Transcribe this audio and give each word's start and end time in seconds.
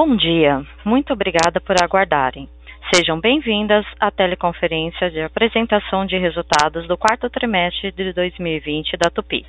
Bom 0.00 0.14
dia, 0.14 0.64
muito 0.84 1.12
obrigada 1.12 1.60
por 1.60 1.74
aguardarem. 1.82 2.48
Sejam 2.94 3.18
bem-vindas 3.18 3.84
à 3.98 4.12
teleconferência 4.12 5.10
de 5.10 5.20
apresentação 5.20 6.06
de 6.06 6.16
resultados 6.16 6.86
do 6.86 6.96
quarto 6.96 7.28
trimestre 7.28 7.90
de 7.90 8.12
2020 8.12 8.96
da 8.96 9.10
Tupi. 9.10 9.44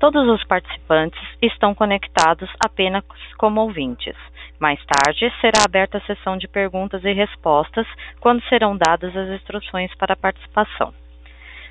Todos 0.00 0.26
os 0.26 0.42
participantes 0.44 1.20
estão 1.42 1.74
conectados 1.74 2.48
apenas 2.64 3.04
como 3.36 3.60
ouvintes. 3.60 4.16
Mais 4.58 4.80
tarde, 4.86 5.30
será 5.42 5.64
aberta 5.66 5.98
a 5.98 6.06
sessão 6.06 6.38
de 6.38 6.48
perguntas 6.48 7.04
e 7.04 7.12
respostas, 7.12 7.86
quando 8.20 8.42
serão 8.48 8.74
dadas 8.74 9.14
as 9.14 9.28
instruções 9.38 9.94
para 9.96 10.14
a 10.14 10.16
participação. 10.16 10.94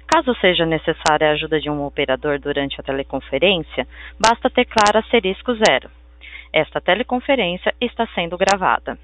Caso 0.06 0.36
seja 0.40 0.68
necessária 0.68 1.30
a 1.30 1.32
ajuda 1.32 1.60
de 1.60 1.68
um 1.68 1.84
operador 1.84 2.38
durante 2.38 2.80
a 2.80 2.84
teleconferência, 2.84 3.88
basta 4.20 4.52
teclar 4.52 4.96
asterisco 4.96 5.56
zero. 5.56 5.90
Esta 6.54 6.82
teleconferência 6.82 7.74
está 7.80 8.06
sendo 8.14 8.38
gravada. 8.38 8.98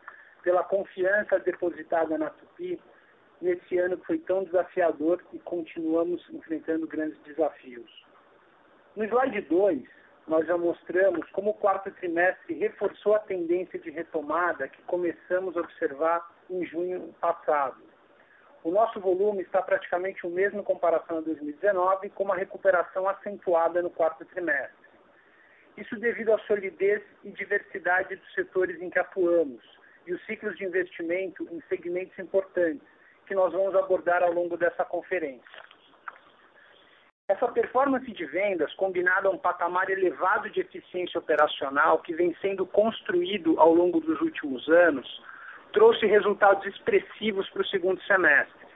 pela 0.42 0.64
confiança 0.64 1.38
depositada 1.38 2.16
na 2.16 2.30
Tupi 2.30 2.80
nesse 3.42 3.78
ano 3.78 3.98
que 3.98 4.06
foi 4.06 4.18
tão 4.18 4.44
desafiador 4.44 5.22
e 5.32 5.38
continuamos 5.38 6.26
enfrentando 6.30 6.86
grandes 6.86 7.18
desafios. 7.22 7.90
No 8.96 9.04
slide 9.04 9.42
2, 9.42 9.82
nós 10.26 10.46
já 10.46 10.56
mostramos 10.56 11.28
como 11.30 11.50
o 11.50 11.54
quarto 11.54 11.90
trimestre 11.92 12.54
reforçou 12.54 13.14
a 13.14 13.20
tendência 13.20 13.78
de 13.78 13.90
retomada 13.90 14.68
que 14.68 14.82
começamos 14.82 15.56
a 15.56 15.60
observar 15.60 16.26
em 16.48 16.64
junho 16.64 17.14
passado. 17.20 17.89
O 18.62 18.70
nosso 18.70 19.00
volume 19.00 19.42
está 19.42 19.62
praticamente 19.62 20.26
o 20.26 20.30
mesmo 20.30 20.60
em 20.60 20.64
comparação 20.64 21.18
a 21.18 21.20
2019, 21.22 22.10
com 22.10 22.24
uma 22.24 22.36
recuperação 22.36 23.08
acentuada 23.08 23.80
no 23.80 23.90
quarto 23.90 24.24
trimestre. 24.26 24.90
Isso 25.76 25.96
devido 25.96 26.32
à 26.32 26.38
solidez 26.40 27.02
e 27.24 27.30
diversidade 27.30 28.16
dos 28.16 28.34
setores 28.34 28.80
em 28.82 28.90
que 28.90 28.98
atuamos 28.98 29.62
e 30.06 30.12
os 30.12 30.24
ciclos 30.26 30.56
de 30.56 30.64
investimento 30.64 31.48
em 31.50 31.62
segmentos 31.68 32.18
importantes, 32.18 32.86
que 33.26 33.34
nós 33.34 33.52
vamos 33.52 33.74
abordar 33.74 34.22
ao 34.22 34.32
longo 34.32 34.56
dessa 34.56 34.84
conferência. 34.84 35.70
Essa 37.28 37.46
performance 37.46 38.10
de 38.10 38.26
vendas, 38.26 38.74
combinada 38.74 39.28
a 39.28 39.30
um 39.30 39.38
patamar 39.38 39.88
elevado 39.88 40.50
de 40.50 40.60
eficiência 40.60 41.18
operacional 41.18 42.00
que 42.00 42.12
vem 42.12 42.34
sendo 42.42 42.66
construído 42.66 43.58
ao 43.58 43.72
longo 43.72 44.00
dos 44.00 44.20
últimos 44.20 44.68
anos, 44.68 45.22
trouxe 45.72 46.06
resultados 46.06 46.64
expressivos 46.66 47.48
para 47.50 47.62
o 47.62 47.66
segundo 47.66 48.02
semestre. 48.02 48.66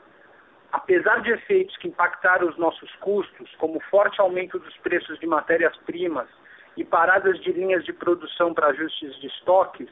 Apesar 0.73 1.23
de 1.23 1.31
efeitos 1.31 1.77
que 1.77 1.89
impactaram 1.89 2.49
os 2.49 2.57
nossos 2.57 2.91
custos, 2.97 3.55
como 3.57 3.81
forte 3.91 4.21
aumento 4.21 4.59
dos 4.59 4.77
preços 4.79 5.19
de 5.21 5.27
matérias-primas 5.27 6.29
e 6.77 6.85
paradas 6.85 7.41
de 7.41 7.53
linhas 7.53 7.85
de 7.85 7.93
produção 7.93 8.53
para 8.53 8.69
ajustes 8.69 9.15
de 9.21 9.29
estoques, 9.29 9.89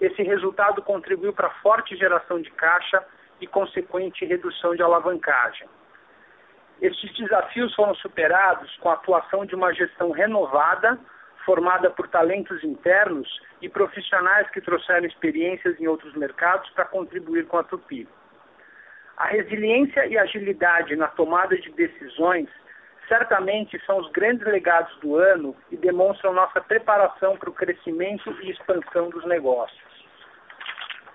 esse 0.00 0.22
resultado 0.22 0.82
contribuiu 0.82 1.32
para 1.32 1.48
forte 1.62 1.96
geração 1.96 2.40
de 2.40 2.50
caixa 2.50 3.02
e 3.40 3.46
consequente 3.46 4.24
redução 4.24 4.74
de 4.74 4.82
alavancagem. 4.82 5.66
Estes 6.80 7.10
desafios 7.16 7.74
foram 7.74 7.94
superados 7.94 8.74
com 8.76 8.90
a 8.90 8.94
atuação 8.94 9.46
de 9.46 9.54
uma 9.54 9.72
gestão 9.72 10.10
renovada, 10.10 10.98
formada 11.46 11.88
por 11.90 12.08
talentos 12.08 12.62
internos 12.64 13.28
e 13.62 13.68
profissionais 13.68 14.50
que 14.50 14.60
trouxeram 14.60 15.06
experiências 15.06 15.80
em 15.80 15.86
outros 15.86 16.12
mercados 16.14 16.68
para 16.70 16.84
contribuir 16.84 17.46
com 17.46 17.56
a 17.56 17.62
Tupi. 17.62 18.06
A 19.16 19.28
resiliência 19.28 20.04
e 20.06 20.18
agilidade 20.18 20.96
na 20.96 21.06
tomada 21.06 21.56
de 21.56 21.70
decisões 21.70 22.50
certamente 23.08 23.80
são 23.86 23.98
os 23.98 24.10
grandes 24.10 24.44
legados 24.44 24.94
do 24.98 25.16
ano 25.16 25.56
e 25.70 25.76
demonstram 25.76 26.32
nossa 26.32 26.60
preparação 26.60 27.36
para 27.36 27.48
o 27.48 27.54
crescimento 27.54 28.36
e 28.42 28.50
expansão 28.50 29.08
dos 29.08 29.24
negócios. 29.24 29.86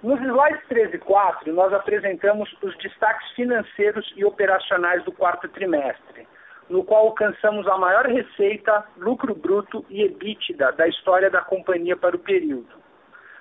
Nos 0.01 0.19
slides 0.19 0.65
13 0.67 0.95
e 0.95 0.99
4, 0.99 1.53
nós 1.53 1.71
apresentamos 1.73 2.49
os 2.63 2.75
destaques 2.77 3.29
financeiros 3.33 4.11
e 4.15 4.23
operacionais 4.25 5.03
do 5.03 5.11
quarto 5.11 5.47
trimestre 5.49 6.25
no 6.71 6.85
qual 6.85 7.07
alcançamos 7.07 7.67
a 7.67 7.77
maior 7.77 8.05
receita, 8.05 8.85
lucro 8.97 9.35
bruto 9.35 9.85
e 9.89 10.03
EBITDA 10.03 10.71
da 10.71 10.87
história 10.87 11.29
da 11.29 11.41
companhia 11.41 11.97
para 11.97 12.15
o 12.15 12.19
período. 12.19 12.69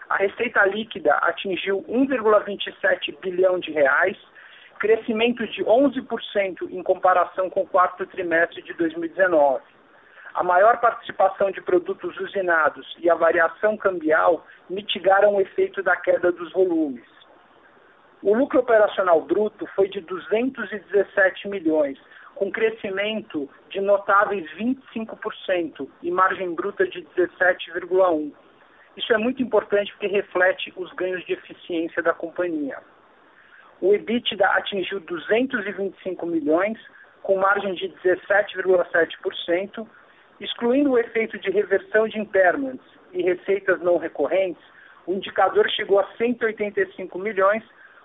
A 0.09 0.17
receita 0.17 0.67
líquida 0.67 1.15
atingiu 1.15 1.85
1,27 1.89 3.17
bilhão 3.21 3.61
de 3.61 3.71
reais, 3.71 4.17
crescimento 4.81 5.47
de 5.47 5.65
11% 5.65 6.69
em 6.71 6.83
comparação 6.83 7.49
com 7.49 7.61
o 7.61 7.67
quarto 7.67 8.05
trimestre 8.07 8.63
de 8.63 8.75
2019. 8.75 9.63
A 10.35 10.43
maior 10.43 10.81
participação 10.81 11.53
de 11.53 11.61
produtos 11.61 12.19
usinados 12.19 12.97
e 12.99 13.09
a 13.09 13.15
variação 13.15 13.77
cambial 13.77 14.45
mitigaram 14.69 15.37
o 15.37 15.41
efeito 15.41 15.85
da 15.85 15.95
queda 15.95 16.33
dos 16.33 16.53
volumes. 16.53 17.07
O 18.23 18.35
lucro 18.35 18.59
operacional 18.59 19.23
bruto 19.23 19.67
foi 19.77 19.89
de 19.89 20.01
217 20.01 21.49
milhões, 21.49 21.97
com 22.35 22.51
crescimento 22.51 23.49
de 23.69 23.81
notáveis 23.81 24.49
25% 24.57 25.89
e 26.03 26.11
margem 26.11 26.55
bruta 26.55 26.87
de 26.87 27.03
17,1%. 27.17 28.33
Isso 28.97 29.13
é 29.13 29.19
muito 29.19 29.43
importante 29.43 29.93
porque 29.93 30.09
reflete 30.09 30.73
os 30.77 30.93
ganhos 30.95 31.25
de 31.25 31.35
eficiência 31.35 32.03
da 32.03 32.13
companhia. 32.13 32.79
O 33.81 33.95
EBITDA 33.95 34.47
atingiu 34.47 35.01
225 35.01 36.27
milhões, 36.27 36.79
com 37.23 37.39
margem 37.39 37.75
de 37.75 37.89
17,7%, 38.05 39.87
excluindo 40.41 40.91
o 40.91 40.99
efeito 40.99 41.39
de 41.39 41.51
reversão 41.51 42.09
de 42.09 42.19
impairments 42.19 42.85
e 43.13 43.23
receitas 43.23 43.81
não 43.81 43.97
recorrentes, 43.97 44.63
o 45.07 45.13
indicador 45.13 45.69
chegou 45.71 45.99
a 45.99 46.07
185 46.17 47.19
milhões, 47.19 47.63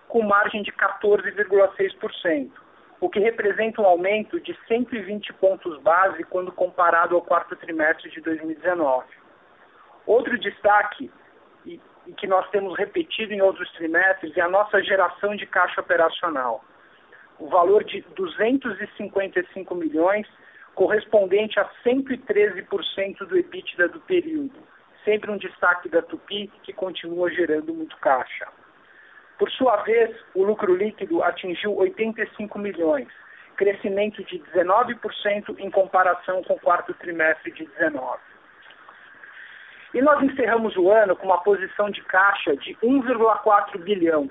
com 0.08 0.22
margem 0.22 0.62
de 0.62 0.72
14,6% 0.72 2.65
o 3.00 3.10
que 3.10 3.20
representa 3.20 3.82
um 3.82 3.86
aumento 3.86 4.40
de 4.40 4.58
120 4.68 5.34
pontos 5.34 5.82
base 5.82 6.24
quando 6.24 6.52
comparado 6.52 7.16
ao 7.16 7.22
quarto 7.22 7.56
trimestre 7.56 8.10
de 8.10 8.22
2019. 8.22 9.06
Outro 10.06 10.38
destaque, 10.40 11.12
e, 11.66 11.80
que 12.18 12.28
nós 12.28 12.50
temos 12.52 12.78
repetido 12.78 13.34
em 13.34 13.42
outros 13.42 13.72
trimestres, 13.74 14.36
é 14.38 14.42
a 14.42 14.50
nossa 14.50 14.82
geração 14.84 15.36
de 15.36 15.46
caixa 15.46 15.82
operacional. 15.82 16.64
O 17.38 17.48
valor 17.48 17.84
de 17.84 18.02
255 18.16 19.76
milhões, 19.76 20.28
correspondente 20.74 21.60
a 21.60 21.70
113% 21.84 23.18
do 23.26 23.38
EBITDA 23.38 23.90
do 23.90 24.00
período, 24.02 24.56
sempre 25.04 25.32
um 25.32 25.38
destaque 25.38 25.90
da 25.90 26.02
Tupi, 26.02 26.52
que 26.64 26.72
continua 26.72 27.30
gerando 27.32 27.74
muito 27.74 27.98
caixa. 27.98 28.48
Por 29.38 29.52
sua 29.52 29.78
vez, 29.84 30.16
o 30.34 30.44
lucro 30.44 30.76
líquido 30.76 31.22
atingiu 31.24 31.76
85 31.76 32.58
milhões, 32.58 33.08
crescimento 33.58 34.24
de 34.24 34.40
19% 34.40 35.56
em 35.60 35.70
comparação 35.70 36.44
com 36.44 36.54
o 36.54 36.60
quarto 36.60 36.94
trimestre 36.94 37.52
de 37.52 37.66
19. 37.66 38.20
E 39.94 40.02
nós 40.02 40.22
encerramos 40.24 40.76
o 40.76 40.90
ano 40.90 41.16
com 41.16 41.26
uma 41.26 41.42
posição 41.42 41.90
de 41.90 42.02
caixa 42.04 42.56
de 42.58 42.76
1,4 42.84 43.78
bilhão, 43.80 44.30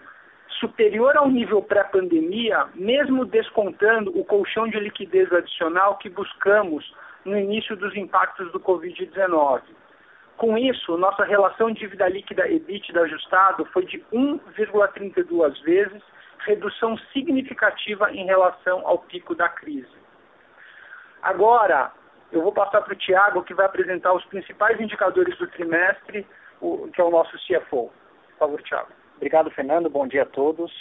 superior 0.61 1.17
ao 1.17 1.29
nível 1.29 1.63
pré-pandemia, 1.63 2.67
mesmo 2.75 3.25
descontando 3.25 4.11
o 4.19 4.25
colchão 4.25 4.69
de 4.69 4.79
liquidez 4.79 5.33
adicional 5.33 5.97
que 5.97 6.09
buscamos 6.09 6.95
no 7.25 7.37
início 7.37 7.77
dos 7.77 7.97
impactos 7.97 8.53
do 8.53 8.61
Covid-19. 8.61 9.63
Com 10.37 10.59
isso, 10.59 10.97
nossa 10.97 11.25
relação 11.25 11.71
dívida 11.71 12.09
líquida 12.09 12.49
EBITDA 12.49 13.03
ajustado 13.03 13.65
foi 13.67 13.87
de 13.87 13.99
1,32 14.13 15.63
vezes, 15.63 16.03
redução 16.41 16.99
significativa 17.13 18.13
em 18.13 18.27
relação 18.27 18.87
ao 18.87 18.99
pico 18.99 19.35
da 19.35 19.49
crise. 19.49 19.97
Agora, 21.23 21.93
eu 22.33 22.43
vou 22.43 22.53
passar 22.53 22.83
para 22.83 22.93
o 22.93 22.97
Tiago, 22.97 23.45
que 23.45 23.55
vai 23.55 23.67
apresentar 23.67 24.13
os 24.13 24.25
principais 24.27 24.79
indicadores 24.81 25.39
do 25.39 25.47
trimestre, 25.47 26.27
que 26.93 27.01
é 27.01 27.05
o 27.05 27.11
nosso 27.11 27.37
CFO. 27.47 27.91
Por 28.31 28.39
favor, 28.39 28.63
Tiago. 28.63 28.89
Obrigado, 29.17 29.51
Fernando. 29.53 29.89
Bom 29.89 30.07
dia 30.07 30.23
a 30.23 30.27
todos. 30.27 30.73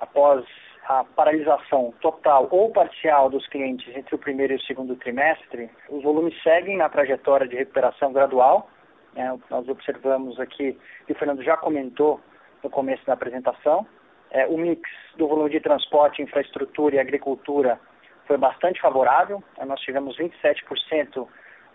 Após 0.00 0.44
a 0.86 1.04
paralisação 1.04 1.94
total 2.00 2.48
ou 2.50 2.70
parcial 2.70 3.30
dos 3.30 3.46
clientes 3.48 3.94
entre 3.96 4.14
o 4.14 4.18
primeiro 4.18 4.52
e 4.52 4.56
o 4.56 4.62
segundo 4.62 4.96
trimestre, 4.96 5.70
os 5.88 6.02
volumes 6.02 6.34
seguem 6.42 6.76
na 6.76 6.88
trajetória 6.88 7.48
de 7.48 7.56
recuperação 7.56 8.12
gradual. 8.12 8.68
É, 9.14 9.32
nós 9.50 9.68
observamos 9.68 10.40
aqui, 10.40 10.78
e 11.08 11.12
o 11.12 11.14
Fernando 11.14 11.42
já 11.42 11.56
comentou 11.56 12.20
no 12.62 12.70
começo 12.70 13.04
da 13.04 13.12
apresentação, 13.12 13.86
é, 14.30 14.46
o 14.46 14.56
mix 14.56 14.88
do 15.16 15.28
volume 15.28 15.50
de 15.50 15.60
transporte, 15.60 16.22
infraestrutura 16.22 16.96
e 16.96 16.98
agricultura 16.98 17.78
foi 18.26 18.38
bastante 18.38 18.80
favorável. 18.80 19.42
É, 19.58 19.64
nós 19.64 19.80
tivemos 19.80 20.16
27% 20.16 21.28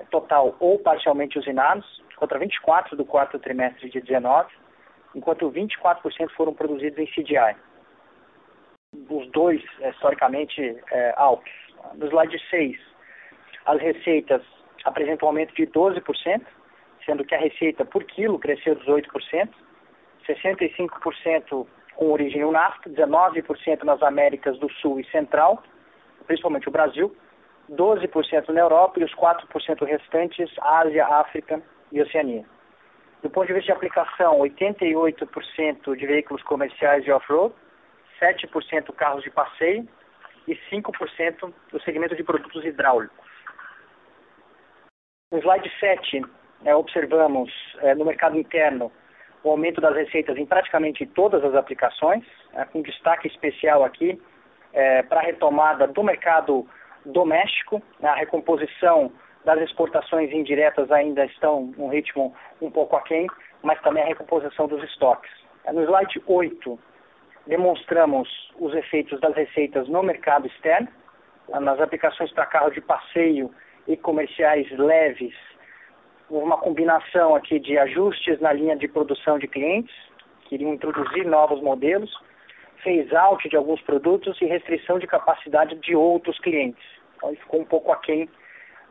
total 0.09 0.55
ou 0.59 0.79
parcialmente 0.79 1.37
usinados, 1.37 1.85
contra 2.15 2.39
24% 2.39 2.95
do 2.95 3.05
quarto 3.05 3.37
trimestre 3.37 3.89
de 3.89 4.01
19, 4.01 4.49
enquanto 5.13 5.51
24% 5.51 6.29
foram 6.35 6.53
produzidos 6.53 6.97
em 6.97 7.05
CDI. 7.07 7.55
Os 9.09 9.29
dois, 9.31 9.63
é, 9.81 9.89
historicamente, 9.91 10.77
é, 10.91 11.13
altos. 11.15 11.51
No 11.93 12.07
slide 12.07 12.39
6, 12.49 12.75
as 13.67 13.79
receitas 13.79 14.41
apresentam 14.83 15.27
um 15.27 15.29
aumento 15.29 15.53
de 15.53 15.67
12%, 15.67 16.41
sendo 17.07 17.23
que 17.23 17.33
a 17.33 17.39
receita 17.39 17.85
por 17.85 18.03
quilo 18.03 18.37
cresceu 18.37 18.75
18%, 18.75 19.49
65% 20.27 21.65
com 21.95 22.11
origem 22.11 22.41
no 22.41 22.51
NAFTA, 22.51 22.89
19% 22.89 23.83
nas 23.83 24.03
Américas 24.03 24.59
do 24.59 24.69
Sul 24.73 24.99
e 24.99 25.09
Central, 25.09 25.63
principalmente 26.27 26.67
o 26.67 26.71
Brasil, 26.71 27.15
12% 27.71 28.49
na 28.49 28.61
Europa 28.61 28.99
e 28.99 29.03
os 29.03 29.15
4% 29.15 29.85
restantes 29.85 30.51
Ásia, 30.61 31.07
África 31.07 31.61
e 31.91 32.01
Oceania. 32.01 32.45
Do 33.23 33.29
ponto 33.29 33.47
de 33.47 33.53
vista 33.53 33.67
de 33.67 33.71
aplicação, 33.71 34.39
88% 34.39 35.95
de 35.95 36.05
veículos 36.05 36.43
comerciais 36.43 37.03
de 37.03 37.11
off-road, 37.11 37.55
7% 38.21 38.93
carros 38.93 39.23
de 39.23 39.31
passeio 39.31 39.87
e 40.47 40.55
5% 40.71 41.53
do 41.71 41.81
segmento 41.81 42.15
de 42.15 42.23
produtos 42.23 42.63
hidráulicos. 42.63 43.27
No 45.31 45.39
slide 45.39 45.69
7, 45.79 46.21
é, 46.65 46.75
observamos 46.75 47.51
é, 47.79 47.95
no 47.95 48.05
mercado 48.05 48.37
interno 48.37 48.91
o 49.43 49.49
aumento 49.51 49.79
das 49.79 49.95
receitas 49.95 50.37
em 50.37 50.45
praticamente 50.45 51.05
todas 51.05 51.43
as 51.43 51.55
aplicações, 51.55 52.23
é, 52.53 52.65
com 52.65 52.81
destaque 52.81 53.27
especial 53.27 53.83
aqui 53.83 54.21
é, 54.73 55.03
para 55.03 55.19
a 55.21 55.23
retomada 55.23 55.87
do 55.87 56.03
mercado 56.03 56.67
doméstico, 57.05 57.81
né, 57.99 58.09
a 58.09 58.15
recomposição 58.15 59.11
das 59.45 59.61
exportações 59.61 60.31
indiretas 60.31 60.91
ainda 60.91 61.23
estão 61.25 61.73
num 61.77 61.87
ritmo 61.87 62.33
um 62.61 62.69
pouco 62.69 62.95
aquém, 62.95 63.27
mas 63.63 63.79
também 63.81 64.03
a 64.03 64.07
recomposição 64.07 64.67
dos 64.67 64.83
estoques. 64.83 65.31
É, 65.63 65.71
no 65.71 65.83
slide 65.83 66.21
8, 66.25 66.79
demonstramos 67.45 68.27
os 68.59 68.73
efeitos 68.73 69.19
das 69.21 69.33
receitas 69.35 69.87
no 69.87 70.03
mercado 70.03 70.47
externo, 70.47 70.89
nas 71.61 71.79
aplicações 71.79 72.31
para 72.33 72.45
carro 72.45 72.69
de 72.71 72.81
passeio 72.81 73.49
e 73.87 73.95
comerciais 73.95 74.69
leves, 74.71 75.33
uma 76.29 76.57
combinação 76.57 77.35
aqui 77.35 77.59
de 77.59 77.77
ajustes 77.77 78.39
na 78.39 78.51
linha 78.51 78.75
de 78.75 78.87
produção 78.87 79.39
de 79.39 79.47
clientes, 79.47 79.95
queriam 80.49 80.73
introduzir 80.73 81.25
novos 81.25 81.61
modelos, 81.61 82.13
phase 82.83 83.15
out 83.15 83.47
de 83.49 83.55
alguns 83.55 83.81
produtos 83.81 84.39
e 84.41 84.45
restrição 84.45 84.99
de 84.99 85.07
capacidade 85.07 85.75
de 85.75 85.95
outros 85.95 86.37
clientes. 86.39 86.83
Então, 87.15 87.33
ficou 87.35 87.61
um 87.61 87.65
pouco 87.65 87.91
aquém 87.91 88.29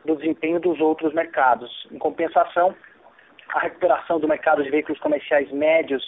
do 0.05 0.15
desempenho 0.15 0.59
dos 0.59 0.79
outros 0.79 1.13
mercados. 1.13 1.87
Em 1.91 1.97
compensação, 1.97 2.75
a 3.53 3.59
recuperação 3.59 4.19
do 4.19 4.27
mercado 4.27 4.63
de 4.63 4.69
veículos 4.69 4.99
comerciais 4.99 5.51
médios, 5.51 6.03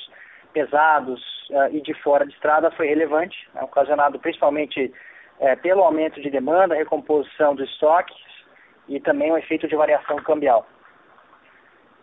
pesados 0.54 1.22
uh, 1.52 1.74
e 1.74 1.82
de 1.82 1.94
fora 2.02 2.26
de 2.26 2.34
estrada 2.34 2.72
foi 2.72 2.88
relevante, 2.88 3.38
né, 3.54 3.62
ocasionado 3.62 4.20
principalmente 4.20 4.92
uh, 5.40 5.58
pelo 5.62 5.84
aumento 5.84 6.20
de 6.22 6.30
demanda, 6.30 6.76
recomposição 6.76 7.56
dos 7.56 7.70
estoques 7.70 8.18
e 8.88 9.00
também 9.00 9.32
o 9.32 9.38
efeito 9.38 9.68
de 9.68 9.76
variação 9.76 10.18
cambial. 10.18 10.66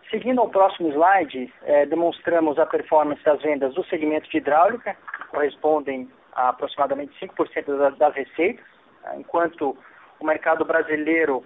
Seguindo 0.09 0.39
ao 0.39 0.49
próximo 0.49 0.89
slide, 0.89 1.53
eh, 1.63 1.85
demonstramos 1.85 2.57
a 2.57 2.65
performance 2.65 3.21
das 3.23 3.41
vendas 3.41 3.73
do 3.73 3.83
segmento 3.85 4.29
de 4.29 4.37
hidráulica, 4.37 4.95
correspondem 5.29 6.09
a 6.33 6.49
aproximadamente 6.49 7.13
5% 7.19 7.77
das, 7.77 7.97
das 7.97 8.15
receitas, 8.15 8.65
né, 9.03 9.17
enquanto 9.17 9.77
o 10.19 10.25
mercado 10.25 10.63
brasileiro 10.63 11.43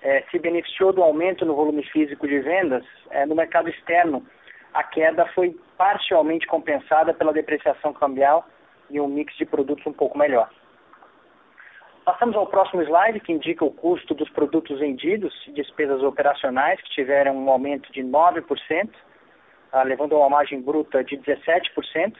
eh, 0.00 0.22
se 0.30 0.38
beneficiou 0.38 0.92
do 0.92 1.02
aumento 1.02 1.44
no 1.44 1.56
volume 1.56 1.82
físico 1.84 2.28
de 2.28 2.38
vendas, 2.38 2.84
eh, 3.10 3.26
no 3.26 3.34
mercado 3.34 3.68
externo 3.68 4.24
a 4.72 4.84
queda 4.84 5.26
foi 5.34 5.56
parcialmente 5.76 6.46
compensada 6.46 7.12
pela 7.12 7.32
depreciação 7.32 7.92
cambial 7.92 8.46
e 8.90 9.00
um 9.00 9.08
mix 9.08 9.36
de 9.36 9.44
produtos 9.44 9.84
um 9.86 9.92
pouco 9.92 10.16
melhor. 10.16 10.48
Passamos 12.04 12.36
ao 12.36 12.46
próximo 12.46 12.82
slide, 12.82 13.18
que 13.20 13.32
indica 13.32 13.64
o 13.64 13.70
custo 13.70 14.14
dos 14.14 14.28
produtos 14.28 14.78
vendidos 14.78 15.32
e 15.46 15.52
despesas 15.52 16.02
operacionais, 16.02 16.78
que 16.82 16.90
tiveram 16.90 17.34
um 17.34 17.48
aumento 17.48 17.90
de 17.92 18.02
9%, 18.02 18.90
ah, 19.72 19.82
levando 19.82 20.14
a 20.14 20.18
uma 20.18 20.28
margem 20.28 20.60
bruta 20.60 21.02
de 21.02 21.16
17%. 21.16 22.14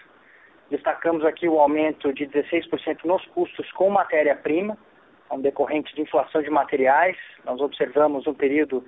Destacamos 0.71 1.23
aqui 1.23 1.47
o 1.47 1.61
aumento 1.61 2.15
de 2.15 2.27
16% 2.27 3.05
nos 3.05 3.23
custos 3.27 3.71
com 3.73 3.91
matéria-prima, 3.91 4.79
um 5.31 5.41
decorrente 5.43 5.95
de 5.95 6.01
inflação 6.01 6.41
de 6.41 6.49
materiais. 6.49 7.19
Nós 7.45 7.61
observamos 7.61 8.27
um 8.27 8.33
período 8.33 8.83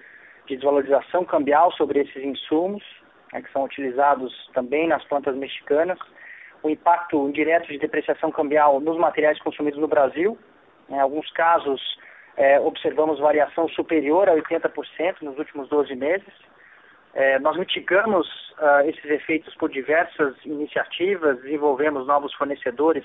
de 0.46 0.56
desvalorização 0.56 1.26
cambial 1.26 1.70
sobre 1.72 2.00
esses 2.00 2.24
insumos, 2.24 2.82
né, 3.34 3.42
que 3.42 3.52
são 3.52 3.64
utilizados 3.64 4.32
também 4.54 4.88
nas 4.88 5.04
plantas 5.04 5.36
mexicanas. 5.36 5.98
O 6.62 6.70
impacto 6.70 7.28
indireto 7.28 7.68
de 7.68 7.76
depreciação 7.76 8.30
cambial 8.30 8.80
nos 8.80 8.96
materiais 8.96 9.38
consumidos 9.40 9.78
no 9.78 9.86
Brasil, 9.86 10.38
em 10.88 10.98
alguns 10.98 11.30
casos, 11.32 11.80
é, 12.36 12.60
observamos 12.60 13.18
variação 13.18 13.68
superior 13.70 14.28
a 14.28 14.34
80% 14.34 15.22
nos 15.22 15.38
últimos 15.38 15.68
12 15.68 15.94
meses. 15.94 16.32
É, 17.14 17.38
nós 17.38 17.56
mitigamos 17.56 18.26
uh, 18.58 18.86
esses 18.86 19.04
efeitos 19.06 19.54
por 19.54 19.70
diversas 19.70 20.34
iniciativas, 20.44 21.40
desenvolvemos 21.40 22.06
novos 22.06 22.34
fornecedores, 22.34 23.04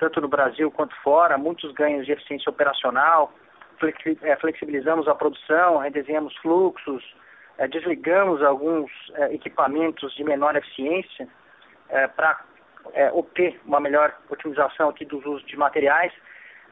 tanto 0.00 0.20
no 0.20 0.26
Brasil 0.26 0.68
quanto 0.72 0.96
fora, 0.96 1.38
muitos 1.38 1.72
ganhos 1.72 2.04
de 2.04 2.10
eficiência 2.10 2.50
operacional, 2.50 3.32
é, 4.22 4.36
flexibilizamos 4.36 5.08
a 5.08 5.14
produção, 5.14 5.78
redesenhamos 5.78 6.36
fluxos, 6.38 7.02
é, 7.58 7.66
desligamos 7.68 8.42
alguns 8.42 8.90
é, 9.14 9.34
equipamentos 9.34 10.14
de 10.14 10.24
menor 10.24 10.56
eficiência 10.56 11.28
é, 11.88 12.06
para 12.08 12.40
obter 13.12 13.60
uma 13.64 13.78
melhor 13.78 14.12
otimização 14.28 14.88
aqui 14.88 15.04
dos 15.04 15.24
usos 15.24 15.46
de 15.46 15.56
materiais 15.56 16.12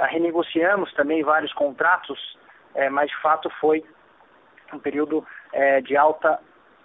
renegociamos 0.06 0.92
também 0.94 1.22
vários 1.22 1.52
contratos, 1.52 2.38
é, 2.74 2.88
mas 2.88 3.10
de 3.10 3.16
fato 3.20 3.50
foi 3.60 3.84
um 4.72 4.78
período 4.78 5.26
é, 5.52 5.80
de 5.80 5.96
alta 5.96 6.38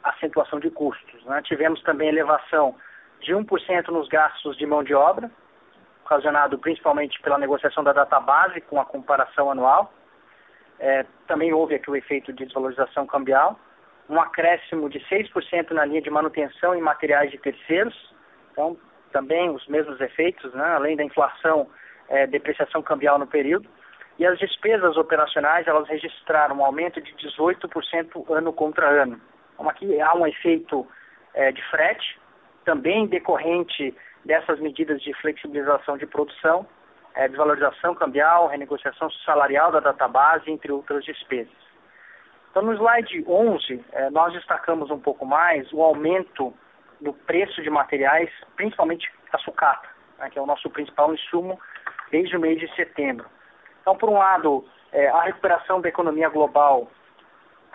acentuação 0.04 0.60
de 0.60 0.70
custos. 0.70 1.24
Né? 1.26 1.42
Tivemos 1.44 1.82
também 1.84 2.10
elevação 2.10 2.76
de 3.22 3.34
1% 3.34 3.88
nos 3.90 4.08
gastos 4.08 4.58
de 4.58 4.66
mão 4.66 4.84
de 4.84 4.94
obra, 4.94 5.32
ocasionado 6.04 6.60
principalmente 6.60 7.20
pela 7.22 7.38
negociação 7.38 7.84
da 7.84 7.94
database 7.94 8.62
com 8.62 8.80
a 8.80 8.86
comparação 8.86 9.50
anual. 9.50 9.92
É, 10.80 11.06
também 11.28 11.54
houve 11.54 11.76
aqui 11.76 11.90
o 11.90 11.96
efeito 11.96 12.32
de 12.34 12.46
desvalorização 12.46 13.08
cambial, 13.08 13.60
um 14.10 14.20
acréscimo 14.20 14.90
de 14.90 15.00
6% 15.00 15.72
na 15.72 15.86
linha 15.86 16.02
de 16.02 16.10
manutenção 16.10 16.76
em 16.76 16.82
materiais 16.82 17.32
de 17.32 17.38
terceiros, 17.40 18.14
então 18.52 18.78
também 19.12 19.50
os 19.50 19.66
mesmos 19.68 20.00
efeitos, 20.00 20.54
né? 20.54 20.66
além 20.76 20.96
da 20.96 21.04
inflação 21.04 21.68
é, 22.10 22.28
depreciação 22.28 22.82
cambial 22.82 23.18
no 23.18 23.28
período. 23.28 23.70
E 24.18 24.26
as 24.26 24.40
despesas 24.40 24.96
operacionais, 24.96 25.68
elas 25.68 25.88
registraram 25.88 26.58
um 26.58 26.66
aumento 26.66 27.02
de 27.02 27.14
18% 27.14 28.32
ano 28.32 28.54
contra 28.54 28.88
ano. 28.88 29.20
Então, 29.54 29.70
aqui 29.70 30.00
há 30.00 30.16
um 30.16 30.26
efeito 30.26 30.88
é, 31.34 31.52
de 31.52 31.62
frete, 31.70 32.20
também 32.64 33.08
decorrente 33.08 33.94
dessas 34.24 34.60
medidas 34.60 35.02
de 35.02 35.14
flexibilização 35.16 35.98
de 35.98 36.06
produção, 36.06 36.66
é, 37.14 37.28
desvalorização 37.28 37.94
cambial, 37.94 38.48
renegociação 38.48 39.10
salarial 39.26 39.72
da 39.72 39.80
database, 39.80 40.50
entre 40.50 40.72
outras 40.72 41.04
despesas. 41.04 41.54
Então, 42.52 42.64
no 42.64 42.74
slide 42.74 43.24
11, 43.28 43.84
é, 43.92 44.10
nós 44.10 44.34
destacamos 44.34 44.90
um 44.90 45.00
pouco 45.00 45.26
mais 45.26 45.72
o 45.74 45.82
aumento 45.82 46.54
do 47.02 47.12
preço 47.12 47.62
de 47.62 47.70
materiais, 47.70 48.30
principalmente 48.56 49.12
a 49.34 49.38
sucata, 49.40 49.88
né, 50.18 50.30
que 50.30 50.40
é 50.40 50.42
o 50.42 50.46
nosso 50.46 50.70
principal 50.70 51.14
insumo 51.14 51.60
desde 52.16 52.38
o 52.38 52.40
mês 52.40 52.58
de 52.58 52.74
setembro. 52.76 53.26
Então, 53.82 53.98
por 53.98 54.10
um 54.10 54.18
lado, 54.18 54.66
é, 54.94 55.10
a 55.10 55.24
recuperação 55.24 55.82
da 55.82 55.90
economia 55.90 56.30
global, 56.30 56.90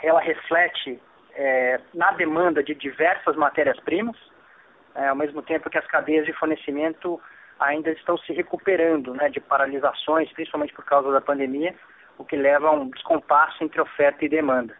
ela 0.02 0.20
reflete 0.20 0.98
é, 1.34 1.78
na 1.92 2.10
demanda 2.12 2.62
de 2.62 2.74
diversas 2.74 3.36
matérias-primas, 3.36 4.16
é, 4.94 5.08
ao 5.08 5.14
mesmo 5.14 5.42
tempo 5.42 5.68
que 5.68 5.76
as 5.76 5.86
cadeias 5.86 6.24
de 6.24 6.32
fornecimento 6.32 7.20
ainda 7.58 7.90
estão 7.90 8.16
se 8.16 8.32
recuperando 8.32 9.12
né, 9.12 9.28
de 9.28 9.40
paralisações, 9.40 10.32
principalmente 10.32 10.72
por 10.72 10.86
causa 10.86 11.12
da 11.12 11.20
pandemia, 11.20 11.74
o 12.16 12.24
que 12.24 12.34
leva 12.34 12.68
a 12.68 12.72
um 12.72 12.88
descompasso 12.88 13.62
entre 13.62 13.78
oferta 13.78 14.24
e 14.24 14.28
demanda. 14.28 14.74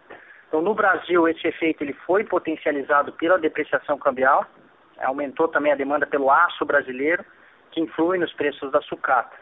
Então, 0.48 0.62
no 0.62 0.74
Brasil, 0.74 1.28
esse 1.28 1.46
efeito 1.46 1.84
ele 1.84 1.92
foi 2.06 2.24
potencializado 2.24 3.12
pela 3.12 3.38
depreciação 3.38 3.98
cambial, 3.98 4.46
aumentou 4.98 5.48
também 5.48 5.70
a 5.70 5.76
demanda 5.76 6.06
pelo 6.06 6.30
aço 6.30 6.64
brasileiro, 6.64 7.22
que 7.70 7.80
influi 7.80 8.16
nos 8.18 8.32
preços 8.32 8.72
da 8.72 8.80
sucata. 8.80 9.36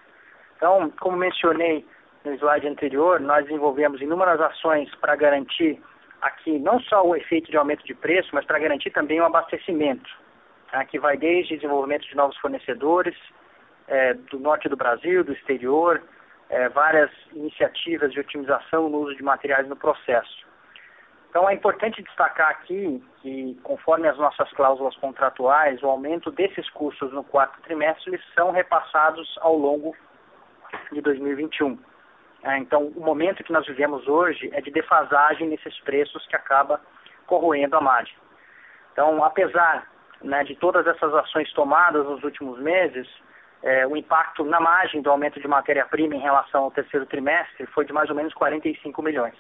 Então, 0.59 0.93
como 1.01 1.17
mencionei 1.17 1.87
no 2.25 2.35
slide 2.35 2.67
anterior, 2.67 3.21
nós 3.21 3.45
desenvolvemos 3.45 4.03
inúmeras 4.03 4.41
ações 4.41 4.93
para 4.97 5.15
garantir 5.15 5.81
aqui 6.21 6.59
não 6.59 6.81
só 6.81 7.07
o 7.07 7.15
efeito 7.15 7.49
de 7.49 7.57
aumento 7.57 7.85
de 7.85 7.95
preço, 7.95 8.31
mas 8.33 8.45
para 8.45 8.59
garantir 8.59 8.91
também 8.91 9.21
o 9.21 9.25
abastecimento, 9.25 10.11
tá? 10.73 10.85
que 10.85 10.99
vai 10.99 11.17
desde 11.17 11.55
desenvolvimento 11.55 12.09
de 12.09 12.17
novos 12.17 12.37
fornecedores 12.39 13.17
é, 13.87 14.15
do 14.15 14.41
norte 14.41 14.69
do 14.69 14.77
Brasil, 14.77 15.23
do 15.23 15.33
exterior, 15.33 16.03
é, 16.51 16.69
várias 16.69 17.11
iniciativas 17.33 18.13
de 18.13 18.19
otimização 18.19 18.89
no 18.89 18.99
uso 18.99 19.15
de 19.15 19.23
materiais 19.23 19.69
no 19.69 19.77
processo. 19.77 20.45
Então 21.31 21.49
é 21.49 21.55
importante 21.55 22.03
destacar 22.03 22.51
aqui 22.51 23.01
que, 23.23 23.57
conforme 23.63 24.09
as 24.09 24.19
nossas 24.19 24.51
cláusulas 24.55 24.97
contratuais, 24.97 25.81
o 25.85 25.87
aumento 25.87 26.33
desses 26.33 26.69
custos 26.71 27.13
no 27.13 27.23
quarto 27.23 27.61
trimestre 27.63 28.19
são 28.35 28.51
repassados 28.51 29.39
ao 29.41 29.57
longo 29.57 29.95
de 30.93 31.01
2021. 31.01 31.79
É, 32.45 32.59
então, 32.59 32.87
o 32.97 33.01
momento 33.01 33.43
que 33.43 33.53
nós 33.53 33.67
vivemos 33.67 34.07
hoje 34.07 34.51
é 34.53 34.61
de 34.61 34.71
defasagem 34.71 35.49
nesses 35.49 35.79
preços 35.81 36.25
que 36.27 36.37
acaba 36.37 36.81
corroendo 37.27 37.77
a 37.77 37.81
margem. 37.81 38.15
Então, 38.93 39.23
apesar 39.23 39.87
né, 40.23 40.45
de 40.45 40.55
todas 40.57 40.87
essas 40.87 41.13
ações 41.15 41.53
tomadas 41.53 42.05
nos 42.07 42.23
últimos 42.23 42.59
meses, 42.61 43.09
é, 43.63 43.87
o 43.87 43.97
impacto 43.97 44.45
na 44.45 44.61
margem 44.61 45.03
do 45.03 45.11
aumento 45.11 45.41
de 45.41 45.49
matéria-prima 45.49 46.15
em 46.15 46.21
relação 46.21 46.65
ao 46.65 46.71
terceiro 46.71 47.07
trimestre 47.07 47.67
foi 47.67 47.85
de 47.85 47.93
mais 47.93 48.09
ou 48.09 48.17
menos 48.17 48.33
45 48.35 49.03
milhões. 49.03 49.35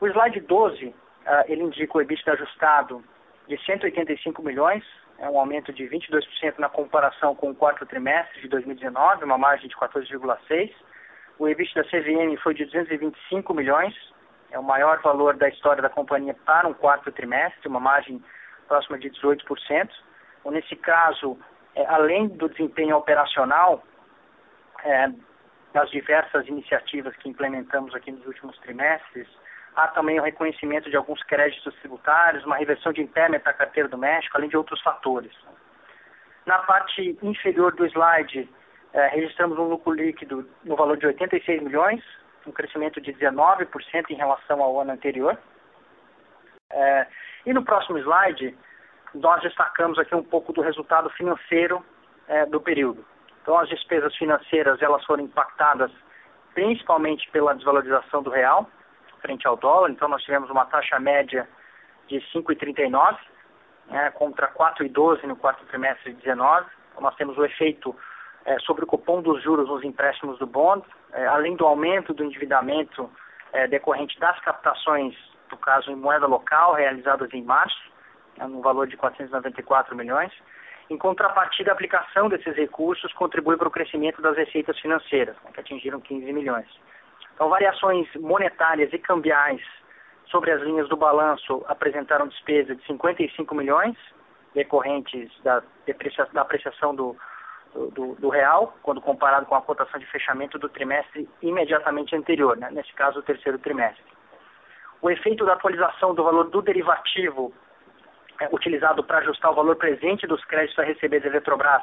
O 0.00 0.06
slide 0.08 0.40
12, 0.40 0.86
uh, 0.86 0.94
ah, 1.26 1.44
ele 1.46 1.62
indica 1.62 1.96
o 1.96 2.00
EBITDA 2.00 2.32
ajustado 2.32 3.04
de 3.46 3.56
185 3.64 4.42
milhões, 4.42 4.84
é 5.22 5.30
um 5.30 5.38
aumento 5.38 5.72
de 5.72 5.84
22% 5.84 6.58
na 6.58 6.68
comparação 6.68 7.34
com 7.36 7.50
o 7.50 7.54
quarto 7.54 7.86
trimestre 7.86 8.40
de 8.40 8.48
2019, 8.48 9.24
uma 9.24 9.38
margem 9.38 9.68
de 9.68 9.76
14,6%. 9.76 10.74
O 11.38 11.48
EBITDA 11.48 11.82
da 11.82 11.88
CVM 11.88 12.36
foi 12.42 12.54
de 12.54 12.64
225 12.64 13.54
milhões, 13.54 13.94
é 14.50 14.58
o 14.58 14.64
maior 14.64 15.00
valor 15.00 15.36
da 15.36 15.48
história 15.48 15.80
da 15.80 15.88
companhia 15.88 16.34
para 16.44 16.66
um 16.66 16.74
quarto 16.74 17.10
trimestre, 17.12 17.68
uma 17.68 17.78
margem 17.78 18.22
próxima 18.66 18.98
de 18.98 19.10
18%. 19.10 19.46
Então, 20.40 20.52
nesse 20.52 20.74
caso, 20.74 21.38
é, 21.76 21.86
além 21.86 22.26
do 22.26 22.48
desempenho 22.48 22.96
operacional, 22.96 23.80
é, 24.84 25.08
das 25.72 25.88
diversas 25.90 26.48
iniciativas 26.48 27.14
que 27.16 27.28
implementamos 27.28 27.94
aqui 27.94 28.10
nos 28.10 28.26
últimos 28.26 28.58
trimestres, 28.58 29.28
há 29.74 29.88
também 29.88 30.18
o 30.18 30.22
reconhecimento 30.22 30.90
de 30.90 30.96
alguns 30.96 31.22
créditos 31.22 31.74
tributários, 31.76 32.44
uma 32.44 32.56
reversão 32.56 32.92
de 32.92 33.02
impairment 33.02 33.40
da 33.40 33.52
carteira 33.52 33.88
do 33.88 33.98
México, 33.98 34.36
além 34.36 34.48
de 34.48 34.56
outros 34.56 34.80
fatores. 34.82 35.32
Na 36.44 36.58
parte 36.58 37.16
inferior 37.22 37.74
do 37.74 37.86
slide, 37.86 38.48
é, 38.92 39.08
registramos 39.08 39.58
um 39.58 39.64
lucro 39.64 39.92
líquido 39.92 40.48
no 40.64 40.76
valor 40.76 40.96
de 40.96 41.06
86 41.06 41.62
milhões, 41.62 42.02
um 42.46 42.52
crescimento 42.52 43.00
de 43.00 43.12
19% 43.12 44.10
em 44.10 44.14
relação 44.14 44.62
ao 44.62 44.80
ano 44.80 44.92
anterior. 44.92 45.38
É, 46.70 47.06
e 47.46 47.52
no 47.52 47.64
próximo 47.64 47.98
slide, 47.98 48.56
nós 49.14 49.40
destacamos 49.42 49.98
aqui 49.98 50.14
um 50.14 50.22
pouco 50.22 50.52
do 50.52 50.60
resultado 50.60 51.08
financeiro 51.10 51.84
é, 52.28 52.44
do 52.46 52.60
período. 52.60 53.04
Então, 53.42 53.58
as 53.58 53.68
despesas 53.68 54.14
financeiras 54.16 54.80
elas 54.82 55.04
foram 55.04 55.24
impactadas 55.24 55.90
principalmente 56.54 57.30
pela 57.30 57.54
desvalorização 57.54 58.22
do 58.22 58.30
real 58.30 58.68
frente 59.22 59.46
ao 59.46 59.56
dólar. 59.56 59.90
Então, 59.90 60.08
nós 60.08 60.22
tivemos 60.22 60.50
uma 60.50 60.66
taxa 60.66 60.98
média 61.00 61.48
de 62.08 62.16
5,39 62.34 63.16
né, 63.88 64.10
contra 64.10 64.48
4,12 64.48 65.22
no 65.22 65.36
quarto 65.36 65.64
trimestre 65.66 66.12
de 66.12 66.20
19. 66.20 66.66
Então, 66.90 67.02
nós 67.02 67.14
temos 67.16 67.38
o 67.38 67.44
efeito 67.44 67.96
é, 68.44 68.58
sobre 68.60 68.84
o 68.84 68.86
cupom 68.86 69.22
dos 69.22 69.42
juros 69.42 69.68
nos 69.68 69.84
empréstimos 69.84 70.38
do 70.38 70.46
bond, 70.46 70.84
é, 71.12 71.26
além 71.26 71.56
do 71.56 71.64
aumento 71.64 72.12
do 72.12 72.24
endividamento 72.24 73.08
é, 73.52 73.66
decorrente 73.66 74.18
das 74.18 74.38
captações, 74.40 75.14
no 75.50 75.56
caso 75.56 75.90
em 75.90 75.96
moeda 75.96 76.26
local, 76.26 76.74
realizadas 76.74 77.32
em 77.32 77.42
março, 77.42 77.92
né, 78.36 78.46
no 78.46 78.60
valor 78.60 78.86
de 78.86 78.96
494 78.96 79.94
milhões. 79.96 80.32
Em 80.90 80.98
contrapartida, 80.98 81.70
a 81.70 81.74
aplicação 81.74 82.28
desses 82.28 82.54
recursos 82.56 83.12
contribui 83.12 83.56
para 83.56 83.68
o 83.68 83.70
crescimento 83.70 84.20
das 84.20 84.36
receitas 84.36 84.78
financeiras, 84.78 85.36
né, 85.44 85.50
que 85.54 85.60
atingiram 85.60 86.00
15 86.00 86.32
milhões. 86.32 86.66
Então, 87.34 87.48
variações 87.48 88.08
monetárias 88.16 88.92
e 88.92 88.98
cambiais 88.98 89.60
sobre 90.26 90.50
as 90.50 90.62
linhas 90.62 90.88
do 90.88 90.96
balanço 90.96 91.64
apresentaram 91.68 92.28
despesa 92.28 92.74
de 92.74 92.84
55 92.86 93.54
milhões, 93.54 93.96
decorrentes 94.54 95.30
da, 95.42 95.62
da 96.32 96.42
apreciação 96.42 96.94
do, 96.94 97.16
do, 97.74 98.14
do, 98.14 98.28
real, 98.28 98.76
quando 98.82 99.00
comparado 99.00 99.46
com 99.46 99.54
a 99.54 99.62
cotação 99.62 99.98
de 99.98 100.06
fechamento 100.06 100.58
do 100.58 100.68
trimestre 100.68 101.28
imediatamente 101.40 102.14
anterior, 102.14 102.56
né? 102.56 102.68
nesse 102.70 102.92
caso 102.92 103.20
o 103.20 103.22
terceiro 103.22 103.58
trimestre. 103.58 104.04
O 105.00 105.10
efeito 105.10 105.44
da 105.44 105.54
atualização 105.54 106.14
do 106.14 106.22
valor 106.22 106.44
do 106.44 106.62
derivativo 106.62 107.52
é, 108.40 108.48
utilizado 108.52 109.02
para 109.02 109.18
ajustar 109.18 109.50
o 109.50 109.54
valor 109.54 109.76
presente 109.76 110.26
dos 110.26 110.44
créditos 110.44 110.78
a 110.78 110.84
receber 110.84 111.20
da 111.20 111.28
Eletrobras 111.28 111.82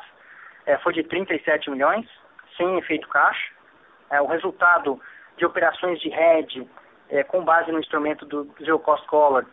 é, 0.65 0.77
foi 0.77 0.93
de 0.93 1.03
37 1.03 1.69
milhões, 1.69 2.07
sem 2.55 2.77
efeito 2.77 3.07
caixa. 3.09 3.51
É, 4.09 4.21
o 4.21 4.25
resultado 4.25 4.99
de 5.39 5.45
operações 5.45 5.99
de 5.99 6.13
hedge 6.13 6.69
é, 7.09 7.23
com 7.23 7.43
base 7.43 7.71
no 7.71 7.79
instrumento 7.79 8.25
do 8.25 8.53
Zero 8.59 8.77
Cost 8.79 9.07
Collar 9.07 9.45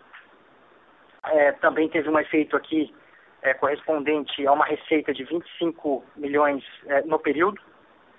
é, 1.25 1.53
também 1.53 1.89
teve 1.89 2.09
um 2.09 2.19
efeito 2.19 2.57
aqui 2.57 2.95
é, 3.43 3.55
correspondente 3.55 4.47
a 4.47 4.53
uma 4.53 4.65
receita 4.65 5.15
de 5.15 5.25
25 5.25 6.05
milhões 6.17 6.65
é, 6.87 7.03
no 7.03 7.19
período, 7.19 7.61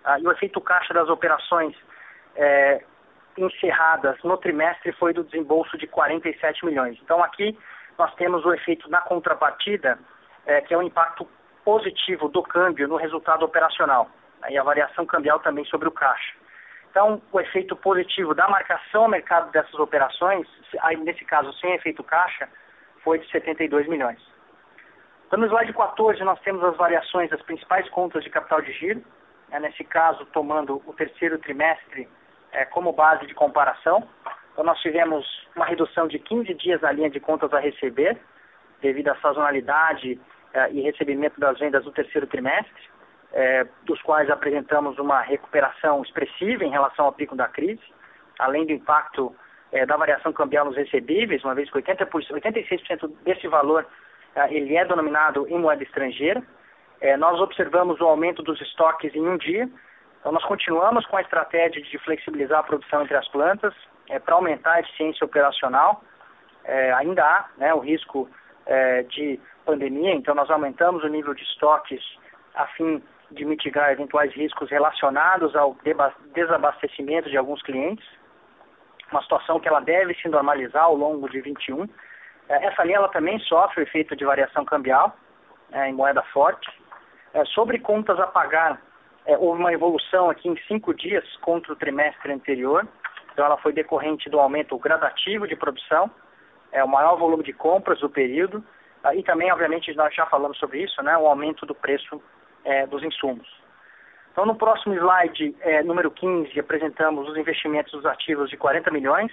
ah, 0.03 0.19
e 0.19 0.25
o 0.25 0.31
efeito 0.31 0.61
caixa 0.61 0.93
das 0.93 1.09
operações 1.09 1.75
é, 2.35 2.81
encerradas 3.37 4.17
no 4.23 4.37
trimestre 4.37 4.91
foi 4.93 5.13
do 5.13 5.23
desembolso 5.23 5.77
de 5.77 5.85
47 5.87 6.65
milhões. 6.65 6.97
Então 7.03 7.23
aqui 7.23 7.57
nós 7.97 8.13
temos 8.15 8.45
o 8.45 8.53
efeito 8.53 8.89
na 8.89 9.01
contrapartida, 9.01 9.99
é, 10.45 10.61
que 10.61 10.73
é 10.73 10.77
o 10.77 10.81
impacto 10.81 11.27
positivo 11.65 12.29
do 12.29 12.41
câmbio 12.41 12.87
no 12.87 12.95
resultado 12.95 13.43
operacional, 13.43 14.09
e 14.49 14.57
a 14.57 14.63
variação 14.63 15.05
cambial 15.05 15.39
também 15.39 15.65
sobre 15.65 15.87
o 15.87 15.91
caixa. 15.91 16.33
Então, 16.97 17.21
o 17.31 17.39
efeito 17.39 17.75
positivo 17.75 18.33
da 18.33 18.49
marcação 18.49 19.03
ao 19.03 19.07
mercado 19.07 19.51
dessas 19.51 19.75
operações, 19.75 20.47
nesse 21.05 21.23
caso 21.25 21.53
sem 21.59 21.75
efeito 21.75 22.03
caixa, 22.03 22.49
foi 23.03 23.19
de 23.19 23.29
72 23.29 23.87
milhões. 23.87 24.19
Então, 25.27 25.37
no 25.37 25.45
slide 25.45 25.73
14, 25.73 26.23
nós 26.23 26.39
temos 26.39 26.63
as 26.63 26.75
variações 26.75 27.29
das 27.29 27.39
principais 27.43 27.87
contas 27.89 28.23
de 28.23 28.31
capital 28.31 28.63
de 28.63 28.71
giro, 28.71 29.03
né, 29.49 29.59
nesse 29.59 29.83
caso, 29.83 30.25
tomando 30.33 30.81
o 30.87 30.93
terceiro 30.93 31.37
trimestre 31.37 32.09
é, 32.51 32.65
como 32.65 32.91
base 32.91 33.27
de 33.27 33.35
comparação. 33.35 34.09
Então, 34.53 34.65
nós 34.65 34.79
tivemos 34.79 35.23
uma 35.55 35.67
redução 35.67 36.07
de 36.07 36.17
15 36.17 36.51
dias 36.55 36.81
na 36.81 36.91
linha 36.91 37.11
de 37.11 37.19
contas 37.19 37.53
a 37.53 37.59
receber, 37.59 38.17
devido 38.81 39.09
à 39.09 39.15
sazonalidade 39.17 40.19
é, 40.51 40.71
e 40.71 40.81
recebimento 40.81 41.39
das 41.39 41.59
vendas 41.59 41.83
do 41.83 41.91
terceiro 41.91 42.25
trimestre, 42.25 42.89
é, 43.33 43.65
dos 43.83 44.01
quais 44.01 44.29
apresentamos 44.29 44.97
uma 44.99 45.21
recuperação 45.21 46.01
expressiva 46.01 46.63
em 46.63 46.71
relação 46.71 47.05
ao 47.05 47.13
pico 47.13 47.35
da 47.35 47.47
crise, 47.47 47.81
além 48.39 48.65
do 48.65 48.71
impacto 48.71 49.35
é, 49.71 49.85
da 49.85 49.97
variação 49.97 50.31
cambial 50.31 50.65
nos 50.65 50.75
recebíveis, 50.75 51.43
uma 51.43 51.55
vez 51.55 51.69
que 51.69 51.77
80%, 51.77 52.07
86% 52.09 53.11
desse 53.23 53.47
valor 53.47 53.85
Tá? 54.37 54.47
ele 54.51 54.77
é 54.77 54.85
denominado 54.85 55.47
em 55.49 55.57
moeda 55.57 55.81
estrangeira. 55.81 56.43
É, 57.01 57.17
nós 57.17 57.41
observamos 57.41 57.99
o 57.99 58.05
aumento 58.05 58.43
dos 58.43 58.61
estoques 58.61 59.15
em 59.15 59.27
um 59.27 59.35
dia. 59.35 59.67
Então, 60.19 60.31
nós 60.31 60.45
continuamos 60.45 61.07
com 61.07 61.17
a 61.17 61.21
estratégia 61.21 61.81
de 61.81 61.97
flexibilizar 61.97 62.59
a 62.59 62.63
produção 62.63 63.01
entre 63.01 63.17
as 63.17 63.27
plantas 63.29 63.73
é, 64.07 64.19
para 64.19 64.35
aumentar 64.35 64.73
a 64.73 64.79
eficiência 64.81 65.25
operacional. 65.25 66.03
é, 66.63 66.93
ainda 66.93 67.23
há 67.23 67.47
né, 67.57 67.73
o 67.73 67.79
risco 67.79 68.29
é, 68.67 69.01
de 69.03 69.39
pandemia, 69.65 70.13
então 70.13 70.35
nós 70.35 70.51
aumentamos 70.51 71.03
o 71.03 71.07
nível 71.07 71.33
de 71.33 71.41
estoques 71.41 72.01
a 72.53 72.67
fim 72.67 73.01
de 73.31 73.45
mitigar 73.45 73.91
eventuais 73.91 74.33
riscos 74.33 74.69
relacionados 74.69 75.55
ao 75.55 75.75
desabastecimento 76.33 77.29
de 77.29 77.37
alguns 77.37 77.61
clientes, 77.61 78.05
uma 79.11 79.21
situação 79.21 79.59
que 79.59 79.67
ela 79.67 79.79
deve 79.79 80.13
se 80.15 80.27
normalizar 80.27 80.83
ao 80.83 80.95
longo 80.95 81.29
de 81.29 81.41
21. 81.41 81.87
É, 82.49 82.65
essa 82.65 82.83
linha 82.83 82.97
ela 82.97 83.09
também 83.09 83.39
sofre 83.39 83.81
o 83.81 83.83
efeito 83.83 84.15
de 84.15 84.25
variação 84.25 84.65
cambial 84.65 85.15
é, 85.71 85.89
em 85.89 85.93
moeda 85.93 86.21
forte. 86.33 86.69
É, 87.33 87.43
sobre 87.45 87.79
contas 87.79 88.19
a 88.19 88.27
pagar, 88.27 88.81
é, 89.25 89.37
houve 89.37 89.59
uma 89.59 89.73
evolução 89.73 90.29
aqui 90.29 90.47
em 90.47 90.57
cinco 90.67 90.93
dias 90.93 91.23
contra 91.37 91.73
o 91.73 91.75
trimestre 91.75 92.31
anterior, 92.31 92.87
então 93.31 93.45
ela 93.45 93.57
foi 93.57 93.73
decorrente 93.73 94.29
do 94.29 94.39
aumento 94.39 94.77
gradativo 94.79 95.47
de 95.47 95.55
produção, 95.55 96.09
é, 96.71 96.83
o 96.83 96.87
maior 96.87 97.17
volume 97.17 97.43
de 97.43 97.53
compras 97.53 97.99
do 97.99 98.09
período, 98.09 98.63
ah, 99.03 99.13
e 99.13 99.23
também, 99.23 99.51
obviamente, 99.51 99.93
nós 99.95 100.13
já 100.13 100.25
falamos 100.25 100.57
sobre 100.57 100.83
isso, 100.83 101.01
né, 101.03 101.17
o 101.17 101.27
aumento 101.27 101.65
do 101.65 101.75
preço 101.75 102.21
é, 102.67 102.85
dos 102.85 103.01
insumos. 103.01 103.47
Então, 104.31 104.45
no 104.45 104.55
próximo 104.55 104.93
slide, 104.93 105.55
é, 105.61 105.81
número 105.81 106.11
15, 106.11 106.59
apresentamos 106.59 107.27
os 107.27 107.37
investimentos 107.37 107.91
dos 107.93 108.05
ativos 108.05 108.49
de 108.49 108.57
40 108.57 108.91
milhões, 108.91 109.31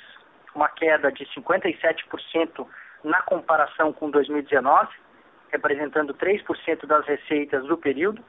uma 0.55 0.69
queda 0.69 1.13
de 1.13 1.27
57% 1.27 2.67
na 3.03 3.21
comparação 3.23 3.93
com 3.93 4.09
2019, 4.09 4.89
representando 5.51 6.15
3% 6.15 6.87
das 6.87 7.05
receitas 7.05 7.67
do 7.67 7.77
período. 7.77 8.25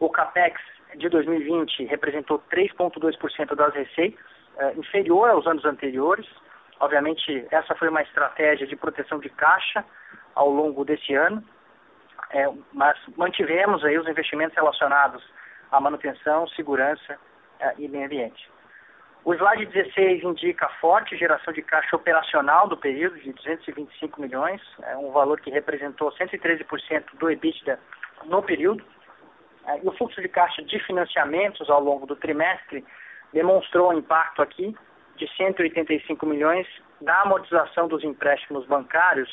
O 0.00 0.08
CAPEX 0.08 0.60
de 0.96 1.08
2020 1.08 1.84
representou 1.84 2.42
3,2% 2.50 3.54
das 3.54 3.72
receitas, 3.74 4.24
é, 4.56 4.72
inferior 4.74 5.30
aos 5.30 5.46
anos 5.46 5.64
anteriores. 5.64 6.26
Obviamente, 6.80 7.46
essa 7.50 7.74
foi 7.76 7.88
uma 7.88 8.02
estratégia 8.02 8.66
de 8.66 8.74
proteção 8.74 9.20
de 9.20 9.28
caixa 9.28 9.84
ao 10.34 10.50
longo 10.50 10.84
desse 10.84 11.14
ano 11.14 11.44
é, 12.32 12.50
mas 12.72 12.98
mantivemos 13.16 13.84
aí 13.84 13.98
os 13.98 14.08
investimentos 14.08 14.56
relacionados 14.56 15.22
à 15.70 15.80
manutenção, 15.80 16.48
segurança 16.48 17.18
é, 17.60 17.74
e 17.78 17.86
meio 17.88 18.06
ambiente. 18.06 18.50
O 19.24 19.32
slide 19.34 19.66
16 19.66 20.24
indica 20.24 20.68
forte 20.80 21.16
geração 21.16 21.52
de 21.52 21.62
caixa 21.62 21.94
operacional 21.94 22.66
do 22.66 22.76
período, 22.76 23.20
de 23.20 23.32
225 23.32 24.20
milhões, 24.20 24.60
é 24.82 24.96
um 24.96 25.12
valor 25.12 25.40
que 25.40 25.50
representou 25.50 26.10
113% 26.12 27.04
do 27.14 27.30
EBITDA 27.30 27.78
no 28.24 28.42
período. 28.42 28.82
É, 29.66 29.78
e 29.78 29.86
o 29.86 29.92
fluxo 29.92 30.20
de 30.20 30.28
caixa 30.28 30.62
de 30.62 30.78
financiamentos 30.80 31.70
ao 31.70 31.80
longo 31.80 32.04
do 32.06 32.16
trimestre 32.16 32.84
demonstrou 33.32 33.92
um 33.92 33.98
impacto 33.98 34.42
aqui 34.42 34.74
de 35.16 35.28
185 35.36 36.26
milhões 36.26 36.66
da 37.00 37.20
amortização 37.20 37.86
dos 37.86 38.02
empréstimos 38.02 38.66
bancários 38.66 39.30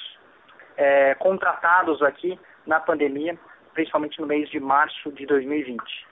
é, 0.77 1.15
contratados 1.15 2.01
aqui 2.03 2.39
na 2.65 2.79
pandemia, 2.79 3.37
principalmente 3.73 4.19
no 4.19 4.27
mês 4.27 4.49
de 4.49 4.59
março 4.59 5.11
de 5.11 5.25
2020. 5.25 6.09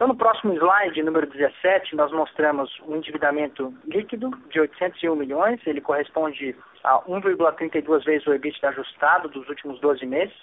Então, 0.00 0.08
no 0.08 0.16
próximo 0.16 0.54
slide, 0.54 1.02
número 1.02 1.26
17, 1.26 1.94
nós 1.94 2.10
mostramos 2.10 2.74
um 2.88 2.96
endividamento 2.96 3.74
líquido 3.84 4.30
de 4.48 4.58
801 4.58 5.14
milhões, 5.14 5.60
ele 5.66 5.82
corresponde 5.82 6.56
a 6.82 7.00
1,32 7.00 8.04
vezes 8.04 8.26
o 8.26 8.32
EBITDA 8.32 8.70
ajustado 8.70 9.28
dos 9.28 9.46
últimos 9.46 9.78
12 9.78 10.06
meses. 10.06 10.34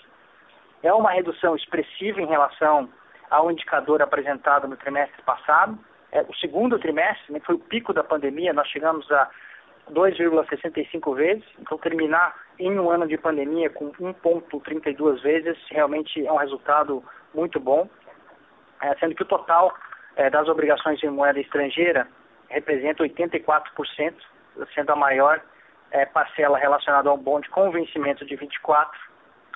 É 0.84 0.94
uma 0.94 1.10
redução 1.10 1.56
expressiva 1.56 2.22
em 2.22 2.28
relação 2.28 2.88
ao 3.32 3.50
indicador 3.50 4.00
apresentado 4.00 4.68
no 4.68 4.78
trimestre 4.78 5.24
passado. 5.24 5.76
É, 6.12 6.22
o 6.22 6.36
segundo 6.36 6.78
trimestre, 6.78 7.34
né, 7.34 7.42
foi 7.44 7.56
o 7.56 7.60
pico 7.60 7.92
da 7.92 8.04
pandemia, 8.04 8.54
nós 8.54 8.68
chegamos 8.68 9.12
a 9.12 9.28
2,65 9.92 11.16
vezes. 11.16 11.44
Então, 11.60 11.80
terminar 11.80 12.36
em 12.60 12.80
um 12.80 12.90
ano 12.90 13.08
de 13.08 13.18
pandemia 13.18 13.70
com 13.70 13.92
1,32 13.92 15.22
vezes 15.22 15.58
realmente 15.70 16.26
é 16.26 16.32
um 16.32 16.38
resultado 16.38 17.04
muito 17.34 17.60
bom, 17.60 17.90
é, 18.82 18.96
sendo 18.98 19.16
que 19.16 19.24
o 19.24 19.28
total 19.28 19.74
é, 20.16 20.30
das 20.30 20.48
obrigações 20.48 21.02
em 21.04 21.10
moeda 21.10 21.40
estrangeira 21.40 22.08
representa 22.50 23.04
84%, 23.04 24.14
sendo 24.74 24.92
a 24.92 24.96
maior 24.96 25.42
é, 25.92 26.06
parcela 26.06 26.58
relacionada 26.58 27.10
ao 27.10 27.18
bonde 27.18 27.50
com 27.50 27.72
vencimento 27.72 28.26
de 28.26 28.36
24. 28.36 29.00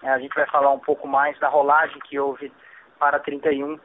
É, 0.03 0.09
a 0.09 0.19
gente 0.19 0.33
vai 0.33 0.45
falar 0.47 0.71
um 0.71 0.79
pouco 0.79 1.07
mais 1.07 1.37
da 1.39 1.47
rolagem 1.47 1.99
que 2.01 2.19
houve 2.19 2.51
para 2.99 3.19
31 3.19 3.79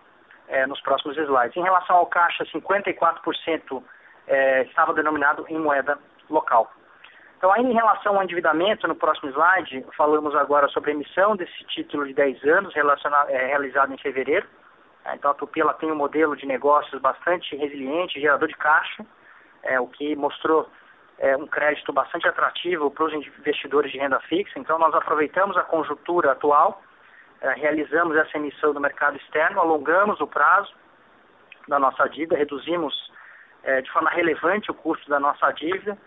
é, 0.48 0.66
nos 0.66 0.80
próximos 0.80 1.16
slides. 1.16 1.56
Em 1.56 1.62
relação 1.62 1.96
ao 1.96 2.06
caixa, 2.06 2.44
54% 2.44 3.82
é, 4.26 4.62
estava 4.62 4.92
denominado 4.94 5.44
em 5.48 5.58
moeda 5.58 5.98
local. 6.28 6.70
Então, 7.36 7.52
ainda 7.52 7.70
em 7.70 7.74
relação 7.74 8.16
ao 8.16 8.22
endividamento, 8.22 8.88
no 8.88 8.94
próximo 8.94 9.30
slide, 9.30 9.84
falamos 9.96 10.34
agora 10.34 10.68
sobre 10.68 10.90
a 10.90 10.94
emissão 10.94 11.36
desse 11.36 11.64
título 11.66 12.06
de 12.06 12.14
10 12.14 12.42
anos, 12.44 12.74
é, 12.74 13.46
realizado 13.46 13.92
em 13.92 13.98
fevereiro. 13.98 14.46
É, 15.04 15.14
então, 15.14 15.30
a 15.30 15.34
Tupi 15.34 15.60
ela 15.60 15.74
tem 15.74 15.90
um 15.92 15.96
modelo 15.96 16.34
de 16.34 16.46
negócios 16.46 17.00
bastante 17.00 17.54
resiliente, 17.54 18.20
gerador 18.20 18.48
de 18.48 18.56
caixa, 18.56 19.04
é, 19.62 19.78
o 19.78 19.86
que 19.86 20.16
mostrou 20.16 20.68
é, 21.18 21.36
um 21.36 21.46
crédito 21.46 21.92
bastante 21.92 22.26
atrativo 22.26 22.90
para 22.90 23.04
os 23.04 23.12
investidores 23.12 23.92
de 23.92 23.98
renda 23.98 24.18
fixa. 24.20 24.58
Então, 24.58 24.78
nós 24.78 24.94
aproveitamos 24.94 25.56
a 25.56 25.62
conjuntura 25.62 26.32
atual, 26.32 26.82
é, 27.42 27.52
realizamos 27.52 28.16
essa 28.16 28.36
emissão 28.38 28.72
no 28.72 28.80
mercado 28.80 29.16
externo, 29.18 29.60
alongamos 29.60 30.20
o 30.20 30.26
prazo 30.26 30.72
da 31.68 31.78
nossa 31.78 32.08
dívida, 32.08 32.36
reduzimos 32.36 33.12
é, 33.62 33.82
de 33.82 33.90
forma 33.90 34.08
relevante 34.10 34.70
o 34.70 34.74
custo 34.74 35.08
da 35.10 35.20
nossa 35.20 35.50
dívida, 35.52 35.98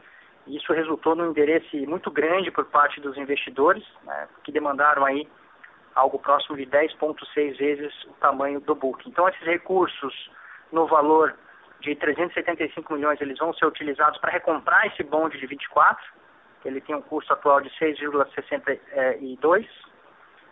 isso 0.47 0.73
resultou 0.73 1.15
num 1.15 1.31
interesse 1.31 1.85
muito 1.85 2.09
grande 2.09 2.51
por 2.51 2.65
parte 2.65 2.99
dos 2.99 3.17
investidores, 3.17 3.83
né, 4.03 4.27
que 4.43 4.51
demandaram 4.51 5.05
aí 5.05 5.27
algo 5.95 6.19
próximo 6.19 6.55
de 6.57 6.65
10,6 6.65 7.57
vezes 7.57 7.93
o 8.05 8.13
tamanho 8.13 8.59
do 8.59 8.75
book. 8.75 9.07
Então, 9.07 9.27
esses 9.27 9.41
recursos, 9.41 10.31
no 10.71 10.87
valor 10.87 11.35
de 11.81 11.95
375 11.95 12.93
milhões, 12.93 13.19
eles 13.21 13.37
vão 13.37 13.53
ser 13.53 13.65
utilizados 13.65 14.19
para 14.19 14.31
recomprar 14.31 14.87
esse 14.87 15.03
bonde 15.03 15.37
de 15.37 15.45
24, 15.45 16.03
que 16.61 16.67
ele 16.67 16.81
tem 16.81 16.95
um 16.95 17.01
custo 17.01 17.31
atual 17.33 17.61
de 17.61 17.69
6,62. 17.71 19.67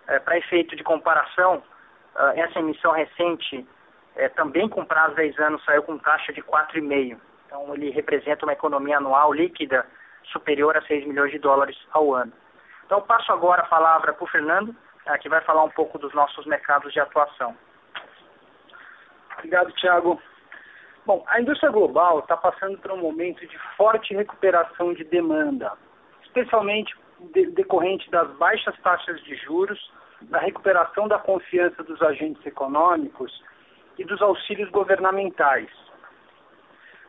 É, 0.08 0.20
para 0.20 0.38
efeito 0.38 0.76
de 0.76 0.84
comparação, 0.84 1.62
uh, 2.16 2.32
essa 2.36 2.60
emissão 2.60 2.94
recente, 2.94 3.68
é, 4.16 4.30
também 4.30 4.70
com 4.70 4.86
prazo 4.86 5.10
de 5.10 5.24
10 5.24 5.40
anos, 5.40 5.66
saiu 5.66 5.84
com 5.84 5.98
taxa 5.98 6.32
de 6.32 6.42
4,5. 6.42 7.18
Então, 7.48 7.74
ele 7.74 7.90
representa 7.90 8.46
uma 8.46 8.54
economia 8.54 8.98
anual 8.98 9.34
líquida 9.34 9.86
superior 10.32 10.76
a 10.78 10.82
6 10.82 11.08
milhões 11.08 11.32
de 11.32 11.40
dólares 11.40 11.78
ao 11.92 12.14
ano. 12.14 12.34
Então, 12.86 13.02
passo 13.02 13.32
agora 13.32 13.64
a 13.64 13.68
palavra 13.68 14.14
para 14.14 14.24
o 14.24 14.28
Fernando, 14.28 14.76
eh, 15.06 15.18
que 15.18 15.30
vai 15.30 15.42
falar 15.42 15.64
um 15.64 15.70
pouco 15.70 15.98
dos 15.98 16.14
nossos 16.14 16.46
mercados 16.46 16.92
de 16.94 17.00
atuação. 17.00 17.56
Obrigado, 19.38 19.72
Tiago. 19.74 20.22
Bom, 21.06 21.24
a 21.28 21.40
indústria 21.40 21.72
global 21.72 22.20
está 22.20 22.36
passando 22.36 22.78
por 22.80 22.92
um 22.92 22.98
momento 22.98 23.46
de 23.48 23.58
forte 23.78 24.14
recuperação 24.14 24.94
de 24.94 25.06
demanda, 25.06 25.72
especialmente 26.24 26.94
decorrente 27.54 28.10
das 28.12 28.30
baixas 28.38 28.78
taxas 28.82 29.24
de 29.24 29.36
juros, 29.38 29.80
da 30.24 30.40
recuperação 30.40 31.08
da 31.08 31.18
confiança 31.18 31.82
dos 31.84 32.02
agentes 32.02 32.46
econômicos 32.46 33.42
e 33.98 34.04
dos 34.04 34.22
auxílios 34.22 34.70
governamentais. 34.70 35.70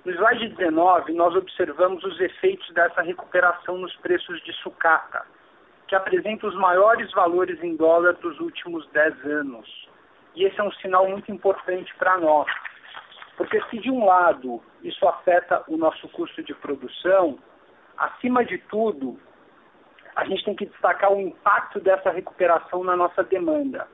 No 0.08 0.14
slide 0.14 0.48
19, 0.56 1.12
nós 1.12 1.36
observamos 1.36 2.02
os 2.02 2.18
efeitos 2.18 2.66
dessa 2.72 3.02
recuperação 3.02 3.76
nos 3.76 3.94
preços 3.96 4.42
de 4.42 4.54
sucata, 4.54 5.26
que 5.86 5.94
apresenta 5.94 6.46
os 6.46 6.54
maiores 6.54 7.12
valores 7.12 7.62
em 7.62 7.76
dólar 7.76 8.14
dos 8.14 8.40
últimos 8.40 8.88
10 8.88 9.26
anos. 9.26 9.88
E 10.34 10.44
esse 10.44 10.58
é 10.58 10.64
um 10.64 10.72
sinal 10.72 11.06
muito 11.06 11.30
importante 11.30 11.94
para 11.96 12.16
nós, 12.16 12.50
porque 13.36 13.62
se 13.64 13.80
de 13.80 13.90
um 13.90 14.06
lado 14.06 14.62
isso 14.82 15.06
afeta 15.06 15.62
o 15.68 15.76
nosso 15.76 16.08
custo 16.08 16.42
de 16.42 16.54
produção, 16.54 17.38
acima 17.98 18.42
de 18.46 18.56
tudo, 18.56 19.20
a 20.16 20.24
gente 20.24 20.42
tem 20.42 20.56
que 20.56 20.64
destacar 20.64 21.12
o 21.12 21.20
impacto 21.20 21.80
dessa 21.80 22.10
recuperação 22.10 22.82
na 22.82 22.96
nossa 22.96 23.22
demanda. 23.22 23.86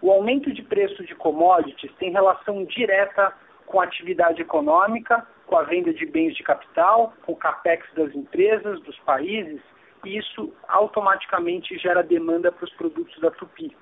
O 0.00 0.10
aumento 0.10 0.50
de 0.54 0.62
preço 0.62 1.04
de 1.04 1.14
commodities 1.14 1.94
tem 1.96 2.12
relação 2.12 2.64
direta 2.64 3.30
com 3.66 3.78
a 3.78 3.84
atividade 3.84 4.40
econômica 4.40 5.33
com 5.46 5.56
a 5.56 5.62
venda 5.62 5.92
de 5.92 6.06
bens 6.06 6.34
de 6.34 6.42
capital, 6.42 7.12
com 7.24 7.32
o 7.32 7.36
capex 7.36 7.86
das 7.94 8.14
empresas, 8.14 8.80
dos 8.80 8.98
países, 9.00 9.60
e 10.04 10.18
isso 10.18 10.52
automaticamente 10.68 11.78
gera 11.78 12.02
demanda 12.02 12.52
para 12.52 12.64
os 12.64 12.72
produtos 12.74 13.18
da 13.20 13.30
Tupi, 13.30 13.76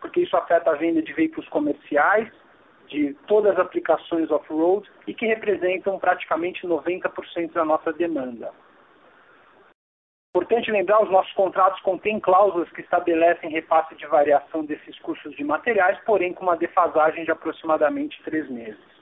porque 0.00 0.20
isso 0.20 0.36
afeta 0.36 0.70
a 0.70 0.74
venda 0.74 1.02
de 1.02 1.12
veículos 1.12 1.48
comerciais, 1.48 2.30
de 2.88 3.14
todas 3.26 3.52
as 3.52 3.58
aplicações 3.58 4.30
off-road 4.30 4.88
e 5.06 5.14
que 5.14 5.26
representam 5.26 5.98
praticamente 5.98 6.66
90% 6.66 7.52
da 7.52 7.64
nossa 7.64 7.92
demanda. 7.92 8.52
Importante 10.34 10.70
lembrar, 10.70 11.02
os 11.02 11.10
nossos 11.10 11.32
contratos 11.32 11.80
contêm 11.80 12.20
cláusulas 12.20 12.70
que 12.70 12.82
estabelecem 12.82 13.50
repasse 13.50 13.94
de 13.94 14.06
variação 14.06 14.64
desses 14.64 14.98
custos 14.98 15.34
de 15.34 15.42
materiais, 15.42 15.98
porém 16.04 16.34
com 16.34 16.44
uma 16.44 16.56
defasagem 16.56 17.24
de 17.24 17.30
aproximadamente 17.30 18.22
três 18.22 18.48
meses. 18.50 18.95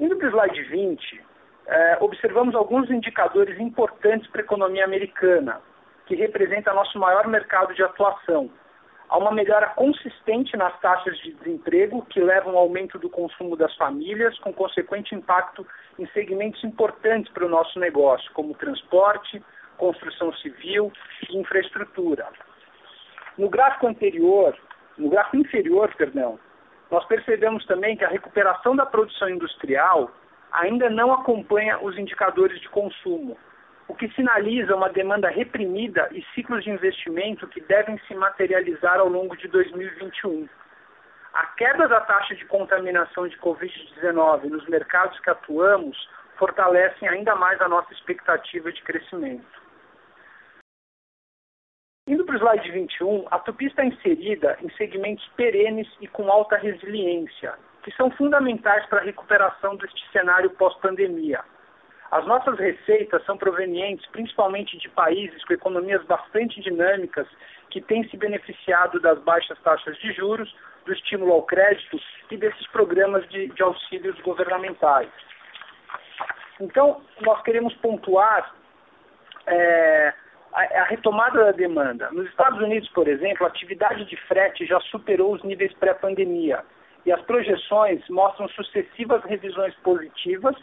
Indo 0.00 0.16
para 0.16 0.28
o 0.28 0.30
slide 0.30 0.62
20, 0.62 1.24
é, 1.66 1.98
observamos 2.00 2.54
alguns 2.54 2.88
indicadores 2.90 3.58
importantes 3.58 4.28
para 4.30 4.40
a 4.40 4.44
economia 4.44 4.84
americana, 4.84 5.60
que 6.06 6.14
representa 6.14 6.72
nosso 6.72 6.98
maior 6.98 7.26
mercado 7.26 7.74
de 7.74 7.82
atuação. 7.82 8.48
Há 9.08 9.18
uma 9.18 9.32
melhora 9.32 9.68
consistente 9.70 10.56
nas 10.56 10.78
taxas 10.80 11.18
de 11.18 11.32
desemprego, 11.32 12.06
que 12.06 12.20
levam 12.20 12.52
ao 12.52 12.64
aumento 12.64 12.98
do 12.98 13.10
consumo 13.10 13.56
das 13.56 13.74
famílias, 13.76 14.38
com 14.38 14.52
consequente 14.52 15.14
impacto 15.14 15.66
em 15.98 16.06
segmentos 16.08 16.62
importantes 16.62 17.32
para 17.32 17.46
o 17.46 17.48
nosso 17.48 17.78
negócio, 17.80 18.30
como 18.34 18.54
transporte, 18.54 19.42
construção 19.78 20.32
civil 20.34 20.92
e 21.28 21.38
infraestrutura. 21.38 22.28
No 23.36 23.48
gráfico 23.48 23.86
anterior, 23.86 24.56
no 24.96 25.08
gráfico 25.08 25.38
inferior, 25.38 25.92
perdão, 25.96 26.38
nós 26.90 27.04
percebemos 27.06 27.64
também 27.66 27.96
que 27.96 28.04
a 28.04 28.08
recuperação 28.08 28.74
da 28.74 28.86
produção 28.86 29.28
industrial 29.28 30.10
ainda 30.52 30.88
não 30.88 31.12
acompanha 31.12 31.78
os 31.80 31.98
indicadores 31.98 32.60
de 32.60 32.68
consumo, 32.68 33.36
o 33.86 33.94
que 33.94 34.08
sinaliza 34.10 34.74
uma 34.74 34.88
demanda 34.88 35.28
reprimida 35.28 36.08
e 36.12 36.22
ciclos 36.34 36.64
de 36.64 36.70
investimento 36.70 37.46
que 37.48 37.60
devem 37.60 37.98
se 38.06 38.14
materializar 38.14 38.98
ao 38.98 39.08
longo 39.08 39.36
de 39.36 39.48
2021. 39.48 40.48
A 41.34 41.46
queda 41.56 41.86
da 41.86 42.00
taxa 42.00 42.34
de 42.34 42.44
contaminação 42.46 43.28
de 43.28 43.36
Covid-19 43.38 44.44
nos 44.44 44.66
mercados 44.68 45.18
que 45.20 45.30
atuamos 45.30 45.96
fortalecem 46.36 47.08
ainda 47.08 47.34
mais 47.34 47.60
a 47.60 47.68
nossa 47.68 47.92
expectativa 47.92 48.72
de 48.72 48.82
crescimento. 48.82 49.67
Indo 52.08 52.24
para 52.24 52.36
o 52.36 52.38
slide 52.38 52.70
21, 52.70 53.26
a 53.30 53.38
Tupi 53.38 53.66
está 53.66 53.84
inserida 53.84 54.56
em 54.62 54.70
segmentos 54.78 55.28
perenes 55.36 55.86
e 56.00 56.08
com 56.08 56.32
alta 56.32 56.56
resiliência, 56.56 57.52
que 57.82 57.92
são 57.92 58.10
fundamentais 58.12 58.86
para 58.86 59.00
a 59.00 59.04
recuperação 59.04 59.76
deste 59.76 60.10
cenário 60.10 60.48
pós-pandemia. 60.52 61.44
As 62.10 62.24
nossas 62.24 62.58
receitas 62.58 63.22
são 63.26 63.36
provenientes 63.36 64.06
principalmente 64.06 64.78
de 64.78 64.88
países 64.88 65.44
com 65.44 65.52
economias 65.52 66.02
bastante 66.06 66.62
dinâmicas 66.62 67.28
que 67.68 67.82
têm 67.82 68.08
se 68.08 68.16
beneficiado 68.16 68.98
das 69.00 69.18
baixas 69.18 69.58
taxas 69.60 69.94
de 69.98 70.10
juros, 70.14 70.50
do 70.86 70.94
estímulo 70.94 71.32
ao 71.32 71.42
crédito 71.42 72.00
e 72.30 72.38
desses 72.38 72.66
programas 72.68 73.28
de, 73.28 73.48
de 73.48 73.62
auxílios 73.62 74.18
governamentais. 74.22 75.10
Então, 76.58 77.02
nós 77.20 77.42
queremos 77.42 77.74
pontuar 77.74 78.54
é, 79.46 80.14
a, 80.52 80.84
retomada 80.84 81.44
da 81.44 81.52
demanda. 81.52 82.10
Nos 82.10 82.28
Estados 82.28 82.60
Unidos, 82.60 82.88
por 82.90 83.08
exemplo, 83.08 83.44
a 83.44 83.48
atividade 83.48 84.04
de 84.04 84.16
frete 84.26 84.66
já 84.66 84.80
superou 84.80 85.34
os 85.34 85.42
níveis 85.42 85.72
pré-pandemia 85.74 86.64
e 87.06 87.12
as 87.12 87.20
projeções 87.22 88.02
mostram 88.08 88.48
sucessivas 88.48 89.22
revisões 89.24 89.74
positivas 89.76 90.56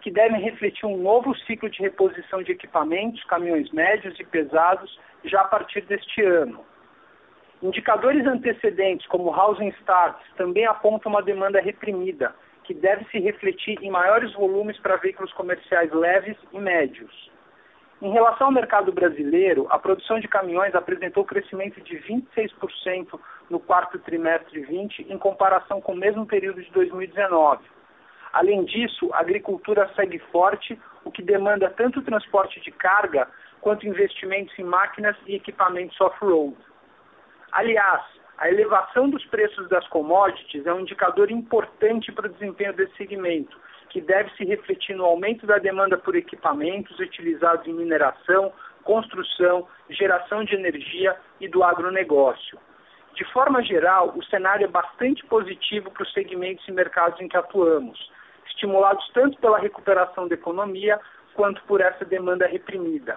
que 0.00 0.10
devem 0.10 0.40
refletir 0.40 0.86
um 0.86 0.98
novo 0.98 1.34
ciclo 1.40 1.68
de 1.68 1.82
reposição 1.82 2.42
de 2.42 2.52
equipamentos, 2.52 3.22
caminhões 3.24 3.70
médios 3.72 4.18
e 4.20 4.24
pesados 4.24 4.98
já 5.24 5.40
a 5.40 5.48
partir 5.48 5.80
deste 5.82 6.22
ano. 6.22 6.64
Indicadores 7.62 8.26
antecedentes, 8.26 9.06
como 9.08 9.30
housing 9.30 9.68
starts, 9.80 10.22
também 10.36 10.66
apontam 10.66 11.10
uma 11.10 11.22
demanda 11.22 11.60
reprimida, 11.60 12.34
que 12.64 12.74
deve 12.74 13.04
se 13.06 13.18
refletir 13.18 13.78
em 13.82 13.90
maiores 13.90 14.32
volumes 14.34 14.78
para 14.78 14.96
veículos 14.96 15.32
comerciais 15.32 15.90
leves 15.92 16.36
e 16.52 16.58
médios. 16.58 17.30
Em 18.02 18.12
relação 18.12 18.48
ao 18.48 18.52
mercado 18.52 18.92
brasileiro, 18.92 19.66
a 19.70 19.78
produção 19.78 20.20
de 20.20 20.28
caminhões 20.28 20.74
apresentou 20.74 21.24
crescimento 21.24 21.80
de 21.80 21.96
26% 21.96 23.18
no 23.48 23.58
quarto 23.58 23.98
trimestre 23.98 24.60
de 24.60 24.66
20, 24.66 25.06
em 25.10 25.16
comparação 25.16 25.80
com 25.80 25.92
o 25.92 25.96
mesmo 25.96 26.26
período 26.26 26.62
de 26.62 26.70
2019. 26.72 27.64
Além 28.34 28.66
disso, 28.66 29.08
a 29.14 29.20
agricultura 29.20 29.90
segue 29.96 30.18
forte, 30.30 30.78
o 31.04 31.10
que 31.10 31.22
demanda 31.22 31.70
tanto 31.70 32.02
transporte 32.02 32.60
de 32.60 32.70
carga 32.70 33.26
quanto 33.62 33.86
investimentos 33.86 34.56
em 34.58 34.64
máquinas 34.64 35.16
e 35.26 35.34
equipamentos 35.34 35.98
off-road. 35.98 36.54
Aliás, 37.50 38.02
a 38.36 38.50
elevação 38.50 39.08
dos 39.08 39.24
preços 39.24 39.66
das 39.70 39.88
commodities 39.88 40.66
é 40.66 40.74
um 40.74 40.80
indicador 40.80 41.30
importante 41.30 42.12
para 42.12 42.26
o 42.26 42.32
desempenho 42.32 42.74
desse 42.74 42.94
segmento, 42.96 43.58
que 43.96 44.00
deve 44.02 44.28
se 44.32 44.44
refletir 44.44 44.94
no 44.94 45.06
aumento 45.06 45.46
da 45.46 45.56
demanda 45.56 45.96
por 45.96 46.14
equipamentos 46.14 47.00
utilizados 47.00 47.66
em 47.66 47.72
mineração, 47.72 48.52
construção, 48.84 49.66
geração 49.88 50.44
de 50.44 50.54
energia 50.54 51.16
e 51.40 51.48
do 51.48 51.64
agronegócio. 51.64 52.58
De 53.14 53.24
forma 53.32 53.62
geral, 53.62 54.12
o 54.14 54.22
cenário 54.26 54.64
é 54.64 54.68
bastante 54.68 55.24
positivo 55.24 55.90
para 55.90 56.02
os 56.02 56.12
segmentos 56.12 56.68
e 56.68 56.72
mercados 56.72 57.18
em 57.22 57.26
que 57.26 57.38
atuamos, 57.38 57.98
estimulados 58.48 59.08
tanto 59.14 59.40
pela 59.40 59.58
recuperação 59.58 60.28
da 60.28 60.34
economia 60.34 61.00
quanto 61.32 61.62
por 61.62 61.80
essa 61.80 62.04
demanda 62.04 62.46
reprimida. 62.46 63.16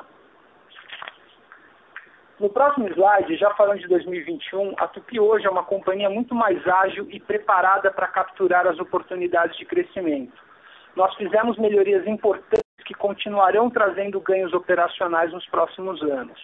No 2.40 2.50
próximo 2.50 2.88
slide, 2.88 3.36
já 3.36 3.54
falando 3.56 3.82
de 3.82 3.88
2021, 3.90 4.76
a 4.78 4.88
Tupi 4.88 5.20
hoje 5.20 5.46
é 5.46 5.50
uma 5.50 5.66
companhia 5.66 6.10
muito 6.10 6.34
mais 6.34 6.66
ágil 6.66 7.06
e 7.12 7.20
preparada 7.20 7.92
para 7.92 8.08
capturar 8.08 8.66
as 8.66 8.80
oportunidades 8.80 9.58
de 9.58 9.66
crescimento. 9.66 10.48
Nós 10.96 11.14
fizemos 11.16 11.58
melhorias 11.58 12.06
importantes 12.08 12.64
que 12.86 12.94
continuarão 12.94 13.70
trazendo 13.70 14.20
ganhos 14.20 14.54
operacionais 14.54 15.32
nos 15.32 15.46
próximos 15.48 16.02
anos. 16.02 16.40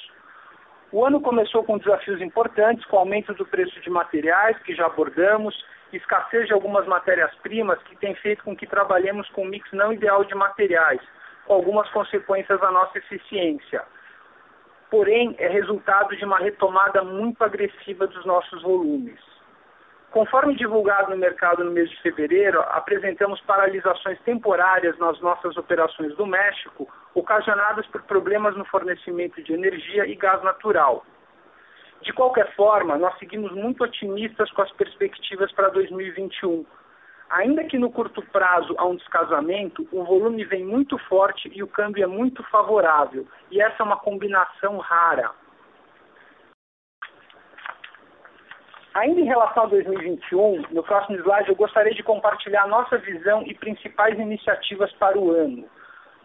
O 0.91 1.03
ano 1.03 1.19
começou 1.19 1.63
com 1.63 1.77
desafios 1.77 2.21
importantes, 2.21 2.85
com 2.85 2.97
aumento 2.97 3.33
do 3.33 3.45
preço 3.45 3.79
de 3.81 3.89
materiais, 3.89 4.57
que 4.59 4.75
já 4.75 4.85
abordamos, 4.85 5.55
escassez 5.91 6.47
de 6.47 6.53
algumas 6.53 6.85
matérias-primas, 6.85 7.81
que 7.83 7.95
tem 7.97 8.15
feito 8.15 8.43
com 8.43 8.55
que 8.55 8.67
trabalhemos 8.67 9.27
com 9.29 9.43
um 9.43 9.49
mix 9.49 9.69
não 9.73 9.91
ideal 9.91 10.23
de 10.23 10.35
materiais, 10.35 11.01
com 11.45 11.53
algumas 11.53 11.89
consequências 11.89 12.61
à 12.61 12.71
nossa 12.71 12.97
eficiência. 12.97 13.83
Porém, 14.89 15.35
é 15.39 15.47
resultado 15.47 16.15
de 16.15 16.23
uma 16.23 16.37
retomada 16.37 17.03
muito 17.03 17.43
agressiva 17.43 18.07
dos 18.07 18.25
nossos 18.25 18.61
volumes. 18.61 19.19
Conforme 20.15 20.55
divulgado 20.55 21.11
no 21.11 21.17
mercado 21.17 21.61
no 21.61 21.71
mês 21.71 21.89
de 21.89 22.01
fevereiro, 22.01 22.61
apresentamos 22.69 23.41
paralisações 23.41 24.17
temporárias 24.21 24.97
nas 24.97 25.19
nossas 25.19 25.57
operações 25.57 26.15
do 26.15 26.25
México, 26.25 26.87
ocasionadas 27.13 27.85
por 27.87 28.01
problemas 28.03 28.55
no 28.55 28.63
fornecimento 28.63 29.43
de 29.43 29.51
energia 29.51 30.07
e 30.07 30.15
gás 30.15 30.41
natural. 30.41 31.05
De 32.01 32.13
qualquer 32.13 32.55
forma, 32.55 32.97
nós 32.97 33.19
seguimos 33.19 33.51
muito 33.51 33.83
otimistas 33.83 34.49
com 34.51 34.61
as 34.61 34.71
perspectivas 34.71 35.51
para 35.51 35.67
2021. 35.67 36.65
Ainda 37.31 37.65
que 37.65 37.77
no 37.77 37.91
curto 37.91 38.21
prazo 38.21 38.73
há 38.77 38.85
um 38.85 38.95
descasamento, 38.95 39.85
o 39.91 40.05
volume 40.05 40.45
vem 40.45 40.63
muito 40.63 40.97
forte 41.09 41.51
e 41.53 41.61
o 41.61 41.67
câmbio 41.67 42.05
é 42.05 42.07
muito 42.07 42.41
favorável, 42.43 43.27
e 43.51 43.61
essa 43.61 43.83
é 43.83 43.85
uma 43.85 43.97
combinação 43.97 44.77
rara. 44.77 45.31
Ainda 48.95 49.19
em 49.19 49.25
relação 49.25 49.63
a 49.63 49.65
2021, 49.65 50.67
no 50.71 50.81
próximo 50.81 51.17
slide 51.17 51.49
eu 51.49 51.55
gostaria 51.55 51.93
de 51.93 52.01
compartilhar 52.01 52.65
nossa 52.65 52.97
visão 52.97 53.43
e 53.45 53.53
principais 53.53 54.17
iniciativas 54.17 54.89
para 54.93 55.19
o 55.19 55.31
ano. 55.31 55.65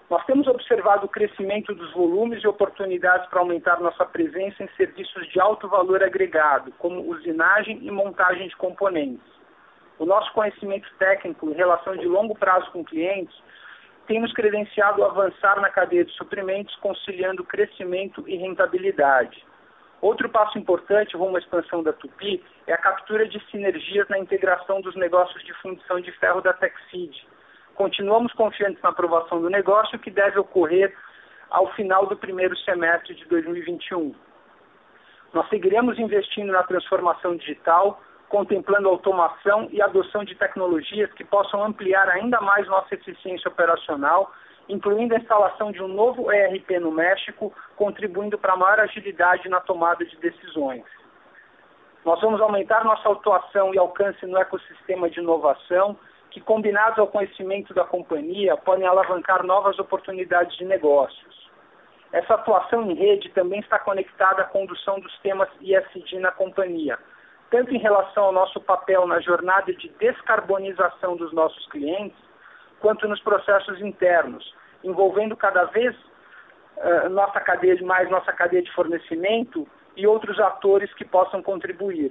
Nós 0.09 0.25
temos 0.25 0.47
observado 0.47 1.07
o 1.07 1.09
crescimento 1.09 1.75
dos 1.75 1.93
volumes 1.93 2.41
e 2.45 2.47
oportunidades 2.47 3.29
para 3.29 3.41
aumentar 3.41 3.81
nossa 3.81 4.05
presença 4.05 4.63
em 4.63 4.69
serviços 4.77 5.27
de 5.31 5.41
alto 5.41 5.67
valor 5.67 6.01
agregado, 6.01 6.71
como 6.79 7.01
usinagem 7.11 7.81
e 7.83 7.91
montagem 7.91 8.47
de 8.47 8.55
componentes. 8.55 9.27
O 9.99 10.07
nosso 10.07 10.33
conhecimento 10.33 10.89
técnico 10.97 11.51
em 11.51 11.55
relação 11.55 11.97
de 11.97 12.07
longo 12.07 12.37
prazo 12.37 12.71
com 12.71 12.85
clientes 12.85 13.37
tem 14.07 14.21
nos 14.21 14.33
credenciado 14.33 15.03
a 15.03 15.09
avançar 15.09 15.61
na 15.61 15.71
cadeia 15.71 16.05
de 16.05 16.13
suprimentos, 16.13 16.77
conciliando 16.77 17.43
crescimento 17.43 18.23
e 18.29 18.37
rentabilidade. 18.37 19.45
Outro 20.01 20.29
passo 20.31 20.59
importante 20.59 21.17
rumo 21.17 21.37
à 21.37 21.39
expansão 21.39 21.83
da 21.83 21.93
Tupi 21.93 22.43
é 22.67 22.73
a 22.73 22.79
captura 22.79 23.29
de 23.29 23.39
sinergias 23.51 24.09
na 24.09 24.19
integração 24.19 24.81
dos 24.81 24.97
negócios 24.97 25.43
de 25.45 25.53
fundição 25.55 26.01
de 26.01 26.11
ferro 26.13 26.41
da 26.41 26.55
Texid. 26.55 27.15
Continuamos 27.75 28.33
confiantes 28.33 28.83
na 28.83 28.91
aprovação 28.91 29.41
do 29.43 29.51
negócio, 29.51 29.99
que 29.99 30.11
deve 30.11 30.39
ocorrer 30.39 30.95
ao 31.51 31.73
final 31.75 32.07
do 32.07 32.17
primeiro 32.17 32.57
semestre 32.59 33.15
de 33.15 33.25
2021. 33.27 34.15
Nós 35.35 35.49
seguiremos 35.49 35.99
investindo 35.99 36.51
na 36.51 36.63
transformação 36.63 37.37
digital, 37.37 38.01
contemplando 38.29 38.89
automação 38.89 39.69
e 39.71 39.83
adoção 39.83 40.25
de 40.25 40.35
tecnologias 40.35 41.13
que 41.13 41.25
possam 41.25 41.63
ampliar 41.63 42.09
ainda 42.09 42.41
mais 42.41 42.67
nossa 42.69 42.95
eficiência 42.95 43.51
operacional 43.51 44.33
incluindo 44.69 45.15
a 45.15 45.19
instalação 45.19 45.73
de 45.73 45.83
um 45.83 45.89
novo 45.89 46.31
ERP 46.33 46.79
no 46.81 46.91
México, 46.91 47.53
contribuindo 47.77 48.39
para 48.39 48.57
maior 48.57 48.81
agilidade 48.81 49.49
na 49.49 49.61
tomada 49.61 50.05
de 50.05 50.17
decisões. 50.17 50.85
Nós 52.05 52.21
vamos 52.21 52.41
aumentar 52.41 52.85
nossa 52.85 53.11
atuação 53.11 53.75
e 53.75 53.79
alcance 53.79 54.25
no 54.27 54.39
ecossistema 54.39 55.11
de 55.11 55.21
inovação, 55.21 55.97
que, 56.31 56.41
combinados 56.41 56.99
ao 56.99 57.09
conhecimento 57.09 57.75
da 57.75 57.85
companhia, 57.85 58.57
podem 58.57 58.87
alavancar 58.87 59.45
novas 59.45 59.79
oportunidades 59.79 60.57
de 60.57 60.65
negócios. 60.65 61.51
Essa 62.13 62.35
atuação 62.35 62.91
em 62.91 62.95
rede 62.95 63.29
também 63.31 63.61
está 63.61 63.79
conectada 63.79 64.43
à 64.43 64.45
condução 64.45 64.99
dos 64.99 65.17
temas 65.19 65.49
ISD 65.61 66.19
na 66.19 66.33
companhia, 66.33 66.99
tanto 67.51 67.75
em 67.75 67.79
relação 67.79 68.25
ao 68.25 68.33
nosso 68.33 68.61
papel 68.61 69.07
na 69.07 69.21
jornada 69.21 69.73
de 69.73 69.89
descarbonização 69.99 71.17
dos 71.17 71.33
nossos 71.33 71.67
clientes, 71.67 72.19
quanto 72.81 73.07
nos 73.07 73.21
processos 73.21 73.81
internos, 73.81 74.55
envolvendo 74.83 75.37
cada 75.37 75.65
vez 75.67 75.95
uh, 76.77 77.09
nossa 77.11 77.41
cadeia 77.41 77.77
de 77.77 77.85
mais 77.85 78.11
nossa 78.11 78.33
cadeia 78.33 78.63
de 78.63 78.73
fornecimento 78.73 79.67
e 79.97 80.07
outros 80.07 80.39
atores 80.41 80.93
que 80.95 81.05
possam 81.05 81.43
contribuir. 81.43 82.11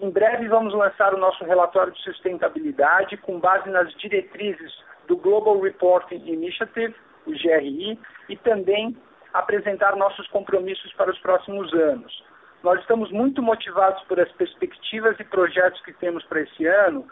Em 0.00 0.10
breve 0.10 0.46
vamos 0.48 0.72
lançar 0.74 1.12
o 1.12 1.18
nosso 1.18 1.44
relatório 1.44 1.92
de 1.92 2.02
sustentabilidade 2.02 3.16
com 3.16 3.40
base 3.40 3.68
nas 3.68 3.92
diretrizes 3.94 4.72
do 5.08 5.16
Global 5.16 5.60
Reporting 5.60 6.22
Initiative, 6.26 6.94
o 7.26 7.32
GRI, 7.32 7.98
e 8.28 8.36
também 8.36 8.96
apresentar 9.34 9.96
nossos 9.96 10.26
compromissos 10.28 10.92
para 10.92 11.10
os 11.10 11.18
próximos 11.18 11.72
anos. 11.74 12.24
Nós 12.62 12.80
estamos 12.80 13.10
muito 13.10 13.42
motivados 13.42 14.02
por 14.04 14.20
as 14.20 14.30
perspectivas 14.32 15.18
e 15.18 15.24
projetos 15.24 15.80
que 15.82 15.92
temos 15.92 16.24
para 16.24 16.40
esse 16.40 16.66
ano 16.66 17.06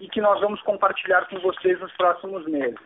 e 0.00 0.08
que 0.08 0.20
nós 0.20 0.40
vamos 0.40 0.60
compartilhar 0.62 1.26
com 1.28 1.38
vocês 1.40 1.78
nos 1.80 1.92
próximos 1.92 2.46
meses. 2.46 2.78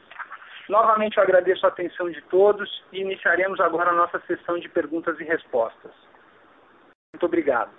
Novamente 0.68 1.16
eu 1.16 1.22
agradeço 1.22 1.66
a 1.66 1.68
atenção 1.68 2.08
de 2.08 2.20
todos 2.22 2.68
e 2.92 3.00
iniciaremos 3.00 3.58
agora 3.60 3.90
a 3.90 3.94
nossa 3.94 4.20
sessão 4.20 4.58
de 4.58 4.68
perguntas 4.68 5.18
e 5.18 5.24
respostas. 5.24 5.92
Muito 7.12 7.26
obrigado. 7.26 7.70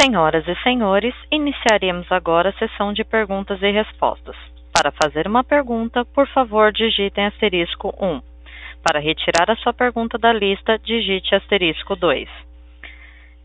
Senhoras 0.00 0.46
e 0.46 0.54
senhores, 0.62 1.14
iniciaremos 1.30 2.10
agora 2.10 2.50
a 2.50 2.52
sessão 2.54 2.92
de 2.92 3.04
perguntas 3.04 3.60
e 3.62 3.70
respostas. 3.70 4.36
Para 4.74 4.92
fazer 4.92 5.26
uma 5.26 5.44
pergunta, 5.44 6.04
por 6.04 6.26
favor, 6.28 6.72
digitem 6.72 7.26
asterisco 7.26 7.94
1. 8.00 8.20
Para 8.82 9.00
retirar 9.00 9.50
a 9.50 9.56
sua 9.56 9.72
pergunta 9.72 10.18
da 10.18 10.32
lista, 10.32 10.78
digite 10.78 11.34
asterisco 11.34 11.96
2. 11.96 12.28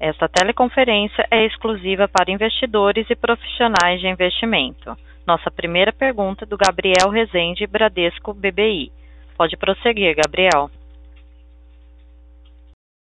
Esta 0.04 0.28
teleconferência 0.28 1.28
é 1.30 1.46
exclusiva 1.46 2.08
para 2.08 2.32
investidores 2.32 3.08
e 3.08 3.16
profissionais 3.16 4.02
de 4.02 4.08
investimento. 4.08 4.98
Nossa 5.28 5.52
primeira 5.52 5.94
pergunta 5.94 6.44
é 6.44 6.48
do 6.48 6.58
Gabriel 6.58 7.12
Rezende, 7.12 7.68
Bradesco 7.68 8.34
BBI. 8.34 8.92
Pode 9.38 9.56
prosseguir, 9.58 10.16
Gabriel. 10.16 10.72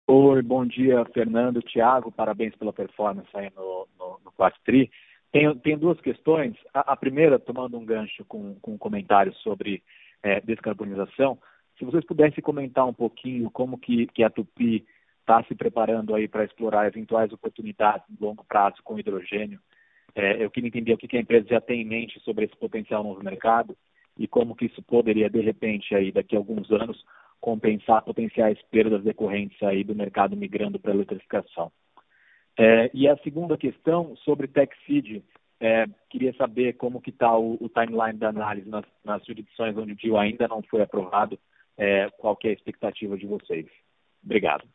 Oi, 0.06 0.42
bom 0.42 0.66
dia, 0.66 1.06
Fernando, 1.14 1.62
Tiago, 1.62 2.12
parabéns 2.12 2.54
pela 2.58 2.74
performance 2.74 3.30
aí 3.36 3.50
no, 3.56 3.88
no, 3.98 4.20
no 4.26 4.32
tenho 5.56 5.78
duas 5.80 6.02
questões. 6.02 6.58
A, 6.74 6.92
a, 6.92 6.98
primeira, 6.98 7.40
tomando 7.40 7.78
um 7.78 7.86
gancho 7.86 8.26
com, 8.26 8.56
com 8.56 8.74
um 8.74 8.78
comentário 8.78 9.34
sobre 9.36 9.82
é, 10.22 10.42
descarbonização, 10.42 11.38
se 11.80 11.86
vocês 11.86 12.04
pudessem 12.04 12.44
comentar 12.44 12.86
um 12.86 12.94
pouquinho 12.94 13.50
como 13.50 13.78
que, 13.78 14.08
que 14.08 14.26
a 14.26 14.30
Tupi 14.30 14.86
está 15.22 15.44
se 15.44 15.56
preparando 15.56 16.14
aí 16.14 16.28
para 16.28 16.44
explorar 16.44 16.88
eventuais 16.88 17.32
oportunidades 17.32 18.06
no 18.10 18.28
longo 18.28 18.44
prazo 18.44 18.78
com 18.84 19.00
hidrogênio. 19.00 19.60
É, 20.14 20.44
eu 20.44 20.52
queria 20.52 20.68
entender 20.68 20.94
o 20.94 20.98
que, 20.98 21.08
que 21.08 21.18
a 21.18 21.22
empresa 21.22 21.48
já 21.48 21.62
tem 21.62 21.82
em 21.82 21.86
mente 21.86 22.20
sobre 22.20 22.46
esse 22.46 22.56
potencial 22.58 23.04
novo 23.04 23.24
mercado 23.24 23.78
e 24.18 24.28
como 24.28 24.56
que 24.56 24.66
isso 24.66 24.82
poderia, 24.84 25.30
de 25.30 25.40
repente, 25.40 25.96
aí, 25.96 26.12
daqui 26.12 26.36
a 26.36 26.40
alguns 26.40 26.70
anos, 26.72 27.02
compensar 27.40 28.04
potenciais 28.04 28.62
perdas 28.70 29.04
decorrentes 29.04 29.62
aí 29.64 29.84
do 29.84 29.96
mercado 29.96 30.36
migrando 30.36 30.80
para 30.80 30.92
a 30.92 30.96
eletrificação. 30.96 31.72
É, 32.60 32.92
e 32.94 33.08
a 33.08 33.18
segunda 33.18 33.58
questão 33.58 34.16
sobre 34.18 34.48
TechSeed, 34.48 35.24
é, 35.60 35.86
queria 36.10 36.34
saber 36.34 36.74
como 36.74 37.02
que 37.02 37.10
está 37.10 37.36
o, 37.38 37.58
o, 37.62 37.70
timeline 37.70 38.18
da 38.18 38.30
análise 38.30 38.68
nas, 38.68 38.86
nas, 39.06 39.26
jurisdições 39.26 39.78
onde 39.78 39.94
o 39.94 39.96
deal 39.96 40.18
ainda 40.18 40.48
não 40.48 40.62
foi 40.64 40.82
aprovado, 40.82 41.40
é, 41.78 42.10
qual 42.18 42.36
que 42.36 42.48
é 42.48 42.52
a 42.52 42.54
expectativa 42.54 43.18
de 43.18 43.26
vocês. 43.26 43.68
Obrigado. 44.24 44.68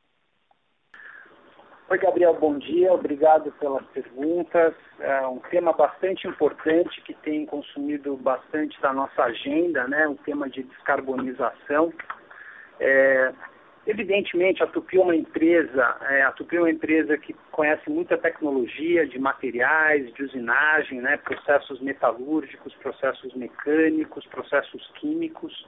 Oi, 1.88 1.99
Gabriel, 1.99 2.35
bom 2.35 2.59
dia. 2.59 2.92
Obrigado 2.92 3.53
pelas 3.61 3.87
perguntas. 3.87 4.75
É 4.99 5.25
um 5.29 5.38
tema 5.38 5.72
bastante 5.72 6.27
importante 6.27 7.01
que 7.03 7.14
tem 7.14 7.46
consumido 7.46 8.16
bastante 8.16 8.81
da 8.81 8.92
nossa 8.92 9.22
agenda, 9.22 9.87
né? 9.87 10.09
O 10.09 10.16
tema 10.16 10.51
de 10.51 10.64
descarbonização. 10.64 11.92
É, 12.81 13.33
evidentemente, 13.87 14.64
a 14.64 14.66
Tupi 14.66 14.99
é 14.99 15.01
uma 15.01 15.14
empresa, 15.14 15.96
é, 16.11 16.22
a 16.22 16.33
Tupi 16.33 16.57
é 16.57 16.61
uma 16.62 16.70
empresa 16.72 17.16
que 17.16 17.33
conhece 17.53 17.88
muita 17.88 18.18
tecnologia 18.18 19.07
de 19.07 19.20
materiais, 19.20 20.12
de 20.12 20.25
usinagem, 20.25 21.01
né, 21.01 21.16
processos 21.18 21.81
metalúrgicos, 21.81 22.75
processos 22.83 23.33
mecânicos, 23.35 24.27
processos 24.27 24.90
químicos. 24.96 25.64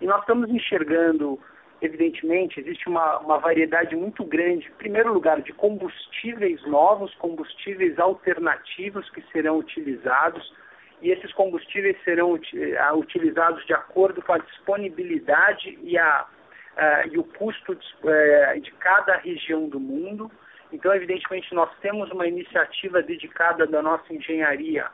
E 0.00 0.06
nós 0.06 0.22
estamos 0.22 0.50
enxergando, 0.50 1.38
evidentemente, 1.80 2.60
existe 2.60 2.88
uma, 2.88 3.18
uma 3.18 3.38
variedade 3.38 3.94
muito 3.94 4.24
grande, 4.24 4.66
em 4.66 4.78
primeiro 4.78 5.12
lugar, 5.12 5.40
de 5.42 5.52
combustíveis 5.52 6.62
novos, 6.66 7.14
combustíveis 7.16 7.98
alternativos 7.98 9.08
que 9.10 9.22
serão 9.32 9.58
utilizados 9.58 10.52
e 11.02 11.10
esses 11.10 11.32
combustíveis 11.34 11.96
serão 12.04 12.38
eh, 12.54 12.92
utilizados 12.94 13.64
de 13.66 13.74
acordo 13.74 14.22
com 14.22 14.32
a 14.32 14.38
disponibilidade 14.38 15.78
e, 15.82 15.98
a, 15.98 16.24
uh, 16.24 17.08
e 17.12 17.18
o 17.18 17.24
custo 17.24 17.74
de, 17.74 17.86
uh, 18.02 18.60
de, 18.60 18.70
cada 18.72 19.16
região 19.18 19.68
do 19.68 19.78
mundo. 19.78 20.30
Então, 20.72 20.94
evidentemente, 20.94 21.54
nós 21.54 21.70
temos 21.80 22.10
uma 22.10 22.26
iniciativa 22.26 23.02
dedicada 23.02 23.66
da 23.66 23.82
nossa 23.82 24.12
engenharia 24.12 24.86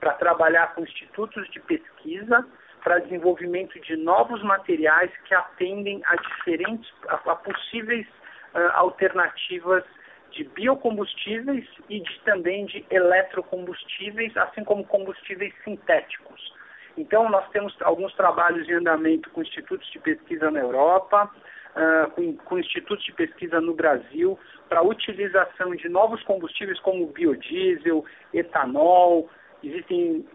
para 0.00 0.14
trabalhar 0.14 0.74
com 0.74 0.82
institutos 0.82 1.48
de 1.50 1.60
pesquisa 1.60 2.46
para 2.82 2.98
desenvolvimento 2.98 3.78
de 3.80 3.96
novos 3.96 4.42
materiais 4.42 5.10
que 5.24 5.34
atendem 5.34 6.00
a 6.06 6.16
diferentes, 6.16 6.90
a, 7.08 7.14
a 7.14 7.36
possíveis 7.36 8.06
uh, 8.54 8.58
alternativas 8.74 9.84
de 10.32 10.44
biocombustíveis 10.44 11.66
e 11.88 12.00
de, 12.00 12.20
também 12.20 12.66
de 12.66 12.84
eletrocombustíveis, 12.90 14.36
assim 14.36 14.64
como 14.64 14.84
combustíveis 14.84 15.52
sintéticos. 15.64 16.52
Então, 16.96 17.28
nós 17.30 17.48
temos 17.50 17.74
alguns 17.82 18.14
trabalhos 18.14 18.68
em 18.68 18.74
andamento 18.74 19.30
com 19.30 19.42
institutos 19.42 19.90
de 19.90 19.98
pesquisa 19.98 20.50
na 20.50 20.60
Europa, 20.60 21.30
uh, 21.74 22.10
com, 22.12 22.36
com, 22.36 22.58
institutos 22.58 23.04
de 23.04 23.12
pesquisa 23.12 23.60
no 23.60 23.74
Brasil, 23.74 24.38
para 24.68 24.80
a 24.80 24.84
utilização 24.84 25.74
de 25.74 25.88
novos 25.88 26.22
combustíveis 26.24 26.78
como 26.80 27.06
biodiesel, 27.06 28.04
etanol. 28.32 29.28
Existem 29.62 30.26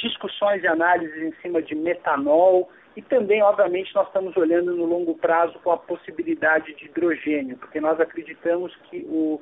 discussões 0.00 0.62
e 0.62 0.66
análises 0.66 1.22
em 1.22 1.32
cima 1.40 1.62
de 1.62 1.74
metanol 1.74 2.70
e 2.96 3.02
também, 3.02 3.42
obviamente, 3.42 3.94
nós 3.94 4.06
estamos 4.08 4.36
olhando 4.36 4.74
no 4.74 4.84
longo 4.84 5.14
prazo 5.14 5.58
com 5.60 5.70
a 5.70 5.76
possibilidade 5.76 6.74
de 6.74 6.86
hidrogênio, 6.86 7.56
porque 7.56 7.80
nós 7.80 8.00
acreditamos 8.00 8.74
que 8.90 9.06
o, 9.08 9.40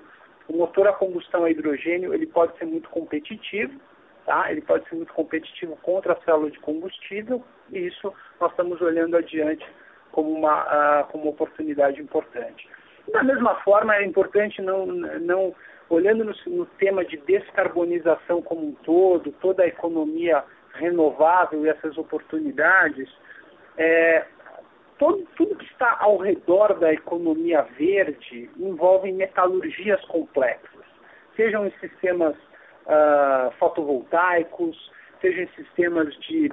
o 0.48 0.56
motor 0.56 0.86
a 0.86 0.92
combustão 0.92 1.44
a 1.44 1.50
hidrogênio 1.50 2.12
ele 2.12 2.26
pode 2.26 2.56
ser 2.58 2.66
muito 2.66 2.88
competitivo, 2.90 3.80
tá? 4.26 4.50
ele 4.50 4.60
pode 4.60 4.86
ser 4.88 4.96
muito 4.96 5.12
competitivo 5.14 5.76
contra 5.82 6.12
a 6.12 6.20
célula 6.24 6.50
de 6.50 6.58
combustível, 6.60 7.42
e 7.72 7.86
isso 7.86 8.12
nós 8.38 8.50
estamos 8.50 8.80
olhando 8.82 9.16
adiante 9.16 9.66
como 10.12 10.30
uma, 10.30 10.62
uh, 11.02 11.06
como 11.06 11.24
uma 11.24 11.32
oportunidade 11.32 12.00
importante. 12.00 12.68
Da 13.12 13.22
mesma 13.22 13.54
forma, 13.62 13.96
é 13.96 14.04
importante 14.04 14.60
não, 14.60 14.86
não 14.86 15.54
olhando 15.90 16.24
no, 16.24 16.35
no 16.46 16.66
tema 16.66 17.05
de 17.05 17.16
descarbonização 17.18 18.42
como 18.42 18.66
um 18.66 18.72
todo, 18.85 19.33
toda 19.40 19.62
a 19.62 19.66
economia 19.66 20.44
renovável 20.74 21.64
e 21.64 21.68
essas 21.68 21.96
oportunidades, 21.96 23.09
é, 23.77 24.24
todo, 24.98 25.27
tudo 25.37 25.57
que 25.57 25.64
está 25.64 25.96
ao 26.01 26.18
redor 26.18 26.74
da 26.79 26.92
economia 26.92 27.62
verde 27.79 28.51
envolve 28.59 29.11
metalurgias 29.12 30.05
complexas, 30.07 30.85
sejam 31.37 31.66
em 31.66 31.72
sistemas 31.81 32.37
uh, 32.37 33.51
fotovoltaicos, 33.59 34.77
sejam 35.20 35.44
em 35.44 35.48
sistemas 35.48 36.14
de, 36.20 36.51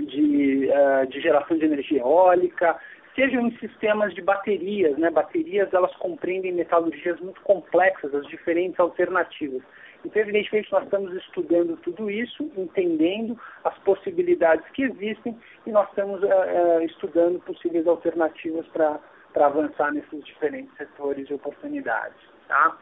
de, 0.00 0.68
uh, 0.70 1.06
de 1.08 1.20
geração 1.20 1.56
de 1.56 1.64
energia 1.64 2.00
eólica, 2.00 2.78
sejam 3.14 3.46
em 3.46 3.56
sistemas 3.58 4.14
de 4.14 4.22
baterias, 4.22 4.96
né? 4.98 5.10
Baterias 5.10 5.72
elas 5.72 5.94
compreendem 5.96 6.52
metalurgias 6.52 7.20
muito 7.20 7.40
complexas, 7.42 8.14
as 8.14 8.26
diferentes 8.26 8.78
alternativas. 8.80 9.62
Então, 10.04 10.20
evidentemente, 10.20 10.72
nós 10.72 10.84
estamos 10.84 11.14
estudando 11.14 11.76
tudo 11.78 12.10
isso, 12.10 12.50
entendendo 12.56 13.38
as 13.64 13.76
possibilidades 13.80 14.68
que 14.70 14.82
existem 14.82 15.38
e 15.64 15.70
nós 15.70 15.88
estamos 15.90 16.20
uh, 16.22 16.82
estudando 16.82 17.38
possíveis 17.40 17.86
alternativas 17.86 18.66
para 18.68 18.98
avançar 19.36 19.92
nesses 19.92 20.24
diferentes 20.24 20.74
setores 20.76 21.30
e 21.30 21.34
oportunidades. 21.34 22.16
Tá? 22.48 22.76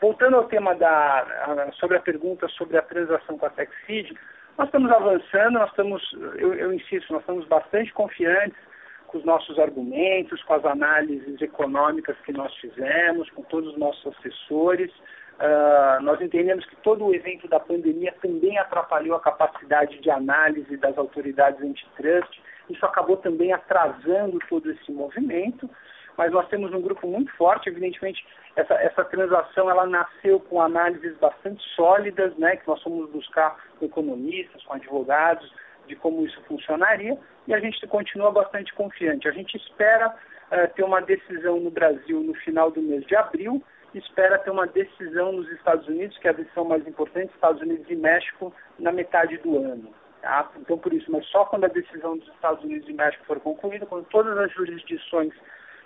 Voltando 0.00 0.36
ao 0.36 0.48
tema 0.48 0.74
da, 0.74 1.70
sobre 1.74 1.96
a 1.96 2.00
pergunta 2.00 2.48
sobre 2.48 2.76
a 2.76 2.82
transação 2.82 3.38
com 3.38 3.46
a 3.46 3.50
TechSeed, 3.50 4.18
nós 4.56 4.66
estamos 4.66 4.90
avançando, 4.90 5.52
nós 5.52 5.70
estamos, 5.70 6.12
eu, 6.36 6.54
eu 6.54 6.72
insisto, 6.72 7.12
nós 7.12 7.22
estamos 7.22 7.46
bastante 7.46 7.92
confiantes 7.92 8.67
com 9.08 9.18
os 9.18 9.24
nossos 9.24 9.58
argumentos, 9.58 10.42
com 10.44 10.54
as 10.54 10.64
análises 10.64 11.40
econômicas 11.40 12.16
que 12.24 12.32
nós 12.32 12.54
fizemos, 12.56 13.28
com 13.30 13.42
todos 13.42 13.72
os 13.72 13.78
nossos 13.78 14.14
assessores. 14.14 14.92
Uh, 15.38 16.02
nós 16.02 16.20
entendemos 16.20 16.64
que 16.66 16.76
todo 16.76 17.04
o 17.04 17.14
evento 17.14 17.48
da 17.48 17.58
pandemia 17.58 18.14
também 18.20 18.58
atrapalhou 18.58 19.16
a 19.16 19.20
capacidade 19.20 19.98
de 19.98 20.10
análise 20.10 20.76
das 20.76 20.96
autoridades 20.96 21.60
antitrust. 21.62 22.40
Isso 22.68 22.84
acabou 22.84 23.16
também 23.16 23.52
atrasando 23.52 24.38
todo 24.48 24.70
esse 24.70 24.92
movimento, 24.92 25.68
mas 26.16 26.32
nós 26.32 26.48
temos 26.48 26.72
um 26.72 26.82
grupo 26.82 27.06
muito 27.06 27.32
forte, 27.36 27.68
evidentemente, 27.68 28.26
essa, 28.56 28.74
essa 28.74 29.04
transação 29.04 29.70
ela 29.70 29.86
nasceu 29.86 30.40
com 30.40 30.60
análises 30.60 31.16
bastante 31.18 31.62
sólidas, 31.76 32.36
né, 32.36 32.56
que 32.56 32.66
nós 32.66 32.82
fomos 32.82 33.08
buscar 33.10 33.56
com 33.78 33.86
economistas, 33.86 34.62
com 34.64 34.74
advogados, 34.74 35.50
de 35.88 35.96
como 35.96 36.24
isso 36.24 36.40
funcionaria, 36.42 37.18
e 37.46 37.54
a 37.54 37.58
gente 37.58 37.84
continua 37.86 38.30
bastante 38.30 38.72
confiante. 38.74 39.26
A 39.26 39.32
gente 39.32 39.56
espera 39.56 40.08
uh, 40.08 40.74
ter 40.74 40.84
uma 40.84 41.00
decisão 41.00 41.58
no 41.58 41.70
Brasil 41.70 42.20
no 42.20 42.34
final 42.34 42.70
do 42.70 42.80
mês 42.82 43.04
de 43.06 43.16
abril, 43.16 43.62
espera 43.94 44.38
ter 44.38 44.50
uma 44.50 44.66
decisão 44.66 45.32
nos 45.32 45.50
Estados 45.52 45.88
Unidos, 45.88 46.16
que 46.18 46.28
é 46.28 46.30
a 46.30 46.34
decisão 46.34 46.64
mais 46.64 46.86
importante, 46.86 47.32
Estados 47.34 47.62
Unidos 47.62 47.86
e 47.88 47.96
México, 47.96 48.54
na 48.78 48.92
metade 48.92 49.38
do 49.38 49.56
ano. 49.56 49.92
Tá? 50.20 50.50
Então, 50.56 50.76
por 50.78 50.92
isso, 50.92 51.10
mas 51.10 51.24
só 51.26 51.44
quando 51.46 51.64
a 51.64 51.68
decisão 51.68 52.18
dos 52.18 52.28
Estados 52.28 52.62
Unidos 52.64 52.88
e 52.88 52.92
México 52.92 53.24
for 53.24 53.40
concluída, 53.40 53.86
quando 53.86 54.04
todas 54.06 54.36
as 54.36 54.52
jurisdições 54.52 55.32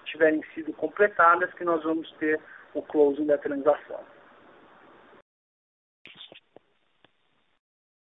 tiverem 0.04 0.42
sido 0.54 0.72
completadas, 0.72 1.52
que 1.54 1.64
nós 1.64 1.82
vamos 1.82 2.10
ter 2.12 2.40
o 2.74 2.82
closing 2.82 3.26
da 3.26 3.38
transação. 3.38 4.00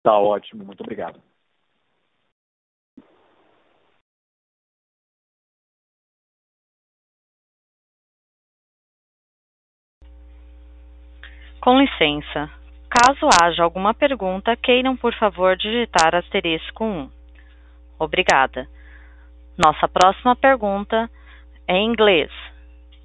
Tá 0.03 0.19
ótimo, 0.19 0.65
muito 0.65 0.83
obrigado. 0.83 1.21
Com 11.61 11.79
licença, 11.79 12.51
caso 12.89 13.29
haja 13.43 13.63
alguma 13.63 13.93
pergunta, 13.93 14.57
queiram 14.57 14.97
por 14.97 15.15
favor 15.15 15.57
digitar 15.59 16.15
asterisco 16.15 16.85
1. 16.85 17.11
Obrigada. 17.99 18.67
Nossa 19.59 19.87
próxima 19.87 20.35
pergunta 20.35 21.11
é 21.69 21.77
em 21.77 21.91
inglês. 21.91 22.31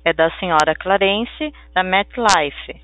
É 0.06 0.14
da 0.14 0.32
senhora 0.40 0.74
Clarence, 0.74 1.54
da 1.74 1.84
MetLife. 1.84 2.82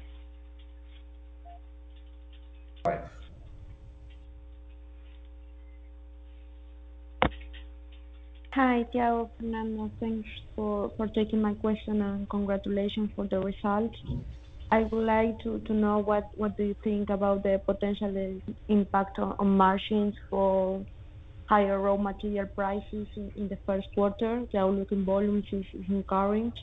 Hi, 8.54 8.84
Thiago 8.92 9.30
Fernando. 9.38 9.90
Thanks 10.02 10.30
for, 10.54 10.90
for 10.98 11.08
taking 11.14 11.42
my 11.42 11.56
question 11.56 12.02
and 12.02 12.28
congratulations 12.28 13.10
for 13.16 13.26
the 13.26 13.40
results. 13.40 13.98
I 14.72 14.84
would 14.84 15.06
like 15.06 15.38
to, 15.40 15.62
know 15.74 16.00
what, 16.00 16.30
what 16.36 16.56
do 16.56 16.64
you 16.64 16.76
think 16.82 17.10
about 17.10 17.44
the 17.44 17.62
potential 17.66 18.40
impact 18.70 19.20
on, 19.20 19.48
margins 19.50 20.16
for 20.30 20.86
higher 21.50 21.78
raw 21.78 21.98
material 21.98 22.48
prices 22.56 23.08
in, 23.18 23.50
the 23.50 23.58
first 23.66 23.88
quarter. 23.94 24.46
The 24.54 24.60
outlook 24.60 24.94
in 24.94 25.04
volumes 25.04 25.44
is, 25.52 25.66
encouraging, 25.90 26.54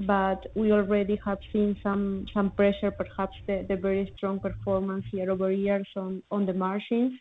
but 0.00 0.46
we 0.56 0.72
already 0.72 1.16
have 1.24 1.38
seen 1.52 1.76
some 1.80 2.26
some 2.34 2.50
pressure, 2.50 2.90
perhaps 2.90 3.36
the, 3.46 3.78
very 3.80 4.12
strong 4.16 4.40
performance 4.40 5.04
year-over-year 5.12 5.84
on, 5.94 6.24
on 6.32 6.44
the 6.44 6.54
margins. 6.54 7.12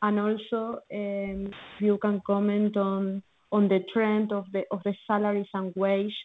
And 0.00 0.18
also, 0.18 0.80
um, 0.94 1.50
you 1.80 1.98
can 2.00 2.22
comment 2.26 2.78
on 2.78 3.22
on 3.52 3.68
the 3.68 3.80
trend 3.92 4.32
of 4.32 4.46
the 4.54 4.62
of 4.70 4.80
the 4.84 4.94
salaries 5.06 5.52
and 5.52 5.70
wage 5.76 6.16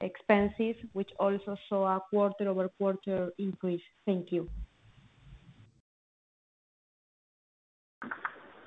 expenses, 0.00 0.76
which 0.92 1.12
also 1.18 1.56
saw 1.68 1.96
a 1.96 2.00
quarter-over-quarter 2.00 3.32
increase? 3.38 3.82
Thank 4.06 4.34
you. 4.34 4.48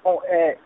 Bom, 0.03 0.21
é, 0.25 0.57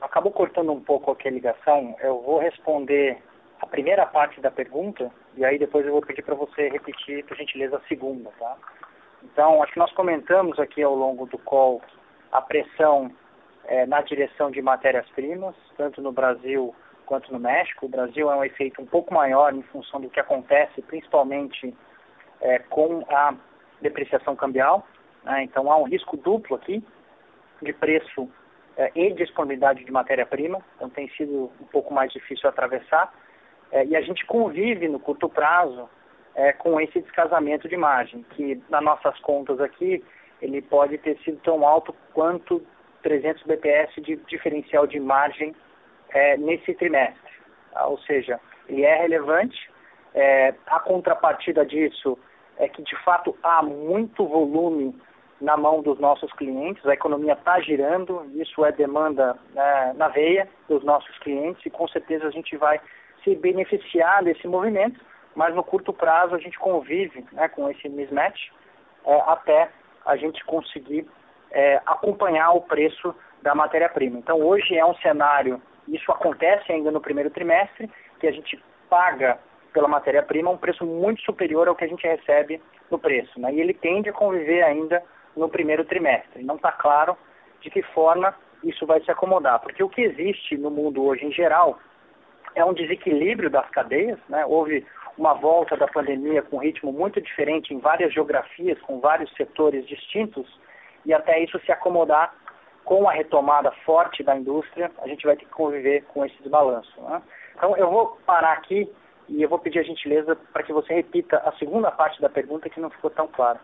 acabou 0.00 0.32
cortando 0.32 0.72
um 0.72 0.80
pouco 0.80 1.10
aqui 1.10 1.28
a 1.28 1.30
ligação. 1.30 1.94
Eu 2.00 2.22
vou 2.22 2.38
responder 2.38 3.22
a 3.60 3.66
primeira 3.66 4.06
parte 4.06 4.40
da 4.40 4.50
pergunta 4.50 5.12
e 5.36 5.44
aí 5.44 5.58
depois 5.58 5.84
eu 5.84 5.92
vou 5.92 6.00
pedir 6.00 6.22
para 6.22 6.34
você 6.34 6.68
repetir, 6.68 7.24
por 7.26 7.36
gentileza, 7.36 7.76
a 7.76 7.88
segunda, 7.88 8.30
tá? 8.38 8.56
Então, 9.22 9.62
acho 9.62 9.74
que 9.74 9.78
nós 9.78 9.92
comentamos 9.92 10.58
aqui 10.58 10.82
ao 10.82 10.94
longo 10.94 11.26
do 11.26 11.36
call 11.38 11.82
a 12.32 12.40
pressão 12.40 13.12
é, 13.66 13.84
na 13.86 14.00
direção 14.00 14.50
de 14.50 14.62
matérias-primas, 14.62 15.54
tanto 15.76 16.00
no 16.00 16.10
Brasil 16.10 16.74
quanto 17.10 17.32
no 17.32 17.40
México. 17.40 17.86
O 17.86 17.88
Brasil 17.88 18.30
é 18.30 18.36
um 18.36 18.44
efeito 18.44 18.80
um 18.80 18.86
pouco 18.86 19.12
maior 19.12 19.52
em 19.52 19.62
função 19.62 20.00
do 20.00 20.08
que 20.08 20.20
acontece, 20.20 20.80
principalmente 20.82 21.76
é, 22.40 22.60
com 22.60 23.04
a 23.10 23.34
depreciação 23.82 24.36
cambial. 24.36 24.86
Né? 25.24 25.42
Então 25.42 25.72
há 25.72 25.76
um 25.76 25.88
risco 25.88 26.16
duplo 26.16 26.54
aqui 26.54 26.80
de 27.60 27.72
preço 27.72 28.30
é, 28.76 28.92
e 28.94 29.12
disponibilidade 29.12 29.84
de 29.84 29.90
matéria-prima. 29.90 30.64
Então 30.76 30.88
tem 30.88 31.10
sido 31.16 31.50
um 31.60 31.66
pouco 31.72 31.92
mais 31.92 32.12
difícil 32.12 32.48
atravessar. 32.48 33.12
É, 33.72 33.84
e 33.84 33.96
a 33.96 34.00
gente 34.02 34.24
convive 34.24 34.86
no 34.86 35.00
curto 35.00 35.28
prazo 35.28 35.90
é, 36.36 36.52
com 36.52 36.80
esse 36.80 37.00
descasamento 37.00 37.68
de 37.68 37.76
margem, 37.76 38.24
que 38.30 38.62
nas 38.70 38.84
nossas 38.84 39.18
contas 39.18 39.60
aqui 39.60 40.04
ele 40.40 40.62
pode 40.62 40.96
ter 40.98 41.18
sido 41.24 41.38
tão 41.38 41.66
alto 41.66 41.92
quanto 42.14 42.64
300 43.02 43.42
bps 43.42 43.94
de 43.96 44.14
diferencial 44.28 44.86
de 44.86 45.00
margem 45.00 45.56
é, 46.12 46.36
nesse 46.36 46.74
trimestre. 46.74 47.32
Tá? 47.72 47.86
Ou 47.86 47.98
seja, 47.98 48.40
ele 48.68 48.84
é 48.84 48.96
relevante. 48.96 49.70
É, 50.14 50.54
a 50.66 50.80
contrapartida 50.80 51.64
disso 51.64 52.18
é 52.58 52.68
que, 52.68 52.82
de 52.82 52.96
fato, 53.04 53.36
há 53.42 53.62
muito 53.62 54.26
volume 54.26 54.94
na 55.40 55.56
mão 55.56 55.80
dos 55.80 55.98
nossos 55.98 56.30
clientes, 56.34 56.84
a 56.86 56.92
economia 56.92 57.32
está 57.32 57.58
girando, 57.60 58.30
isso 58.34 58.64
é 58.64 58.70
demanda 58.70 59.36
né, 59.54 59.94
na 59.96 60.08
veia 60.08 60.46
dos 60.68 60.84
nossos 60.84 61.16
clientes 61.20 61.64
e 61.64 61.70
com 61.70 61.88
certeza 61.88 62.26
a 62.26 62.30
gente 62.30 62.56
vai 62.56 62.78
se 63.24 63.34
beneficiar 63.34 64.22
desse 64.22 64.46
movimento, 64.46 65.00
mas 65.34 65.54
no 65.54 65.64
curto 65.64 65.92
prazo 65.92 66.34
a 66.34 66.38
gente 66.38 66.58
convive 66.58 67.24
né, 67.32 67.48
com 67.48 67.70
esse 67.70 67.88
mismatch 67.88 68.50
é, 69.06 69.20
até 69.26 69.70
a 70.04 70.16
gente 70.16 70.44
conseguir 70.44 71.06
é, 71.50 71.80
acompanhar 71.86 72.50
o 72.52 72.60
preço 72.60 73.14
da 73.42 73.54
matéria-prima. 73.54 74.18
Então 74.18 74.40
hoje 74.40 74.76
é 74.76 74.84
um 74.84 74.94
cenário 74.96 75.60
isso 75.94 76.10
acontece 76.12 76.72
ainda 76.72 76.90
no 76.90 77.00
primeiro 77.00 77.30
trimestre, 77.30 77.90
que 78.18 78.26
a 78.26 78.32
gente 78.32 78.62
paga 78.88 79.38
pela 79.72 79.88
matéria-prima 79.88 80.50
um 80.50 80.56
preço 80.56 80.84
muito 80.84 81.22
superior 81.22 81.68
ao 81.68 81.74
que 81.74 81.84
a 81.84 81.88
gente 81.88 82.06
recebe 82.06 82.60
no 82.90 82.98
preço. 82.98 83.40
Né? 83.40 83.54
E 83.54 83.60
ele 83.60 83.74
tende 83.74 84.08
a 84.08 84.12
conviver 84.12 84.62
ainda 84.62 85.02
no 85.36 85.48
primeiro 85.48 85.84
trimestre. 85.84 86.42
Não 86.42 86.56
está 86.56 86.72
claro 86.72 87.16
de 87.60 87.70
que 87.70 87.82
forma 87.82 88.34
isso 88.64 88.84
vai 88.84 89.00
se 89.02 89.10
acomodar, 89.10 89.60
porque 89.60 89.82
o 89.82 89.88
que 89.88 90.02
existe 90.02 90.56
no 90.56 90.70
mundo 90.70 91.02
hoje 91.02 91.24
em 91.24 91.32
geral 91.32 91.78
é 92.54 92.64
um 92.64 92.74
desequilíbrio 92.74 93.48
das 93.48 93.68
cadeias. 93.70 94.18
Né? 94.28 94.44
Houve 94.44 94.86
uma 95.16 95.34
volta 95.34 95.76
da 95.76 95.86
pandemia 95.86 96.42
com 96.42 96.56
um 96.56 96.60
ritmo 96.60 96.92
muito 96.92 97.20
diferente 97.20 97.72
em 97.72 97.78
várias 97.78 98.12
geografias, 98.12 98.80
com 98.82 99.00
vários 99.00 99.30
setores 99.34 99.86
distintos, 99.86 100.46
e 101.04 101.14
até 101.14 101.42
isso 101.42 101.58
se 101.60 101.72
acomodar 101.72 102.34
com 102.84 103.08
a 103.08 103.12
retomada 103.12 103.70
forte 103.84 104.22
da 104.22 104.36
indústria, 104.36 104.90
a 104.98 105.08
gente 105.08 105.24
vai 105.24 105.36
ter 105.36 105.44
que 105.44 105.52
conviver 105.52 106.02
com 106.06 106.24
esse 106.24 106.36
desbalanço. 106.42 107.00
Né? 107.02 107.22
Então, 107.56 107.76
eu 107.76 107.90
vou 107.90 108.18
parar 108.26 108.52
aqui 108.52 108.90
e 109.28 109.42
eu 109.42 109.48
vou 109.48 109.58
pedir 109.58 109.78
a 109.78 109.84
gentileza 109.84 110.34
para 110.52 110.62
que 110.62 110.72
você 110.72 110.94
repita 110.94 111.38
a 111.38 111.52
segunda 111.52 111.90
parte 111.90 112.20
da 112.20 112.28
pergunta 112.28 112.68
que 112.68 112.80
não 112.80 112.90
ficou 112.90 113.10
tão 113.10 113.28
clara. 113.28 113.60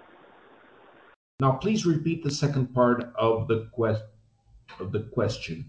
Now, 1.40 1.58
please 1.58 1.86
repeat 1.86 2.22
the 2.22 2.30
second 2.30 2.72
part 2.72 3.04
of 3.18 3.46
the, 3.46 3.68
quest 3.74 4.02
of 4.80 4.90
the 4.92 5.04
question. 5.10 5.64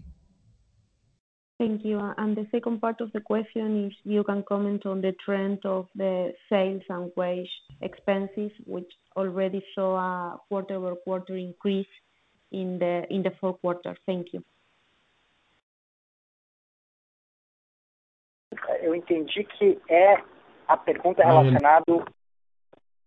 Thank 1.58 1.84
you. 1.84 1.98
And 2.16 2.36
the 2.36 2.46
second 2.52 2.80
part 2.80 3.00
of 3.00 3.10
the 3.12 3.20
question 3.20 3.88
is 3.88 3.92
you 4.04 4.22
can 4.22 4.44
comment 4.44 4.86
on 4.86 5.00
the 5.00 5.12
trend 5.24 5.58
of 5.66 5.88
the 5.96 6.32
sales 6.48 6.82
and 6.88 7.10
wage 7.16 7.50
expenses, 7.82 8.52
which 8.64 8.90
already 9.16 9.62
saw 9.74 9.96
a 9.96 10.38
quarter-over-quarter 10.48 11.36
increase 11.36 11.88
in 12.50 12.78
the 12.78 13.06
in 13.10 13.22
the 13.22 13.32
fourth 13.40 13.60
quarter? 13.60 13.96
Thank 14.06 14.32
you. 14.32 14.42
Eu 18.80 18.94
entendi 18.94 19.44
que 19.44 19.80
é 19.88 20.22
a 20.66 20.76
pergunta 20.76 21.24
relacionada 21.24 21.84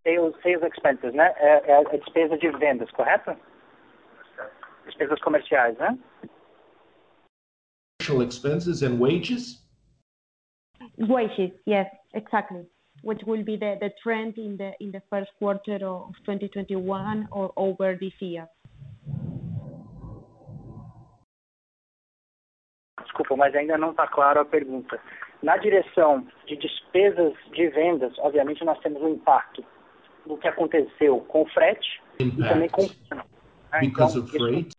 sales, 0.04 0.36
sales 0.42 0.64
expenses, 0.64 1.14
né? 1.14 1.34
É, 1.38 1.72
é 1.72 1.78
a 1.78 1.84
despesa 1.84 2.38
de 2.38 2.50
vendas, 2.52 2.90
correto? 2.92 3.36
Despesas 4.86 5.20
comerciais, 5.22 5.78
né? 5.78 5.98
Commercial 8.02 8.24
expenses 8.24 8.82
and 8.82 9.00
wages? 9.00 9.62
Wages, 10.98 11.52
yes, 11.68 11.88
exactly. 12.14 12.66
Which 13.04 13.24
will 13.26 13.44
be 13.44 13.58
the, 13.58 13.78
the 13.80 13.92
trend 14.04 14.38
in 14.38 14.58
the 14.58 14.74
in 14.80 14.92
the 14.92 15.02
first 15.10 15.32
quarter 15.40 15.86
of 15.86 16.14
2021 16.26 17.28
or 17.32 17.52
over 17.56 17.98
this 18.00 18.14
year? 18.20 18.48
Desculpa, 23.22 23.36
mas 23.38 23.56
ainda 23.56 23.78
não 23.78 23.92
está 23.92 24.08
claro 24.08 24.40
a 24.40 24.46
pergunta. 24.46 25.00
Na 25.44 25.56
direção 25.58 26.28
de 26.48 26.56
despesas 26.56 27.34
de 27.52 27.68
vendas, 27.68 28.18
obviamente 28.18 28.64
nós 28.66 28.80
temos 28.80 29.02
um 29.02 29.10
impacto 29.10 29.64
do 30.26 30.38
que 30.38 30.48
aconteceu 30.48 31.20
com 31.28 31.44
o 31.44 31.50
frete 31.50 32.02
Impact 32.20 32.42
e 32.42 32.48
também 32.50 32.70
com 32.70 32.82
o 32.82 33.16
né? 33.16 33.24
because 33.82 34.18
Então, 34.18 34.24
of 34.24 34.36
isso- 34.36 34.38
freight. 34.38 34.72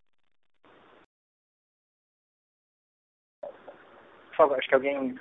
por 4.29 4.35
favor, 4.35 4.57
acho 4.57 4.67
que 4.67 4.75
alguém 4.75 5.15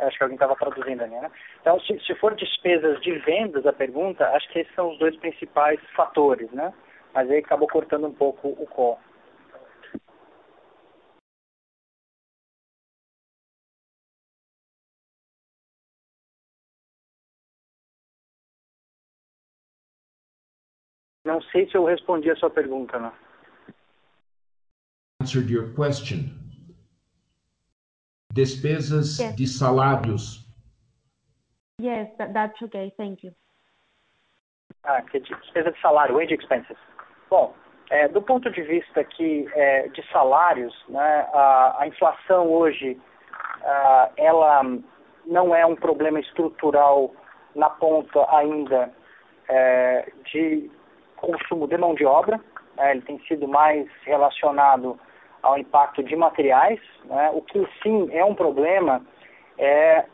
acho 0.00 0.16
que 0.18 0.22
alguém 0.24 0.36
estava 0.36 0.54
traduzindo 0.56 1.02
ali, 1.02 1.14
né? 1.14 1.30
Então, 1.60 1.80
se, 1.80 1.98
se 2.00 2.14
for 2.16 2.34
despesas 2.34 3.00
de 3.00 3.12
vendas 3.20 3.66
a 3.66 3.72
pergunta, 3.72 4.26
acho 4.30 4.48
que 4.52 4.60
esses 4.60 4.74
são 4.74 4.90
os 4.92 4.98
dois 4.98 5.16
principais 5.16 5.80
fatores, 5.94 6.50
né? 6.52 6.72
Mas 7.14 7.30
aí 7.30 7.38
acabou 7.38 7.66
cortando 7.68 8.06
um 8.06 8.12
pouco 8.12 8.48
o 8.48 8.66
call. 8.66 8.98
Não 21.36 21.42
sei 21.52 21.68
se 21.68 21.76
eu 21.76 21.84
respondi 21.84 22.30
a 22.30 22.36
sua 22.36 22.48
pergunta, 22.48 22.98
né? 22.98 23.12
Answered 25.20 25.52
your 25.52 25.74
question. 25.74 26.30
Despesas 28.32 29.18
Yes. 29.18 29.36
de 29.36 29.46
salários. 29.46 30.46
Yes, 31.78 32.08
that, 32.16 32.32
that's 32.32 32.62
okay. 32.62 32.90
Thank 32.96 33.22
you. 33.26 33.34
Ah, 34.82 35.02
que 35.02 35.20
de- 35.20 35.34
despesa 35.34 35.72
de 35.72 35.80
salário, 35.82 36.14
wage 36.16 36.32
expenses. 36.32 36.78
Bom, 37.28 37.54
é, 37.90 38.08
do 38.08 38.22
ponto 38.22 38.50
de 38.50 38.62
vista 38.62 39.00
aqui 39.00 39.46
é, 39.52 39.88
de 39.88 40.02
salários, 40.10 40.74
né, 40.88 41.28
a, 41.34 41.82
a 41.82 41.86
inflação 41.86 42.48
hoje, 42.50 42.98
ah, 43.62 44.10
ela 44.16 44.62
não 45.26 45.54
é 45.54 45.66
um 45.66 45.76
problema 45.76 46.18
estrutural 46.18 47.14
na 47.54 47.68
ponta 47.68 48.24
ainda 48.34 48.90
é, 49.50 50.10
de 50.32 50.70
consumo 51.16 51.66
de 51.66 51.76
mão 51.76 51.94
de 51.94 52.04
obra, 52.04 52.40
né, 52.76 52.92
ele 52.92 53.02
tem 53.02 53.18
sido 53.26 53.48
mais 53.48 53.88
relacionado 54.04 54.98
ao 55.42 55.58
impacto 55.58 56.02
de 56.02 56.16
materiais, 56.16 56.80
né, 57.04 57.30
o 57.32 57.42
que 57.42 57.66
sim 57.82 58.08
é 58.12 58.24
um 58.24 58.34
problema 58.34 59.02
é, 59.58 60.04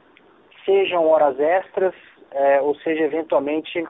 sejam 0.65 1.09
horas 1.09 1.39
extras, 1.41 1.95
é, 2.31 2.61
ou 2.61 2.75
seja, 2.77 3.03
eventualmente 3.03 3.85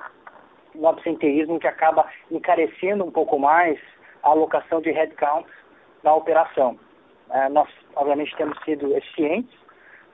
um 0.75 0.89
absenteísmo 0.89 1.59
que 1.59 1.67
acaba 1.67 2.07
encarecendo 2.31 3.05
um 3.05 3.11
pouco 3.11 3.39
mais 3.39 3.79
a 4.23 4.31
alocação 4.31 4.81
de 4.81 4.91
headcount 4.91 5.47
na 6.03 6.15
operação. 6.15 6.79
Eh, 7.31 7.49
nós, 7.49 7.69
obviamente, 7.97 8.35
temos 8.37 8.59
sido 8.65 8.95
eficientes. 8.97 9.55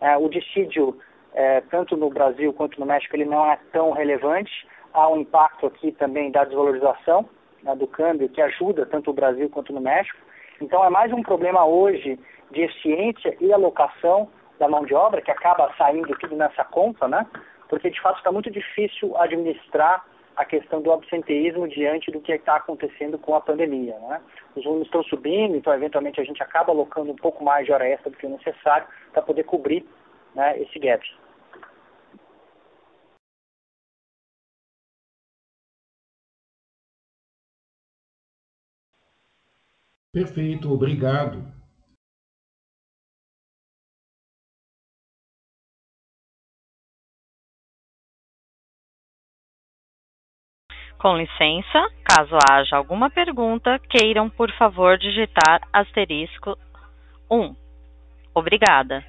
Eh, 0.01 0.17
o 0.17 0.29
dissídio, 0.29 0.99
eh, 1.35 1.63
tanto 1.71 1.97
no 1.97 2.11
Brasil 2.11 2.53
quanto 2.53 2.79
no 2.79 2.87
México, 2.87 3.17
ele 3.17 3.25
não 3.25 3.51
é 3.51 3.59
tão 3.73 3.93
relevante. 3.93 4.67
Há 4.99 5.09
um 5.09 5.21
impacto 5.21 5.67
aqui 5.67 5.93
também 5.93 6.31
da 6.31 6.45
desvalorização 6.45 7.29
né, 7.63 7.75
do 7.77 7.87
câmbio, 7.87 8.29
que 8.29 8.43
ajuda 8.43 8.85
tanto 8.85 9.11
o 9.11 9.15
Brasil 9.15 9.49
quanto 9.49 9.73
no 9.73 9.81
México. 9.81 10.19
Então, 10.61 10.85
é 10.85 10.91
mais 10.91 11.13
um 11.13 11.23
problema 11.23 11.65
hoje 11.65 12.19
de 12.51 12.63
eficiência 12.63 13.37
e 13.41 13.53
alocação 13.53 14.29
da 14.59 14.69
mão 14.69 14.85
de 14.85 14.95
obra, 14.95 15.21
que 15.21 15.31
acaba 15.31 15.73
saindo 15.79 16.17
tudo 16.19 16.35
nessa 16.35 16.65
conta, 16.65 17.07
né? 17.07 17.25
Porque, 17.69 17.91
de 17.91 18.01
fato, 18.01 18.19
está 18.19 18.33
muito 18.33 18.51
difícil 18.51 19.17
administrar 19.19 20.05
a 20.35 20.45
questão 20.45 20.83
do 20.83 20.93
absenteísmo 20.93 21.69
diante 21.69 22.11
do 22.11 22.21
que 22.21 22.33
está 22.33 22.57
acontecendo 22.57 23.19
com 23.19 23.35
a 23.35 23.41
pandemia. 23.41 23.97
Né? 23.99 24.21
Os 24.55 24.65
volumes 24.65 24.87
estão 24.87 25.03
subindo, 25.03 25.57
então 25.57 25.75
eventualmente 25.75 26.21
a 26.21 26.25
gente 26.25 26.41
acaba 26.41 26.71
alocando 26.71 27.11
um 27.11 27.17
pouco 27.17 27.43
mais 27.43 27.67
de 27.67 27.73
hora 27.73 27.89
extra 27.89 28.09
do 28.09 28.17
que 28.17 28.25
o 28.25 28.31
necessário 28.31 28.87
para 29.13 29.21
poder 29.21 29.43
cobrir 29.43 29.85
né, 30.37 30.57
esse 30.61 30.79
gap. 30.79 31.05
Perfeito, 40.19 40.73
obrigado. 40.73 41.45
Com 50.99 51.17
licença, 51.17 51.89
caso 52.03 52.37
haja 52.51 52.77
alguma 52.77 53.09
pergunta, 53.09 53.79
queiram, 53.89 54.29
por 54.29 54.51
favor, 54.59 54.99
digitar 54.99 55.61
asterisco 55.73 56.59
1. 57.31 57.55
Obrigada. 58.35 59.07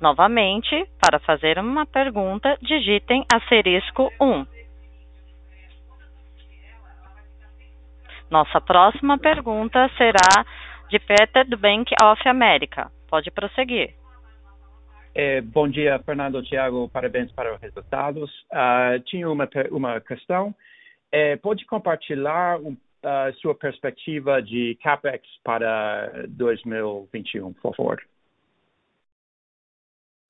Novamente, 0.00 0.88
para 1.00 1.18
fazer 1.18 1.58
uma 1.58 1.84
pergunta, 1.84 2.56
digitem 2.62 3.24
asterisco 3.32 4.12
1. 4.20 4.46
Nossa 8.30 8.60
próxima 8.60 9.18
pergunta 9.18 9.90
será 9.96 10.44
de 10.88 10.98
Peter 10.98 11.48
do 11.48 11.56
Bank 11.56 11.92
of 12.02 12.28
America. 12.28 12.90
Pode 13.08 13.30
prosseguir. 13.30 13.94
É, 15.14 15.40
bom 15.40 15.66
dia, 15.66 15.98
Fernando 16.04 16.42
Tiago, 16.42 16.88
parabéns 16.90 17.32
para 17.32 17.54
os 17.54 17.60
resultados. 17.60 18.30
Ah, 18.52 19.00
tinha 19.04 19.28
uma, 19.28 19.48
uma 19.70 20.00
questão. 20.00 20.54
É, 21.10 21.36
pode 21.36 21.64
compartilhar 21.66 22.60
um, 22.60 22.76
sua 23.40 23.54
perspectiva 23.54 24.40
de 24.42 24.76
CAPEX 24.82 25.26
para 25.42 26.26
2021, 26.28 27.52
por 27.54 27.74
favor? 27.74 28.00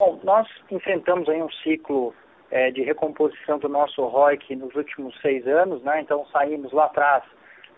Bom, 0.00 0.20
nós 0.22 0.46
enfrentamos 0.70 1.28
aí 1.28 1.42
um 1.42 1.50
ciclo 1.50 2.14
eh, 2.52 2.70
de 2.70 2.84
recomposição 2.84 3.58
do 3.58 3.68
nosso 3.68 4.00
ROIC 4.04 4.54
nos 4.54 4.72
últimos 4.76 5.20
seis 5.20 5.44
anos, 5.44 5.82
né? 5.82 6.00
então 6.00 6.24
saímos 6.26 6.72
lá 6.72 6.84
atrás 6.84 7.24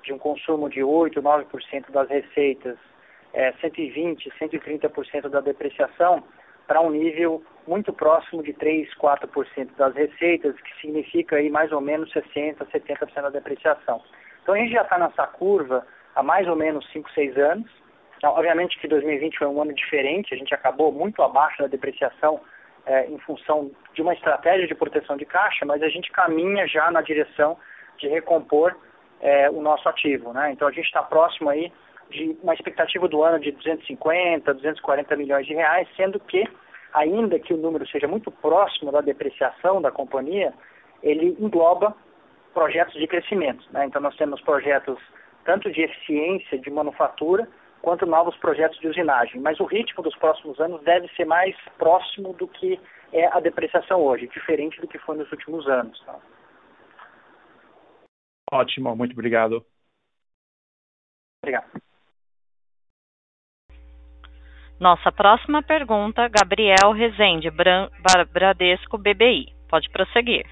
de 0.03 0.13
um 0.13 0.19
consumo 0.19 0.69
de 0.69 0.83
8, 0.85 1.23
9% 1.23 1.91
das 1.91 2.11
receitas, 2.11 2.77
eh, 3.33 3.55
120, 3.63 4.31
130% 4.39 5.31
da 5.31 5.41
depreciação, 5.41 6.23
para 6.67 6.83
um 6.83 6.91
nível 6.91 7.43
muito 7.67 7.91
próximo 7.91 8.43
de 8.43 8.53
3, 8.53 8.95
4% 8.97 9.75
das 9.79 9.95
receitas, 9.95 10.55
que 10.61 10.79
significa 10.83 11.37
aí 11.37 11.49
mais 11.49 11.73
ou 11.73 11.81
menos 11.81 12.13
60, 12.13 12.67
70% 12.67 13.23
da 13.23 13.31
depreciação. 13.31 14.03
Então 14.43 14.55
a 14.55 14.59
gente 14.59 14.73
já 14.73 14.83
está 14.83 14.99
nessa 14.99 15.27
curva 15.27 15.87
há 16.15 16.23
mais 16.23 16.47
ou 16.47 16.55
menos 16.55 16.87
5, 16.93 17.11
6 17.13 17.39
anos. 17.39 17.71
Obviamente 18.23 18.79
que 18.79 18.89
2020 18.89 19.39
foi 19.39 19.47
um 19.47 19.63
ano 19.63 19.73
diferente, 19.73 20.35
a 20.35 20.37
gente 20.37 20.55
acabou 20.55 20.93
muito 20.93 21.23
abaixo 21.23 21.63
da 21.63 21.69
depreciação 21.69 22.41
eh, 22.87 23.07
em 23.09 23.19
função 23.19 23.71
de 23.95 24.03
uma 24.03 24.13
estratégia 24.13 24.67
de 24.67 24.75
proteção 24.75 25.17
de 25.17 25.25
caixa, 25.25 25.65
mas 25.65 25.83
a 25.83 25.89
gente 25.89 26.11
caminha 26.11 26.67
já 26.67 26.91
na 26.91 27.01
direção 27.01 27.57
de 27.99 28.09
recompor 28.09 28.77
eh, 29.21 29.51
o 29.51 29.61
nosso 29.61 29.89
ativo. 29.89 30.33
Né? 30.33 30.53
Então 30.53 30.69
a 30.69 30.73
gente 30.73 30.87
está 30.87 31.03
próximo 31.03 31.49
aí 31.51 31.73
de 32.11 32.37
uma 32.43 32.55
expectativa 32.55 33.07
do 33.09 33.23
ano 33.23 33.39
de 33.39 33.53
250, 33.53 34.53
240 34.53 35.17
milhões 35.17 35.47
de 35.47 35.55
reais, 35.55 35.89
sendo 35.97 36.19
que, 36.19 36.45
ainda 36.93 37.39
que 37.39 37.55
o 37.55 37.57
número 37.57 37.87
seja 37.89 38.09
muito 38.09 38.31
próximo 38.31 38.91
da 38.91 39.01
depreciação 39.01 39.81
da 39.81 39.91
companhia, 39.91 40.53
ele 41.03 41.37
engloba 41.39 41.95
projetos 42.53 42.95
de 42.95 43.07
crescimento. 43.07 43.65
Né? 43.71 43.87
Então 43.87 44.03
nós 44.03 44.17
temos 44.17 44.41
projetos 44.41 44.99
tanto 45.45 45.71
de 45.71 45.83
eficiência 45.83 46.59
de 46.59 46.71
manufatura, 46.71 47.49
quanto 47.83 48.07
novos 48.07 48.37
projetos 48.37 48.79
de 48.81 48.89
usinagem. 48.89 49.41
Mas 49.41 49.59
o 49.61 49.65
ritmo 49.65 50.03
dos 50.03 50.17
próximos 50.17 50.59
anos 50.61 50.83
deve 50.83 51.09
ser 51.15 51.25
mais 51.25 51.57
próximo 51.79 52.33
do 52.35 52.47
que 52.47 52.81
é 53.13 53.27
a 53.27 53.41
depreciação 53.41 54.01
hoje, 54.01 54.29
diferente 54.29 54.81
do 54.81 54.87
que 54.87 54.99
foi 54.99 55.17
nos 55.17 55.31
últimos 55.33 55.67
anos. 55.69 56.01
Tá? 56.05 56.19
Ótimo, 58.53 58.95
muito 58.97 59.13
obrigado. 59.13 59.65
Obrigado. 61.43 61.71
Nossa 64.79 65.13
próxima 65.13 65.63
pergunta, 65.63 66.27
Gabriel 66.29 66.93
Rezende, 66.93 67.51
Bran- 67.51 67.91
Bradesco 68.33 68.97
BBI. 68.97 69.55
Pode 69.69 69.91
prosseguir. 69.91 70.47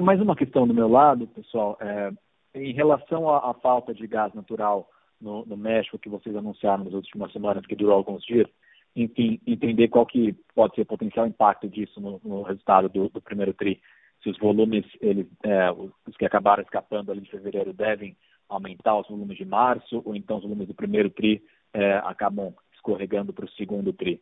Mais 0.00 0.18
uma 0.20 0.34
questão 0.34 0.66
do 0.66 0.72
meu 0.72 0.88
lado, 0.88 1.26
pessoal. 1.26 1.76
É, 1.80 2.10
em 2.54 2.72
relação 2.72 3.28
à, 3.28 3.50
à 3.50 3.54
falta 3.54 3.94
de 3.94 4.06
gás 4.06 4.32
natural 4.34 4.88
no, 5.20 5.44
no 5.44 5.56
México, 5.56 5.98
que 5.98 6.08
vocês 6.08 6.34
anunciaram 6.34 6.84
nas 6.84 6.94
últimas 6.94 7.32
semanas, 7.32 7.66
que 7.66 7.76
durou 7.76 7.94
alguns 7.94 8.24
dias, 8.24 8.48
enfim, 8.96 9.40
entender 9.46 9.88
qual 9.88 10.06
que 10.06 10.32
pode 10.54 10.74
ser 10.74 10.82
o 10.82 10.86
potencial 10.86 11.26
impacto 11.26 11.68
disso 11.68 12.00
no, 12.00 12.20
no 12.24 12.42
resultado 12.42 12.88
do, 12.88 13.08
do 13.08 13.20
primeiro 13.20 13.54
TRI. 13.54 13.80
Se 14.22 14.30
os 14.30 14.38
volumes, 14.38 14.84
eles, 15.00 15.26
é, 15.44 15.70
os 15.70 16.16
que 16.18 16.26
acabaram 16.26 16.62
escapando 16.62 17.10
ali 17.10 17.20
de 17.20 17.30
fevereiro, 17.30 17.72
devem 17.72 18.16
aumentar 18.48 18.98
os 18.98 19.08
volumes 19.08 19.36
de 19.36 19.44
março, 19.44 20.02
ou 20.04 20.14
então 20.16 20.38
os 20.38 20.42
volumes 20.42 20.66
do 20.66 20.74
primeiro 20.74 21.08
TRI 21.10 21.42
é, 21.72 21.94
acabam 22.04 22.52
escorregando 22.74 23.32
para 23.32 23.44
o 23.44 23.50
segundo 23.50 23.92
TRI. 23.92 24.20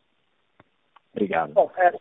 Obrigado. 1.11 1.53
Bom, 1.53 1.71
é, 1.75 1.91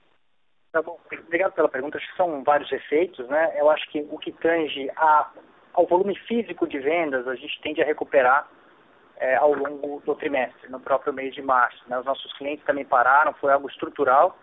tá 0.70 0.82
bom. 0.82 0.98
Obrigado 1.26 1.52
pela 1.54 1.68
pergunta. 1.68 1.96
Acho 1.96 2.10
que 2.10 2.16
são 2.16 2.44
vários 2.44 2.70
efeitos, 2.70 3.26
né? 3.28 3.58
Eu 3.58 3.70
acho 3.70 3.88
que 3.90 4.06
o 4.10 4.18
que 4.18 4.32
tange 4.32 4.90
a, 4.96 5.32
ao 5.78 5.86
volume 5.86 6.16
físico 6.26 6.66
de 6.66 6.80
vendas, 6.80 7.28
a 7.28 7.36
gente 7.36 7.60
tende 7.60 7.80
a 7.80 7.84
recuperar 7.84 8.48
é, 9.16 9.36
ao 9.36 9.54
longo 9.54 10.02
do 10.04 10.12
trimestre, 10.16 10.68
no 10.68 10.80
próprio 10.80 11.12
mês 11.12 11.32
de 11.32 11.40
março. 11.40 11.80
Né? 11.86 11.96
Os 11.96 12.04
nossos 12.04 12.32
clientes 12.32 12.64
também 12.64 12.84
pararam, 12.84 13.32
foi 13.34 13.52
algo 13.52 13.68
estrutural, 13.68 14.36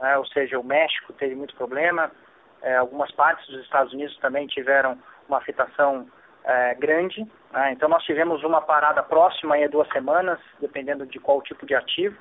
né? 0.00 0.16
ou 0.16 0.24
seja, 0.24 0.58
o 0.58 0.64
México 0.64 1.12
teve 1.12 1.34
muito 1.34 1.54
problema, 1.56 2.10
é, 2.62 2.76
algumas 2.76 3.10
partes 3.12 3.46
dos 3.48 3.60
Estados 3.60 3.92
Unidos 3.92 4.16
também 4.16 4.46
tiveram 4.46 4.98
uma 5.28 5.38
afetação 5.38 6.08
é, 6.42 6.74
grande. 6.76 7.20
Né? 7.52 7.72
Então 7.72 7.86
nós 7.86 8.02
tivemos 8.04 8.42
uma 8.42 8.62
parada 8.62 9.02
próxima 9.02 9.56
aí 9.56 9.64
a 9.64 9.68
duas 9.68 9.88
semanas, 9.88 10.38
dependendo 10.58 11.04
de 11.04 11.20
qual 11.20 11.42
tipo 11.42 11.66
de 11.66 11.74
ativo. 11.74 12.16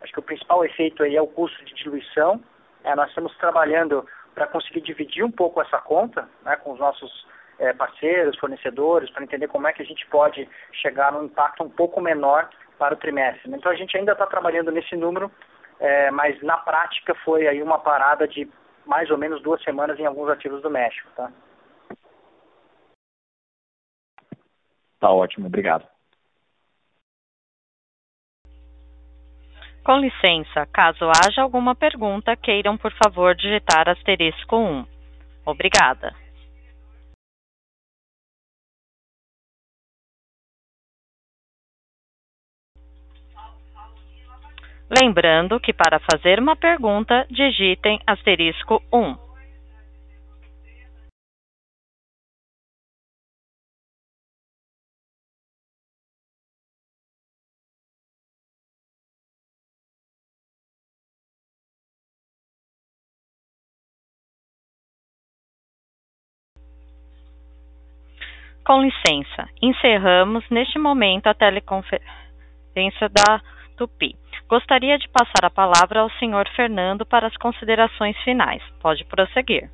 Acho 0.00 0.10
que 0.10 0.20
o 0.20 0.22
principal 0.22 0.64
efeito 0.64 1.02
aí 1.02 1.16
é 1.16 1.20
o 1.20 1.26
custo 1.26 1.62
de 1.66 1.74
diluição. 1.74 2.42
É, 2.82 2.94
nós 2.94 3.10
estamos 3.10 3.36
trabalhando 3.36 4.06
para 4.34 4.46
conseguir 4.46 4.80
dividir 4.80 5.22
um 5.22 5.30
pouco 5.30 5.60
essa 5.60 5.78
conta 5.82 6.26
né, 6.42 6.56
com 6.56 6.72
os 6.72 6.78
nossos 6.78 7.28
é, 7.60 7.74
parceiros, 7.74 8.38
fornecedores, 8.38 9.10
para 9.10 9.22
entender 9.22 9.46
como 9.46 9.68
é 9.68 9.72
que 9.72 9.82
a 9.82 9.84
gente 9.84 10.04
pode 10.06 10.48
chegar 10.72 11.12
num 11.12 11.24
impacto 11.24 11.62
um 11.62 11.68
pouco 11.68 12.00
menor 12.00 12.48
para 12.78 12.94
o 12.94 12.96
trimestre. 12.96 13.52
Então 13.54 13.70
a 13.70 13.76
gente 13.76 13.96
ainda 13.96 14.12
está 14.12 14.26
trabalhando 14.26 14.72
nesse 14.72 14.96
número, 14.96 15.30
é, 15.78 16.10
mas 16.10 16.42
na 16.42 16.56
prática 16.56 17.14
foi 17.16 17.46
aí 17.46 17.62
uma 17.62 17.78
parada 17.78 18.26
de 18.26 18.50
mais 18.86 19.10
ou 19.10 19.18
menos 19.18 19.42
duas 19.42 19.62
semanas 19.62 19.98
em 19.98 20.06
alguns 20.06 20.30
ativos 20.30 20.62
do 20.62 20.70
México. 20.70 21.06
Tá, 21.14 21.30
tá 24.98 25.10
ótimo, 25.10 25.46
obrigado. 25.46 25.86
Com 29.84 29.98
licença, 29.98 30.66
caso 30.72 31.10
haja 31.10 31.42
alguma 31.42 31.74
pergunta, 31.74 32.36
queiram, 32.36 32.76
por 32.76 32.92
favor, 32.92 33.34
digitar 33.34 33.88
asterisco 33.88 34.56
1. 34.56 34.86
Obrigada. 35.46 36.14
Lembrando 44.90 45.60
que 45.60 45.72
para 45.72 46.00
fazer 46.00 46.40
uma 46.40 46.56
pergunta, 46.56 47.24
digitem 47.30 48.00
asterisco 48.04 48.82
1. 48.92 49.30
Com 68.64 68.82
licença, 68.82 69.48
encerramos 69.62 70.44
neste 70.50 70.78
momento 70.80 71.28
a 71.28 71.34
teleconferência 71.34 73.08
da 73.08 73.40
Tupi. 73.76 74.19
Gostaria 74.50 74.98
de 74.98 75.08
passar 75.10 75.44
a 75.44 75.48
palavra 75.48 76.00
ao 76.00 76.10
senhor 76.18 76.44
Fernando 76.56 77.06
para 77.06 77.28
as 77.28 77.36
considerações 77.36 78.16
finais. 78.24 78.60
Pode 78.82 79.04
prosseguir. 79.04 79.70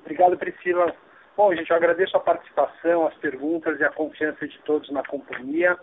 Obrigado, 0.00 0.38
Priscila. 0.38 0.96
Bom, 1.36 1.54
gente, 1.54 1.68
eu 1.68 1.76
agradeço 1.76 2.16
a 2.16 2.20
participação, 2.20 3.06
as 3.06 3.14
perguntas 3.16 3.78
e 3.78 3.84
a 3.84 3.90
confiança 3.90 4.48
de 4.48 4.58
todos 4.60 4.90
na 4.90 5.02
companhia. 5.04 5.76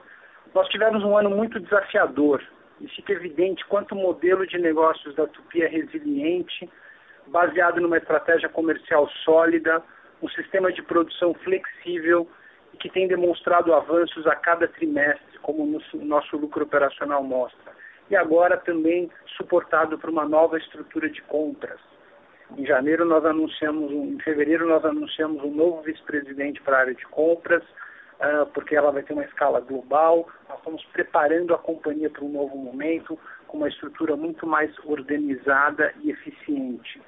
Nós 0.51 0.68
tivemos 0.70 1.03
um 1.03 1.16
ano 1.16 1.30
muito 1.30 1.59
desafiador 1.59 2.41
e 2.80 2.88
fica 2.88 3.14
evidente 3.14 3.64
quanto 3.68 3.93
o 3.93 4.01
modelo 4.01 4.47
de 4.47 4.57
negócios 4.57 5.14
da 5.14 5.28
Tupi 5.28 5.62
é 5.62 5.68
resiliente 5.68 6.68
baseado 7.28 7.80
numa 7.80 7.97
estratégia 7.97 8.49
comercial 8.49 9.07
sólida, 9.24 9.84
um 10.24 10.30
sistema 10.30 10.74
de 10.74 10.82
produção 10.82 11.36
flexível 11.36 12.28
e 12.74 12.78
que 12.78 12.89
tem 12.89 13.07
demonstrado 13.07 13.74
avanços 13.74 14.26
a 14.28 14.36
cada 14.36 14.67
trimestre, 14.67 15.39
como 15.41 15.63
o 15.63 16.05
nosso 16.05 16.38
lucro 16.38 16.63
operacional 16.63 17.24
mostra. 17.24 17.72
E 18.09 18.15
agora 18.15 18.57
também 18.57 19.09
suportado 19.38 19.97
por 19.97 20.09
uma 20.09 20.26
nova 20.26 20.57
estrutura 20.57 21.09
de 21.09 21.22
compras. 21.24 21.80
Em 22.57 22.65
janeiro 22.65 23.05
nós 23.05 23.24
anunciamos, 23.26 23.91
em 23.91 24.19
fevereiro 24.19 24.67
nós 24.67 24.84
anunciamos 24.84 25.41
um 25.43 25.51
novo 25.51 25.82
vice-presidente 25.82 26.61
para 26.61 26.78
a 26.78 26.80
área 26.82 26.95
de 26.95 27.05
compras, 27.05 27.63
uh, 27.63 28.45
porque 28.53 28.76
ela 28.76 28.91
vai 28.91 29.03
ter 29.03 29.13
uma 29.13 29.24
escala 29.24 29.61
global. 29.61 30.28
Nós 30.49 30.57
estamos 30.57 30.84
preparando 30.91 31.53
a 31.53 31.57
companhia 31.57 32.09
para 32.09 32.26
um 32.26 32.30
novo 32.30 32.57
momento, 32.57 33.17
com 33.47 33.57
uma 33.57 33.69
estrutura 33.69 34.17
muito 34.17 34.45
mais 34.45 34.74
organizada 34.86 35.93
e 36.01 36.11
eficiente. 36.11 37.01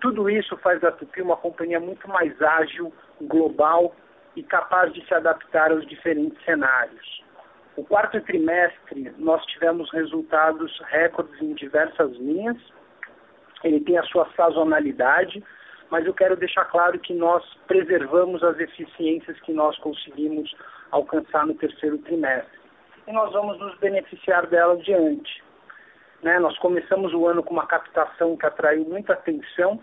Tudo 0.00 0.28
isso 0.30 0.56
faz 0.58 0.80
da 0.80 0.92
Tupi 0.92 1.22
uma 1.22 1.36
companhia 1.36 1.80
muito 1.80 2.06
mais 2.06 2.40
ágil, 2.40 2.92
global 3.20 3.94
e 4.38 4.42
capaz 4.44 4.92
de 4.92 5.04
se 5.04 5.12
adaptar 5.12 5.72
aos 5.72 5.84
diferentes 5.86 6.40
cenários. 6.44 7.24
O 7.76 7.84
quarto 7.84 8.20
trimestre, 8.20 9.12
nós 9.18 9.44
tivemos 9.46 9.90
resultados 9.92 10.80
recordes 10.86 11.40
em 11.42 11.54
diversas 11.54 12.12
linhas. 12.16 12.56
Ele 13.64 13.80
tem 13.80 13.98
a 13.98 14.02
sua 14.04 14.28
sazonalidade, 14.36 15.42
mas 15.90 16.06
eu 16.06 16.14
quero 16.14 16.36
deixar 16.36 16.66
claro 16.66 16.98
que 17.00 17.12
nós 17.14 17.44
preservamos 17.66 18.42
as 18.44 18.58
eficiências 18.60 19.40
que 19.40 19.52
nós 19.52 19.76
conseguimos 19.78 20.54
alcançar 20.92 21.44
no 21.44 21.54
terceiro 21.54 21.98
trimestre. 21.98 22.58
E 23.08 23.12
nós 23.12 23.32
vamos 23.32 23.58
nos 23.58 23.76
beneficiar 23.78 24.46
dela 24.46 24.74
adiante. 24.74 25.42
Né? 26.22 26.38
Nós 26.38 26.56
começamos 26.58 27.12
o 27.12 27.26
ano 27.26 27.42
com 27.42 27.54
uma 27.54 27.66
captação 27.66 28.36
que 28.36 28.46
atraiu 28.46 28.84
muita 28.84 29.14
atenção, 29.14 29.80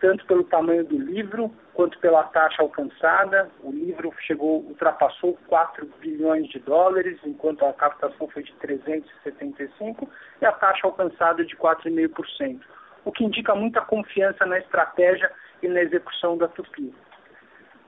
tanto 0.00 0.24
pelo 0.26 0.44
tamanho 0.44 0.84
do 0.84 0.98
livro 0.98 1.50
quanto 1.74 1.98
pela 1.98 2.24
taxa 2.24 2.62
alcançada. 2.62 3.48
O 3.62 3.70
livro 3.70 4.12
chegou, 4.20 4.64
ultrapassou 4.64 5.38
4 5.46 5.86
bilhões 6.00 6.48
de 6.48 6.58
dólares, 6.58 7.18
enquanto 7.24 7.64
a 7.64 7.72
captação 7.72 8.28
foi 8.28 8.42
de 8.42 8.52
375 8.54 10.08
e 10.40 10.46
a 10.46 10.52
taxa 10.52 10.86
alcançada 10.86 11.44
de 11.44 11.56
4,5%, 11.56 12.60
o 13.04 13.12
que 13.12 13.24
indica 13.24 13.54
muita 13.54 13.80
confiança 13.80 14.44
na 14.46 14.58
estratégia 14.58 15.30
e 15.62 15.68
na 15.68 15.82
execução 15.82 16.36
da 16.36 16.48
Tupi. 16.48 16.94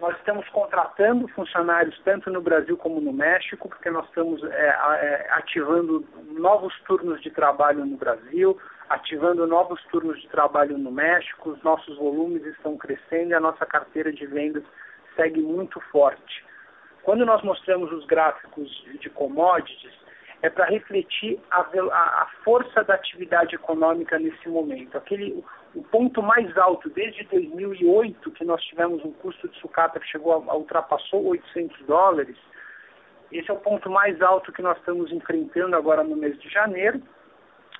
Nós 0.01 0.16
estamos 0.16 0.48
contratando 0.48 1.28
funcionários 1.28 2.01
tanto 2.03 2.30
no 2.30 2.40
Brasil 2.40 2.74
como 2.78 3.03
no 3.03 3.12
México, 3.12 3.68
porque 3.68 3.90
nós 3.90 4.07
estamos 4.09 4.42
é, 4.42 4.68
é, 4.68 5.28
ativando 5.32 6.07
novos 6.32 6.74
turnos 6.86 7.20
de 7.20 7.30
trabalho 7.30 7.84
no 7.84 7.98
Brasil, 7.98 8.59
ativando 8.88 9.46
novos 9.46 9.82
turnos 9.92 10.18
de 10.22 10.28
trabalho 10.28 10.78
no 10.78 10.90
México, 10.90 11.51
os 11.51 11.62
nossos 11.62 11.98
volumes 11.98 12.42
estão 12.46 12.78
crescendo 12.78 13.32
e 13.32 13.34
a 13.34 13.40
nossa 13.40 13.66
carteira 13.66 14.11
de 14.11 14.24
vendas 14.26 14.64
segue 15.14 15.42
muito 15.42 15.78
forte. 15.92 16.44
Quando 17.03 17.26
nós 17.26 17.42
mostramos 17.42 17.92
os 17.92 18.07
gráficos 18.07 18.70
de 19.01 19.11
commodities, 19.11 19.92
é 20.43 20.49
para 20.49 20.66
refletir 20.66 21.38
a, 21.51 21.61
a, 21.61 22.28
força 22.43 22.82
da 22.82 22.95
atividade 22.95 23.55
econômica 23.55 24.18
nesse 24.18 24.49
momento. 24.49 24.97
Aquele, 24.97 25.45
o 25.74 25.82
ponto 25.84 26.22
mais 26.22 26.57
alto 26.57 26.88
desde 26.91 27.24
2008, 27.24 28.30
que 28.32 28.45
nós 28.45 28.62
tivemos 28.64 29.05
um 29.05 29.12
custo 29.12 29.49
de 29.49 29.59
sucata 29.59 30.01
que 30.01 30.07
chegou 30.07 30.32
a, 30.32 30.53
a 30.53 30.57
ultrapassou 30.57 31.26
800 31.26 31.86
dólares, 31.86 32.36
esse 33.30 33.51
é 33.51 33.55
o 33.55 33.59
ponto 33.59 33.88
mais 33.88 34.20
alto 34.22 34.53
que 34.53 34.62
nós 34.62 34.76
estamos 34.78 35.12
enfrentando 35.12 35.76
agora 35.76 36.03
no 36.03 36.16
mês 36.16 36.38
de 36.41 36.49
janeiro. 36.49 37.01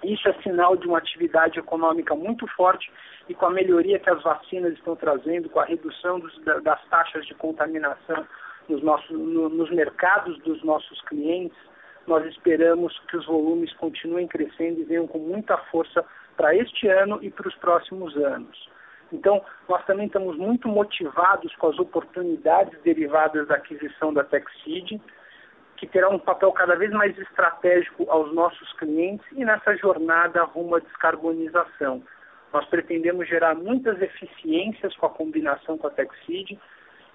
Isso 0.05 0.29
é 0.29 0.33
sinal 0.43 0.77
de 0.77 0.87
uma 0.87 0.99
atividade 0.99 1.59
econômica 1.59 2.15
muito 2.15 2.47
forte 2.49 2.91
e 3.29 3.35
com 3.35 3.47
a 3.47 3.51
melhoria 3.51 3.99
que 3.99 4.09
as 4.09 4.23
vacinas 4.23 4.73
estão 4.75 4.95
trazendo, 4.97 5.51
com 5.51 5.61
a 5.61 5.65
redução 5.65 6.21
dos, 6.21 6.39
das 6.63 6.83
taxas 6.87 7.27
de 7.27 7.35
contaminação 7.35 8.27
nos, 8.69 8.83
nossos, 8.83 9.11
no, 9.11 9.49
nos 9.49 9.71
mercados 9.71 10.39
dos 10.41 10.63
nossos 10.63 11.01
clientes, 11.03 11.59
nós 12.07 12.25
esperamos 12.27 12.99
que 13.09 13.17
os 13.17 13.27
volumes 13.27 13.73
continuem 13.75 14.27
crescendo 14.27 14.81
e 14.81 14.85
venham 14.85 15.07
com 15.07 15.19
muita 15.19 15.57
força 15.71 16.05
para 16.37 16.55
este 16.55 16.89
ano 16.89 17.19
e 17.23 17.31
para 17.31 17.49
os 17.49 17.55
próximos 17.57 18.17
anos. 18.17 18.69
Então, 19.13 19.45
nós 19.69 19.85
também 19.87 20.07
estamos 20.07 20.37
muito 20.37 20.69
motivados 20.69 21.55
com 21.57 21.69
as 21.69 21.79
oportunidades 21.79 22.81
derivadas 22.83 23.49
da 23.49 23.57
aquisição 23.57 24.13
da 24.13 24.23
TechSeed, 24.23 25.01
que 25.77 25.87
terá 25.87 26.09
um 26.09 26.19
papel 26.19 26.53
cada 26.53 26.77
vez 26.77 26.91
mais 26.93 27.19
estratégico 27.19 28.09
aos 28.09 28.33
nossos 28.33 28.73
clientes 28.75 29.27
e 29.33 29.45
nessa 29.45 29.77
jornada 29.77 30.45
rumo 30.45 30.77
à 30.77 30.79
descarbonização. 30.79 32.03
Nós 32.53 32.67
pretendemos 32.67 33.29
gerar 33.29 33.55
muitas 33.55 34.01
eficiências 34.01 34.95
com 34.97 35.07
a 35.07 35.11
combinação 35.11 35.79
com 35.79 35.87
a 35.87 35.91
TechSeed. 35.91 36.59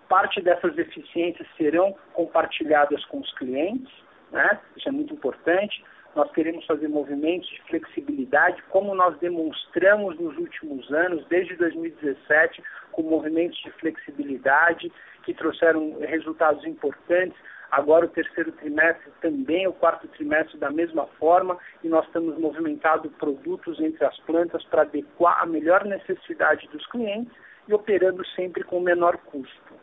Parte 0.09 0.41
dessas 0.41 0.77
eficiências 0.77 1.47
serão 1.57 1.95
compartilhadas 2.13 3.03
com 3.05 3.19
os 3.19 3.33
clientes 3.33 3.91
né? 4.31 4.59
Isso 4.75 4.87
é 4.87 4.91
muito 4.91 5.13
importante. 5.13 5.83
Nós 6.15 6.31
queremos 6.31 6.65
fazer 6.65 6.87
movimentos 6.87 7.49
de 7.49 7.61
flexibilidade, 7.63 8.63
como 8.69 8.95
nós 8.95 9.17
demonstramos 9.19 10.17
nos 10.17 10.37
últimos 10.37 10.89
anos, 10.91 11.25
desde 11.27 11.55
2017, 11.57 12.63
com 12.93 13.03
movimentos 13.03 13.57
de 13.57 13.69
flexibilidade 13.71 14.91
que 15.23 15.33
trouxeram 15.33 15.99
resultados 15.99 16.65
importantes. 16.65 17.37
Agora 17.69 18.05
o 18.05 18.09
terceiro 18.09 18.53
trimestre 18.53 19.11
também, 19.19 19.67
o 19.67 19.73
quarto 19.73 20.07
trimestre 20.07 20.57
da 20.57 20.71
mesma 20.71 21.05
forma, 21.19 21.57
e 21.83 21.89
nós 21.89 22.05
estamos 22.05 22.37
movimentando 22.37 23.09
produtos 23.09 23.77
entre 23.81 24.05
as 24.05 24.17
plantas 24.21 24.63
para 24.65 24.83
adequar 24.83 25.41
a 25.41 25.45
melhor 25.45 25.83
necessidade 25.83 26.69
dos 26.69 26.85
clientes 26.87 27.33
e 27.67 27.73
operando 27.73 28.25
sempre 28.27 28.63
com 28.63 28.79
menor 28.79 29.17
custo. 29.17 29.74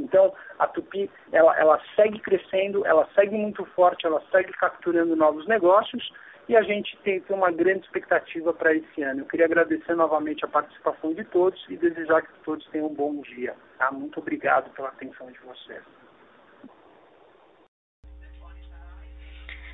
Então, 0.00 0.32
a 0.58 0.66
Tupi, 0.66 1.10
ela, 1.32 1.56
ela 1.58 1.80
segue 1.94 2.18
crescendo, 2.20 2.84
ela 2.86 3.08
segue 3.14 3.36
muito 3.36 3.64
forte, 3.66 4.06
ela 4.06 4.22
segue 4.30 4.52
capturando 4.52 5.14
novos 5.14 5.46
negócios 5.46 6.10
e 6.48 6.56
a 6.56 6.62
gente 6.62 6.96
tem, 7.04 7.20
tem 7.20 7.36
uma 7.36 7.52
grande 7.52 7.84
expectativa 7.84 8.52
para 8.52 8.74
esse 8.74 9.02
ano. 9.02 9.20
Eu 9.20 9.26
queria 9.26 9.46
agradecer 9.46 9.94
novamente 9.94 10.44
a 10.44 10.48
participação 10.48 11.14
de 11.14 11.24
todos 11.24 11.64
e 11.68 11.76
desejar 11.76 12.22
que 12.22 12.32
todos 12.44 12.66
tenham 12.70 12.88
um 12.88 12.94
bom 12.94 13.20
dia. 13.20 13.54
Tá? 13.78 13.92
Muito 13.92 14.18
obrigado 14.18 14.68
pela 14.74 14.88
atenção 14.88 15.30
de 15.30 15.38
vocês. 15.38 15.82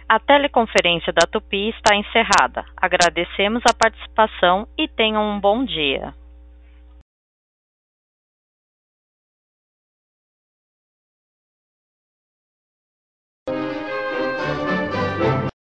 A 0.09 0.21
teleconferência 0.21 1.13
da 1.13 1.27
Tupi 1.27 1.71
está 1.71 1.97
encerrada. 1.97 2.65
Agradecemos 2.77 3.63
a 3.69 3.75
participação 3.75 4.69
e 4.79 4.87
tenham 4.87 5.23
um 5.23 5.41
bom 5.41 5.65
dia. 5.65 6.13